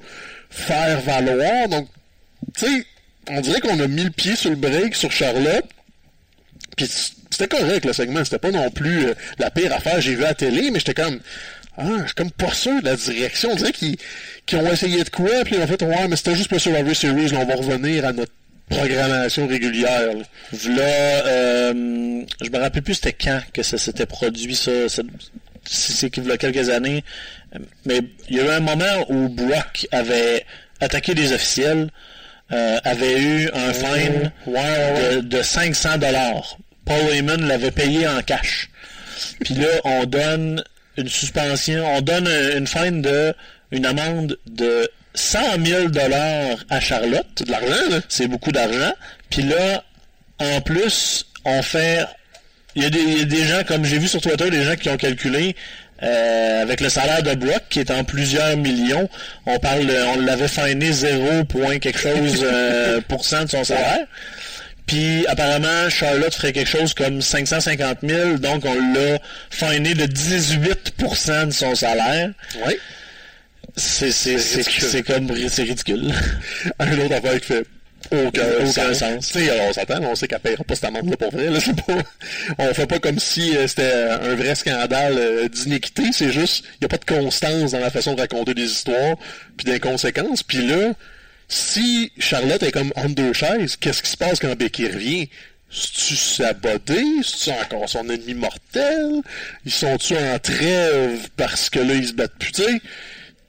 [0.51, 1.67] faire valoir.
[1.69, 1.87] Donc,
[2.57, 2.85] tu sais,
[3.29, 5.65] on dirait qu'on a mis le pied sur le break sur Charlotte.
[6.77, 6.87] Puis
[7.29, 10.29] c'était correct le segment, c'était pas non plus euh, la pire affaire j'ai vue à
[10.29, 11.19] la télé, mais j'étais comme
[11.77, 13.51] ah, je suis comme pas sûr de la direction.
[13.51, 13.97] On dirait qu'ils
[14.59, 17.39] ont essayé de quoi, puis ont fait ouais, mais c'était juste pour Survivor Series, là,
[17.39, 18.33] on va revenir à notre
[18.69, 20.13] programmation régulière.
[20.13, 20.83] là.
[21.27, 24.71] Euh, je me rappelle plus c'était quand que ça s'était produit, ça.
[25.65, 27.03] c'est qu'il y a quelques années.
[27.85, 30.45] Mais il y a eu un moment où Brock avait
[30.79, 31.89] attaqué des officiels,
[32.53, 36.57] euh, avait eu un fine Ouais, ouais, de, de 500 dollars.
[36.85, 38.69] Paul Heyman l'avait payé en cash.
[39.43, 40.63] Puis là, on donne
[40.97, 43.33] une suspension, on donne un- une fine de,
[43.71, 47.27] une amende de 100 000 dollars à Charlotte.
[47.37, 47.99] C'est de l'argent, là.
[48.09, 48.93] C'est beaucoup d'argent.
[49.29, 49.83] Puis là,
[50.39, 52.05] en plus, on fait.
[52.75, 54.63] Il y, a des, il y a des gens, comme j'ai vu sur Twitter, des
[54.63, 55.55] gens qui ont calculé
[56.03, 59.09] euh, avec le salaire de Brock, qui est en plusieurs millions.
[59.45, 64.07] On parle, on l'avait fainé 0, point quelque chose euh, pour cent de son salaire.
[64.87, 71.47] Puis apparemment, Charlotte ferait quelque chose comme 550 000, donc on l'a fainé de 18%
[71.47, 72.31] de son salaire.
[73.77, 74.39] Ridicule.
[74.39, 76.13] c'est comme c'est ridicule.
[76.79, 77.63] Un autre affaire qui fait
[78.11, 78.97] aucun, Aucun sens.
[78.97, 79.35] sens.
[79.35, 81.49] Alors on s'attend, on sait qu'elle paiera pas cette amende-là pour vrai.
[81.49, 81.97] Là, pas,
[82.59, 83.91] on fait pas comme si euh, c'était
[84.21, 86.03] un vrai scandale euh, d'iniquité.
[86.11, 89.15] C'est juste, il n'y a pas de constance dans la façon de raconter des histoires,
[89.57, 90.43] puis d'inconséquences.
[90.43, 90.93] Puis là,
[91.47, 95.29] si Charlotte est comme entre deux chaises, qu'est-ce qui se passe quand Becky revient?
[95.73, 97.01] C'est-tu saboté?
[97.23, 99.21] C'est-tu encore son ennemi mortel?
[99.65, 102.81] Ils sont-tu en trêve parce que là, ils se battent plus?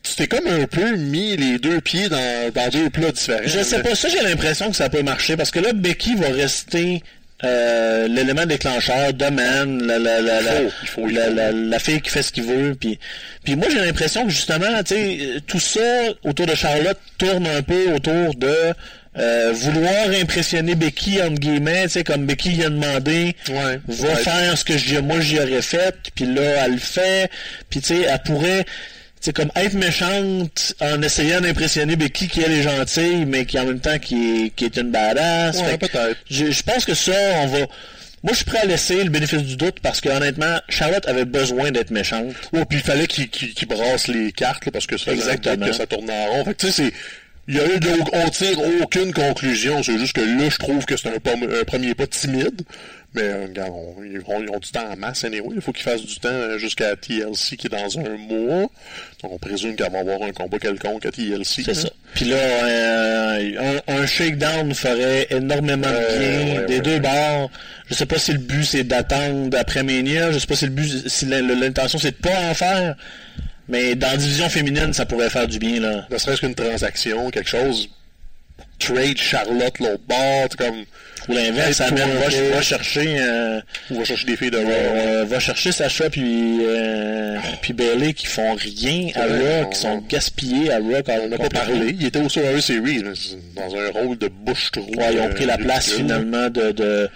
[0.03, 3.41] Tu t'es comme un peu mis les deux pieds dans, dans deux plats différents.
[3.47, 6.29] Je sais pas, ça j'ai l'impression que ça peut marcher parce que là Becky va
[6.29, 7.03] rester
[7.45, 11.07] euh, l'élément déclencheur, de man, la, la, la, la, la, faut.
[11.09, 12.77] la- la fille qui fait ce qu'il veut.
[12.79, 12.99] Puis,
[13.45, 15.81] puis moi j'ai l'impression que justement, tu sais, tout ça
[16.25, 18.55] autour de Charlotte tourne un peu autour de
[19.19, 23.79] euh, vouloir impressionner Becky entre guillemets, tu sais, comme Becky lui a demandé, Ouais.
[23.89, 24.17] va Ouais.
[24.17, 27.29] faire ce que je, moi j'y aurais fait, puis là elle le fait,
[27.71, 28.65] puis tu sais, elle pourrait
[29.23, 33.65] c'est comme être méchante en essayant d'impressionner Becky qui elle est gentille mais qui en
[33.65, 35.59] même temps qui est, qui est une badass.
[35.59, 36.17] Ouais, peut-être.
[36.29, 37.59] Je, je pense que ça, on va.
[38.25, 41.25] Moi, je suis prêt à laisser le bénéfice du doute parce que honnêtement, Charlotte avait
[41.25, 42.35] besoin d'être méchante.
[42.53, 45.67] Ouais, puis il fallait qu'il qu'il brasse les cartes, là, parce que ça Exactement.
[45.67, 46.45] que ça tourne en rond.
[46.45, 46.93] Fait tu sais, c'est...
[47.49, 47.81] Il y a eu
[48.13, 52.07] on tire aucune conclusion, c'est juste que là, je trouve que c'est un premier pas
[52.07, 52.63] timide.
[53.15, 55.51] Mais euh, regarde, on- ils, ont, ils ont du temps en masse, anyway.
[55.55, 58.71] Il faut qu'ils fassent du temps euh, jusqu'à TLC qui est dans un mois.
[59.23, 61.63] Donc on présume qu'elle va avoir un combat quelconque à TLC.
[61.65, 61.75] C'est hein.
[61.75, 61.89] ça.
[62.15, 67.01] Puis là, euh, un, un shakedown ferait énormément de bien ouais, des ouais, deux ouais.
[67.01, 67.51] bords.
[67.89, 70.33] Je sais pas si le but c'est d'attendre après Mania.
[70.33, 72.97] Je sais pas si le but, si l'in- l'intention c'est de pas en faire.
[73.69, 76.07] Mais dans la division féminine, ça pourrait faire du bien là.
[76.11, 77.89] Ne serait-ce qu'une transaction, quelque chose.
[78.85, 80.85] Trade Charlotte l'autre bord, comme.
[81.29, 82.05] Ou l'inverse, un va,
[82.53, 83.17] va chercher.
[83.21, 83.61] euh,
[83.93, 84.73] On va chercher des filles de va, Raw.
[84.75, 89.99] euh, va chercher Sacha puis euh, puis Bailey qui font rien à Raw, qui sont
[90.09, 91.95] gaspillés à Raw quand On n'a pas parlé.
[92.01, 93.05] Il était au Survivor Series,
[93.55, 94.85] dans un rôle de bouche-trou.
[94.97, 96.07] Ouais, ils ont euh, pris la place ridicule.
[96.07, 97.09] finalement de, de,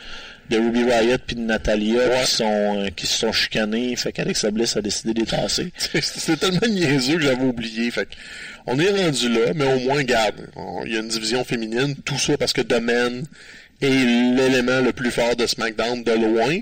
[0.51, 2.22] de Ruby Riot puis de Natalia Ouais.
[2.24, 3.94] qui sont euh, qui se sont chicanés.
[3.97, 5.72] Fait qu'Alexa Bliss a décidé de les tasser.
[6.01, 7.90] C'était tellement niaiseux que j'avais oublié.
[7.90, 8.09] Fait
[8.66, 10.49] on est rendu là, mais au moins, garde.
[10.86, 13.24] Il y a une division féminine, tout ça parce que Domaine
[13.80, 16.59] est l'élément le plus fort de SmackDown de loin.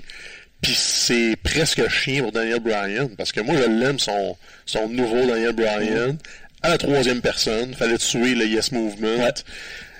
[0.61, 3.09] Puis c'est presque chien pour Daniel Bryan.
[3.17, 6.17] Parce que moi, je l'aime, son, son nouveau Daniel Bryan.
[6.61, 9.23] À la troisième personne, fallait tuer le Yes Movement.
[9.23, 9.31] Ouais.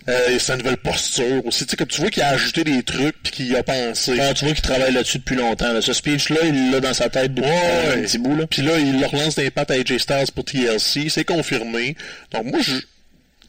[0.07, 1.65] Euh, sa nouvelle posture aussi.
[1.65, 4.15] Tu sais, comme tu vois qu'il a ajouté des trucs puis qu'il a pensé.
[4.19, 5.73] Ah, tu vois qu'il travaille là-dessus depuis longtemps.
[5.73, 5.81] là.
[5.81, 8.35] Ce speech-là, il l'a dans sa tête depuis Ouais, un petit bout.
[8.35, 8.45] Là.
[8.45, 11.09] Puis là, il le relance des pattes à AJ Styles pour TLC.
[11.09, 11.95] C'est confirmé.
[12.31, 12.75] Donc moi, je...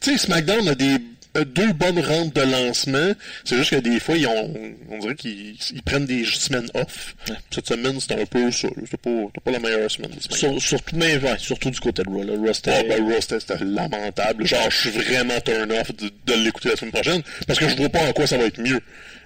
[0.01, 0.99] Tu sais, SmackDown a des euh,
[1.45, 3.13] deux bonnes rentes de lancement.
[3.45, 4.53] C'est juste que des fois, ils ont,
[4.91, 7.15] on dirait qu'ils ils prennent des semaines off.
[7.51, 8.69] Cette semaine, c'était un peu ça.
[8.85, 9.11] C'était pas,
[9.45, 10.11] pas la meilleure semaine.
[10.31, 12.23] Sur- surtout, mais, ouais, surtout du côté de Raw.
[12.23, 14.47] Raw, c'était- Ah, ben, c'était lamentable.
[14.47, 17.77] Genre, je suis vraiment turn off de, de l'écouter la semaine prochaine parce que je
[17.77, 18.81] vois pas en quoi ça va être mieux.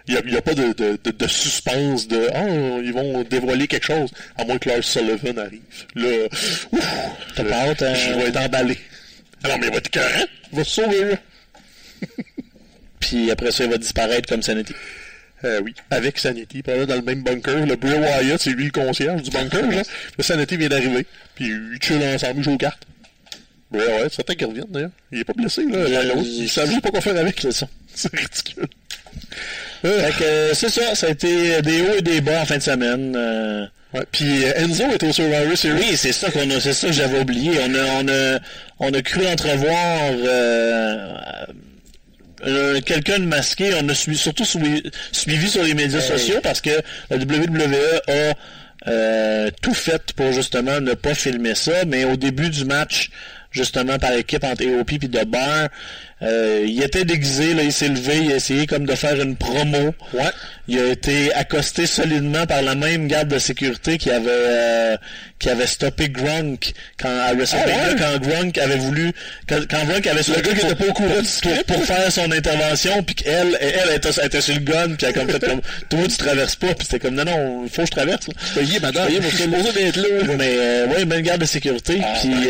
[0.08, 2.44] Il n'y a, pas de, de, de, de suspense de «Ah,
[2.82, 5.60] ils vont dévoiler quelque chose.» À moins que Lars Sullivan arrive.
[5.94, 6.08] Là,
[6.72, 6.86] ouf,
[7.36, 7.94] T'as je, pas hâte, hein?
[7.94, 8.78] je vais être emballé.
[9.44, 10.24] Alors, mais il va être écœurant.
[10.52, 11.16] Il va se sauver, là.
[13.00, 14.74] Puis après ça, il va disparaître comme Sanity.
[15.44, 17.64] Euh, oui, avec Sanity, probablement dans le même bunker.
[17.66, 19.82] Le Bray Wyatt, c'est lui le concierge du bunker, là.
[20.18, 22.86] Le Sanity vient d'arriver, puis ils chillent ensemble, ils jouent aux cartes.
[23.70, 24.90] Bray Wyatt, c'est qu'il revienne d'ailleurs.
[25.10, 25.78] Il est pas blessé, là.
[26.14, 27.40] Il- Il, savait pas quoi faire avec.
[27.40, 27.68] C'est ça.
[27.94, 28.66] C'est ridicule.
[29.86, 32.44] Euh, Fait que euh, c'est ça, ça a été des hauts et des bas en
[32.44, 33.14] fin de semaine.
[33.16, 33.66] euh.
[33.94, 34.04] ouais.
[34.12, 35.78] Puis Enzo est au Survivor Series.
[35.90, 37.52] Oui, c'est ça qu'on a, c'est ça que j'avais oublié.
[37.62, 38.38] On a, on a,
[38.78, 41.16] on a cru entrevoir euh,
[42.46, 43.72] euh, quelqu'un de masqué.
[43.80, 44.82] On a suivi, surtout suivi,
[45.12, 46.70] suivi sur les médias sociaux parce que
[47.10, 48.34] la WWE a
[48.88, 51.84] euh, tout fait pour justement ne pas filmer ça.
[51.86, 53.10] Mais au début du match,
[53.50, 55.68] justement par équipe entre EOP et de Bar,
[56.22, 59.36] euh, il était déguisé, là, il s'est levé, il a essayé comme de faire une
[59.36, 59.94] promo.
[60.12, 60.30] Ouais.
[60.68, 64.96] Il a été accosté solidement par la même garde de sécurité qui avait euh,
[65.40, 67.96] qui avait stoppé Grunk quand à WrestleMania, Ah ouais?
[67.98, 69.12] quand Grunk avait voulu
[69.48, 71.64] quand, quand Grunk avait Le gars qui était pas au courant pour, script.
[71.66, 75.06] pour faire son intervention puis qu'elle elle, elle était, elle était sur le gun puis
[75.06, 77.70] elle a comme fait comme toi tu traverses pas puis c'était comme non non il
[77.70, 78.34] faut que je traverse là.
[78.54, 79.08] Payé, madame.
[79.10, 80.34] Je suis d'être là.
[80.38, 82.48] mais euh, ouais même garde de sécurité Ah, puis nice.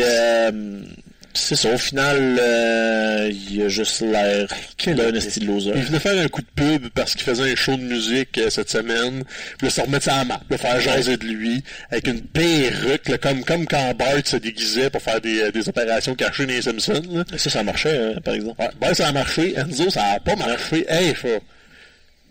[1.33, 4.47] C'est ça au final euh, il a juste l'air
[4.85, 5.17] d'un épée.
[5.17, 7.75] esti de loser Il venait faire un coup de pub parce qu'il faisait un show
[7.75, 9.23] de musique euh, cette semaine.
[9.57, 12.21] Puis là, se remettre ça à la map, là, faire jaser de lui, avec une
[12.21, 16.45] perruque, là, comme, comme quand Bart se déguisait pour faire des, euh, des opérations cachées
[16.45, 17.01] dans les Simpsons.
[17.11, 17.23] Là.
[17.37, 19.53] ça ça marchait euh, par exemple Ouais, ben, ça a marché.
[19.57, 20.85] Enzo, ça a pas marché.
[20.89, 21.29] Hey, ça,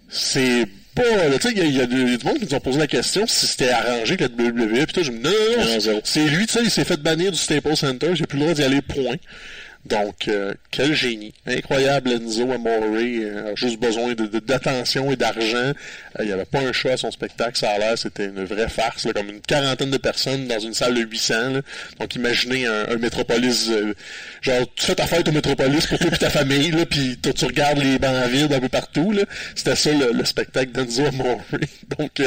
[0.09, 0.67] c'est
[1.03, 1.29] pas...
[1.29, 2.39] là, Tu sais, il y a, il y a du il y a du monde
[2.39, 4.85] qui nous ont posé la question si c'était arrangé que la WWE.
[4.85, 6.01] Puis toi, je me dis, non, non, Non, non, zéro.
[6.05, 8.09] c'est lui, tu sais, il s'est fait bannir du Staples Center.
[8.15, 9.17] J'ai plus le droit d'y aller, point.
[9.87, 11.33] Donc, euh, quel génie.
[11.47, 12.83] Incroyable Enzo Amore.
[12.85, 15.57] euh, a juste besoin de- de- d'attention et d'argent.
[15.57, 15.73] Euh,
[16.21, 17.57] il n'y avait pas un choix à son spectacle.
[17.59, 19.07] Ça a l'air, c'était une vraie farce.
[19.07, 21.51] là, comme une quarantaine de personnes dans une salle de 800.
[21.55, 21.61] là.
[21.99, 23.69] Donc, imaginez un, un métropolis...
[23.71, 23.95] euh,
[24.43, 27.45] genre, tu fais ta fête au métropolis pour toi et ta famille, là, puis tu
[27.47, 29.15] regardes les bancs vides un peu partout.
[29.55, 31.41] C'était ça, le, le spectacle d'Enzo Amore.
[31.99, 32.21] Donc...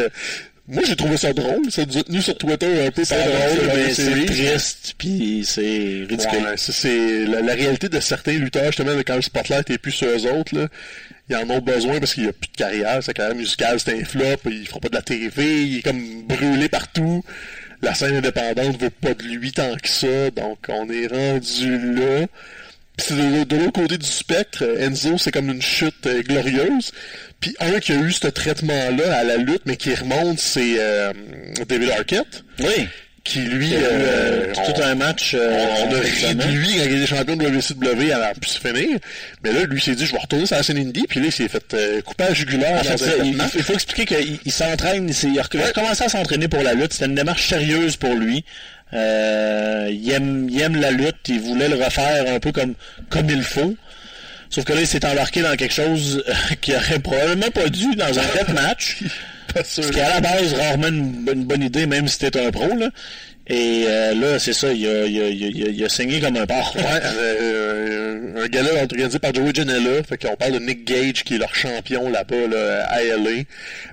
[0.68, 1.70] moi, j'ai trouvé ça drôle.
[1.70, 6.39] Ça nous a tenu sur Twitter un peu drôle mais c'est triste puis c'est ridicule
[6.39, 10.07] Ouais, c'est la, la réalité de certains lutteurs, justement, quand le spotlight est plus sur
[10.07, 10.68] eux autres, là,
[11.30, 13.03] ils en ont besoin parce qu'il n'y a plus de carrière.
[13.03, 16.24] Sa carrière musicale, c'est un flop, il fera pas de la TV, il est comme
[16.24, 17.24] brûlé partout.
[17.82, 22.28] La scène indépendante veut pas de lui tant que ça, donc on est rendu là.
[22.95, 26.91] Puis c'est de, de l'autre côté du spectre, Enzo, c'est comme une chute euh, glorieuse.
[27.43, 31.11] Puis un qui a eu ce traitement-là à la lutte, mais qui remonte, c'est euh,
[31.67, 32.87] David Arquette, oui
[33.25, 33.73] qui lui...
[33.75, 36.83] A eu, euh, euh, tout un match euh, on, on a ri de lui quand
[36.85, 38.97] il était champion de WCW avant pu se finir.
[39.43, 41.05] Mais là, lui s'est dit, je vais retourner sur la scène indie.
[41.07, 42.79] Puis là, il s'est fait couper à la jugulaire.
[42.79, 45.61] En fait, dans un ça, il, faut expliquer qu'il il s'entraîne, il, a rec- il
[45.61, 46.93] a recommencé à s'entraîner pour la lutte.
[46.93, 48.43] C'était une démarche sérieuse pour lui.
[48.93, 52.73] Euh, il, aime, il aime la lutte, il voulait le refaire un peu comme,
[53.09, 53.75] comme il faut.
[54.53, 57.95] Sauf que là, il s'est embarqué dans quelque chose euh, qui aurait probablement pas dû
[57.95, 58.99] dans un death match.
[59.63, 62.51] Ce qui est à la base rarement une, une bonne idée, même si t'es un
[62.51, 62.67] pro.
[62.67, 62.89] Là.
[63.47, 66.37] Et euh, là, c'est ça, il a, il, a, il, a, il a saigné comme
[66.37, 66.75] un porc.
[66.77, 70.01] Ouais, euh, un gala organisé par Joey Janela.
[70.03, 73.43] Fait qu'on parle de Nick Gage, qui est leur champion là-bas, là, à LA.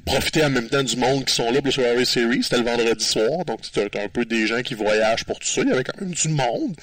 [0.05, 2.45] Profiter en même temps du monde qui sont là pour le Survivor Series.
[2.45, 3.45] C'était le vendredi soir.
[3.45, 5.63] Donc, c'était un peu des gens qui voyagent pour tout ça.
[5.63, 6.77] Il y avait quand même du monde.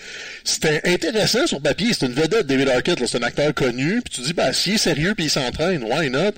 [0.43, 1.93] C'était intéressant sur papier.
[1.93, 3.05] C'est une vedette, David Arquette.
[3.05, 4.01] C'est un acteur connu.
[4.01, 6.31] Puis tu dis, bah, s'il est sérieux puis il s'entraîne, why not?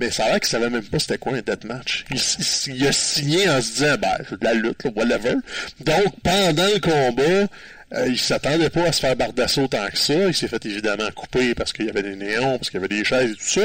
[0.00, 2.06] Mais ça a l'air qu'il savait même pas c'était quoi un deathmatch.
[2.10, 3.96] Il, il, a signé en se disant,
[4.30, 5.34] c'est de la lutte, là, whatever.
[5.80, 7.48] Donc, pendant le combat,
[7.94, 10.14] euh, il s'attendait pas à se faire barre d'assaut tant que ça.
[10.14, 12.94] Il s'est fait évidemment couper parce qu'il y avait des néons, parce qu'il y avait
[12.94, 13.64] des chaises et tout ça.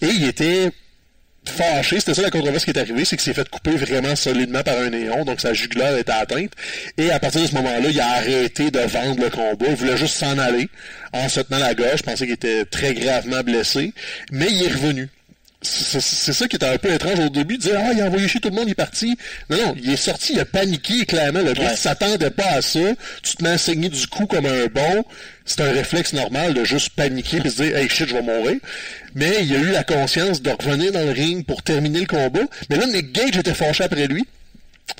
[0.00, 0.70] Et il était
[1.48, 4.62] fâché, c'était ça la controverse qui est arrivée, c'est qu'il s'est fait couper vraiment solidement
[4.62, 6.52] par un néon, donc sa jugulaire était atteinte.
[6.98, 9.66] Et à partir de ce moment-là, il a arrêté de vendre le combat.
[9.68, 10.68] Il voulait juste s'en aller
[11.12, 11.98] en se tenant la gorge.
[11.98, 13.92] Je pensais qu'il était très gravement blessé.
[14.30, 15.08] Mais il est revenu.
[15.60, 18.28] C'est ça qui était un peu étrange au début, de dire Ah, il a envoyé
[18.28, 19.16] chez tout le monde, il est parti.
[19.50, 21.40] Non, non, il est sorti, il a paniqué clairement.
[21.40, 21.70] Le gars Ouais.
[21.72, 22.78] ne s'attendait pas à ça.
[23.24, 25.04] Tu te mets à saigner du cou comme un bon.
[25.44, 28.58] C'est un réflexe normal de juste paniquer et se dire Hey shit, je vais mourir.
[29.16, 32.46] Mais il a eu la conscience de revenir dans le ring pour terminer le combat.
[32.70, 34.24] Mais là, Nick Gage était fâché après lui.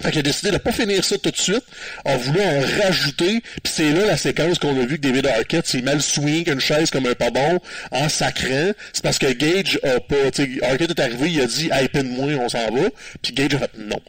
[0.00, 1.64] Fait qu'il a décidé de pas finir ça tout de suite,
[2.04, 5.66] a voulu en rajouter, puis c'est là la séquence qu'on a vu que David Arquette
[5.66, 7.58] s'est mal swing une chaise comme un pas bon,
[7.90, 8.72] en sacrant.
[8.92, 10.16] C'est parce que Gage a pas,
[10.62, 12.88] Arquette est arrivé, il a dit, hey, pine-moi, on s'en va,
[13.22, 14.00] puis Gage a fait non.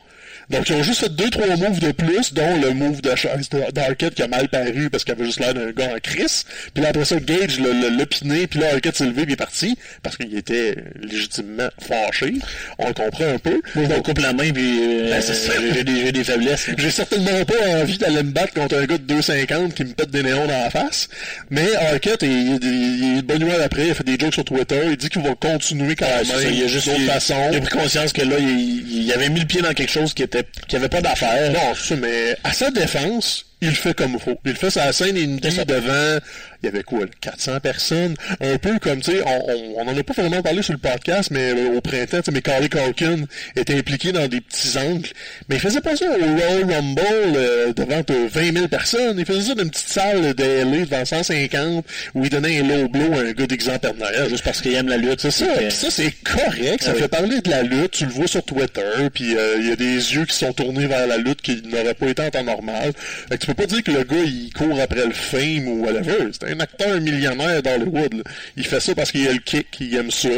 [0.50, 4.16] Donc, ils ont juste fait deux, trois moves de plus, dont le move de d'Arquette
[4.16, 6.45] qui a mal paru parce qu'il avait juste l'air d'un gars en crise.
[6.74, 9.38] Puis là, après ça, Gage l'a piné, puis là, Arquette s'est levé, puis il est
[9.38, 12.34] parti, parce qu'il était légitimement fâché.
[12.80, 13.62] On le comprend un peu.
[13.76, 16.70] Moi, je me coupe la main, puis euh, Ben, j'ai des, faiblesses.
[16.78, 20.09] J'ai certainement pas envie d'aller me battre contre un gars de 2,50 qui me pète
[20.09, 21.09] des néons dans la face.
[21.51, 24.34] Mais Arquette, il, il, il est de bonne humeur après, il a fait des jokes
[24.34, 26.26] sur Twitter, il dit qu'il va continuer quand même.
[26.26, 27.50] ça, il a juste d'autres il, façons.
[27.51, 30.13] il a pris conscience que là, il, il avait mis le pied dans quelque chose
[30.13, 31.51] qui était qui avait pas d'affaire.
[31.51, 34.38] Non, c'est mais à sa défense, il fait comme il faut.
[34.46, 36.20] Il fait la scène et il nous dit devant,
[36.64, 39.98] il y avait quoi, 400 personnes, un peu comme, tu sais, on, on, on en
[39.98, 42.70] a pas vraiment parlé sur le podcast, mais euh, au printemps, tu sais, mais Carly
[42.70, 43.26] Corkin
[43.56, 45.10] était impliqué dans des petits angles,
[45.50, 47.02] mais il faisait pas ça au Royal Rumble
[47.36, 50.86] euh, devant euh, 20 000 personnes, il faisait ça dans une petite salle de LA
[50.86, 54.74] devant 150, où il donnait un low blow à un gars d'exemplaire Juste parce qu'il
[54.76, 55.22] aime la lutte.
[55.22, 57.02] c'est ça, puis ça c'est correct, ça Ah oui.
[57.02, 58.82] fait parler de la lutte, tu le vois sur Twitter,
[59.14, 61.94] puis euh, il y a des yeux qui sont tournés vers la lutte qui n'auraient
[61.94, 62.92] pas été en temps normal.
[63.30, 65.84] Fait que tu peux pas dire que le gars il court après le fame ou
[65.84, 68.24] whatever, c'est un acteur millionnaire d'Hollywood.
[68.55, 70.30] Il fait ça parce qu'il a le kick, il aime ça.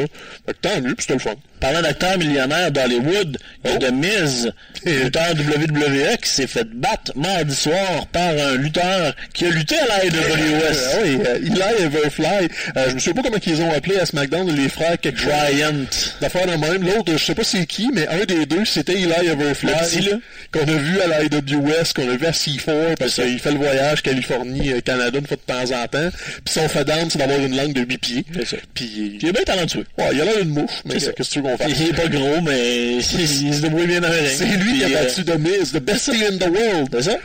[0.61, 1.35] Tant mieux, puis c'était le fun.
[1.61, 3.79] Parlant d'acteurs millionnaires d'Hollywood, il y a Oh.
[3.79, 4.51] The Miz,
[4.85, 9.85] lutteur WWE, qui s'est fait battre mardi soir par un lutteur qui a lutté à
[9.88, 11.03] la Ah AWS.
[11.03, 12.47] oui, euh, Eli Everfly,
[12.77, 15.31] euh, je me souviens pas comment ils ont appelé à SmackDown les frères quelque chose.
[15.53, 15.85] Giant.
[16.19, 16.83] D'affaires de même.
[16.83, 20.09] L'autre, je sais pas c'est qui, mais un des deux, c'était Eli Everfly.
[20.51, 23.57] Qu'on a vu à la AWS, qu'on a vu à C4, parce qu'il fait le
[23.57, 26.09] voyage Californie-Canada une fois de temps en temps.
[26.43, 28.25] Puis son fait d'âme, c'est d'avoir une langue de 8 pieds.
[28.73, 29.85] Puis, Il est bien talentueux.
[29.97, 32.41] ouais, il a l'air d'une mouche, mais qu'est-ce que tu veux Il est pas gros,
[32.41, 34.01] mais il, se débrouille bien.
[34.27, 36.89] C'est lui qui a Puis, euh, battu The Miz, the best thing in the world.
[36.93, 37.17] C'est ça?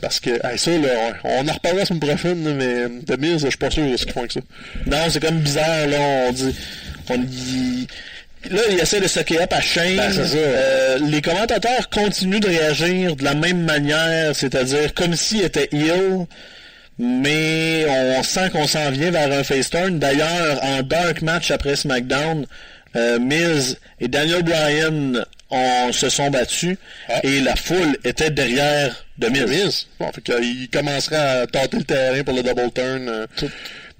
[0.00, 0.88] Parce que, hey, ça, là,
[1.24, 4.04] on en reparlera la semaine prochaine, mais The Miz, je suis pas sûr de ce
[4.04, 4.40] qu'ils font avec ça.
[4.86, 5.98] Non, c'est comme bizarre, là,
[6.28, 6.54] on dit...
[7.10, 7.88] On dit
[8.50, 9.96] Là, il essaie de sucker up à Shane.
[9.96, 10.36] Ben, c'est ça.
[10.36, 16.26] Euh, les commentateurs continuent de réagir de la même manière, c'est-à-dire comme s'il était ill,
[16.98, 19.98] mais on sent qu'on s'en vient vers un face turn.
[19.98, 22.46] D'ailleurs, en dark match après SmackDown,
[22.96, 26.76] euh, Miz et Daniel Bryan ont- se sont battus
[27.08, 27.20] Ah.
[27.22, 29.46] et la foule était derrière de Miz.
[29.46, 29.86] Miz.
[29.98, 33.26] Bon, fait qu'il commencerait à tâter le terrain pour le double turn, euh,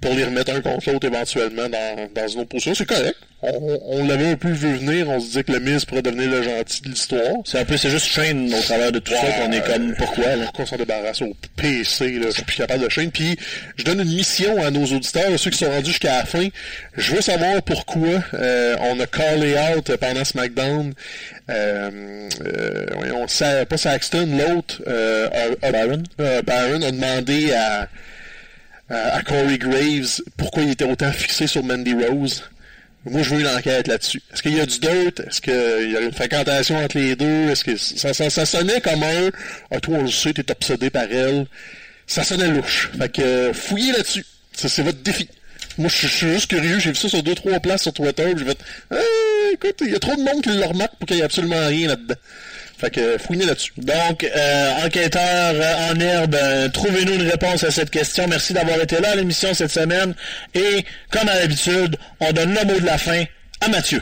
[0.01, 2.73] pour les remettre un contre l'autre éventuellement dans, dans une autre position.
[2.73, 3.15] C'est correct.
[3.41, 5.09] On, on- on l'avait un peu vu venir.
[5.09, 7.35] On se disait que le Miz pourrait devenir le gentil de l'histoire.
[7.45, 10.35] C'est un peu, c'est juste Shane au travers de tout ça qu'on est comme pourquoi
[10.35, 10.43] là?
[10.45, 13.11] Pourquoi on s'en débarrasse au PC, là, je suis plus capable de chaîne.
[13.11, 13.37] Puis,
[13.77, 16.47] je donne une mission à nos auditeurs, ceux qui sont rendus jusqu'à la fin.
[16.97, 20.93] Je veux savoir pourquoi euh, on a callé out pendant SmackDown.
[21.49, 23.25] Euh, euh, voyons,
[23.69, 25.29] pas Saxton, l'autre, euh,
[25.61, 26.03] Byron?
[26.19, 27.87] euh, Byron a demandé à,
[28.89, 32.43] à, Corey Graves pourquoi il était autant fixé sur Mandy Rose?
[33.05, 34.21] Moi, je veux une enquête là-dessus.
[34.33, 35.19] Est-ce qu'il y a du dirt?
[35.25, 37.49] Est-ce qu'il y a une fréquentation entre les deux?
[37.49, 39.29] Est-ce que ça, ça, ça sonnait comme un
[39.71, 41.45] Ah, toi, on le sait, t'es obsédé par elle.
[42.07, 42.91] Ça sonnait louche.
[42.97, 44.25] Fait que euh, fouillez là-dessus.
[44.53, 45.29] C'est votre défi.
[45.77, 46.79] Moi, je suis juste curieux.
[46.79, 48.33] J'ai vu ça sur deux, trois places sur Twitter.
[48.37, 48.57] J'ai fait
[48.91, 48.97] Ah,
[49.53, 51.67] écoute, il y a trop de monde qui le remarque pour qu'il y ait absolument
[51.67, 52.15] rien là-dedans.
[52.79, 53.73] Fait que fouillez là-dessus.
[53.77, 55.21] Donc, euh, enquêteur
[55.53, 58.25] euh, en herbe, euh, trouvez-nous une réponse à cette question.
[58.29, 60.13] Merci d'avoir été là à l'émission cette semaine.
[60.53, 63.25] Et, comme à l'habitude, on donne le mot de la fin
[63.59, 64.01] à Mathieu.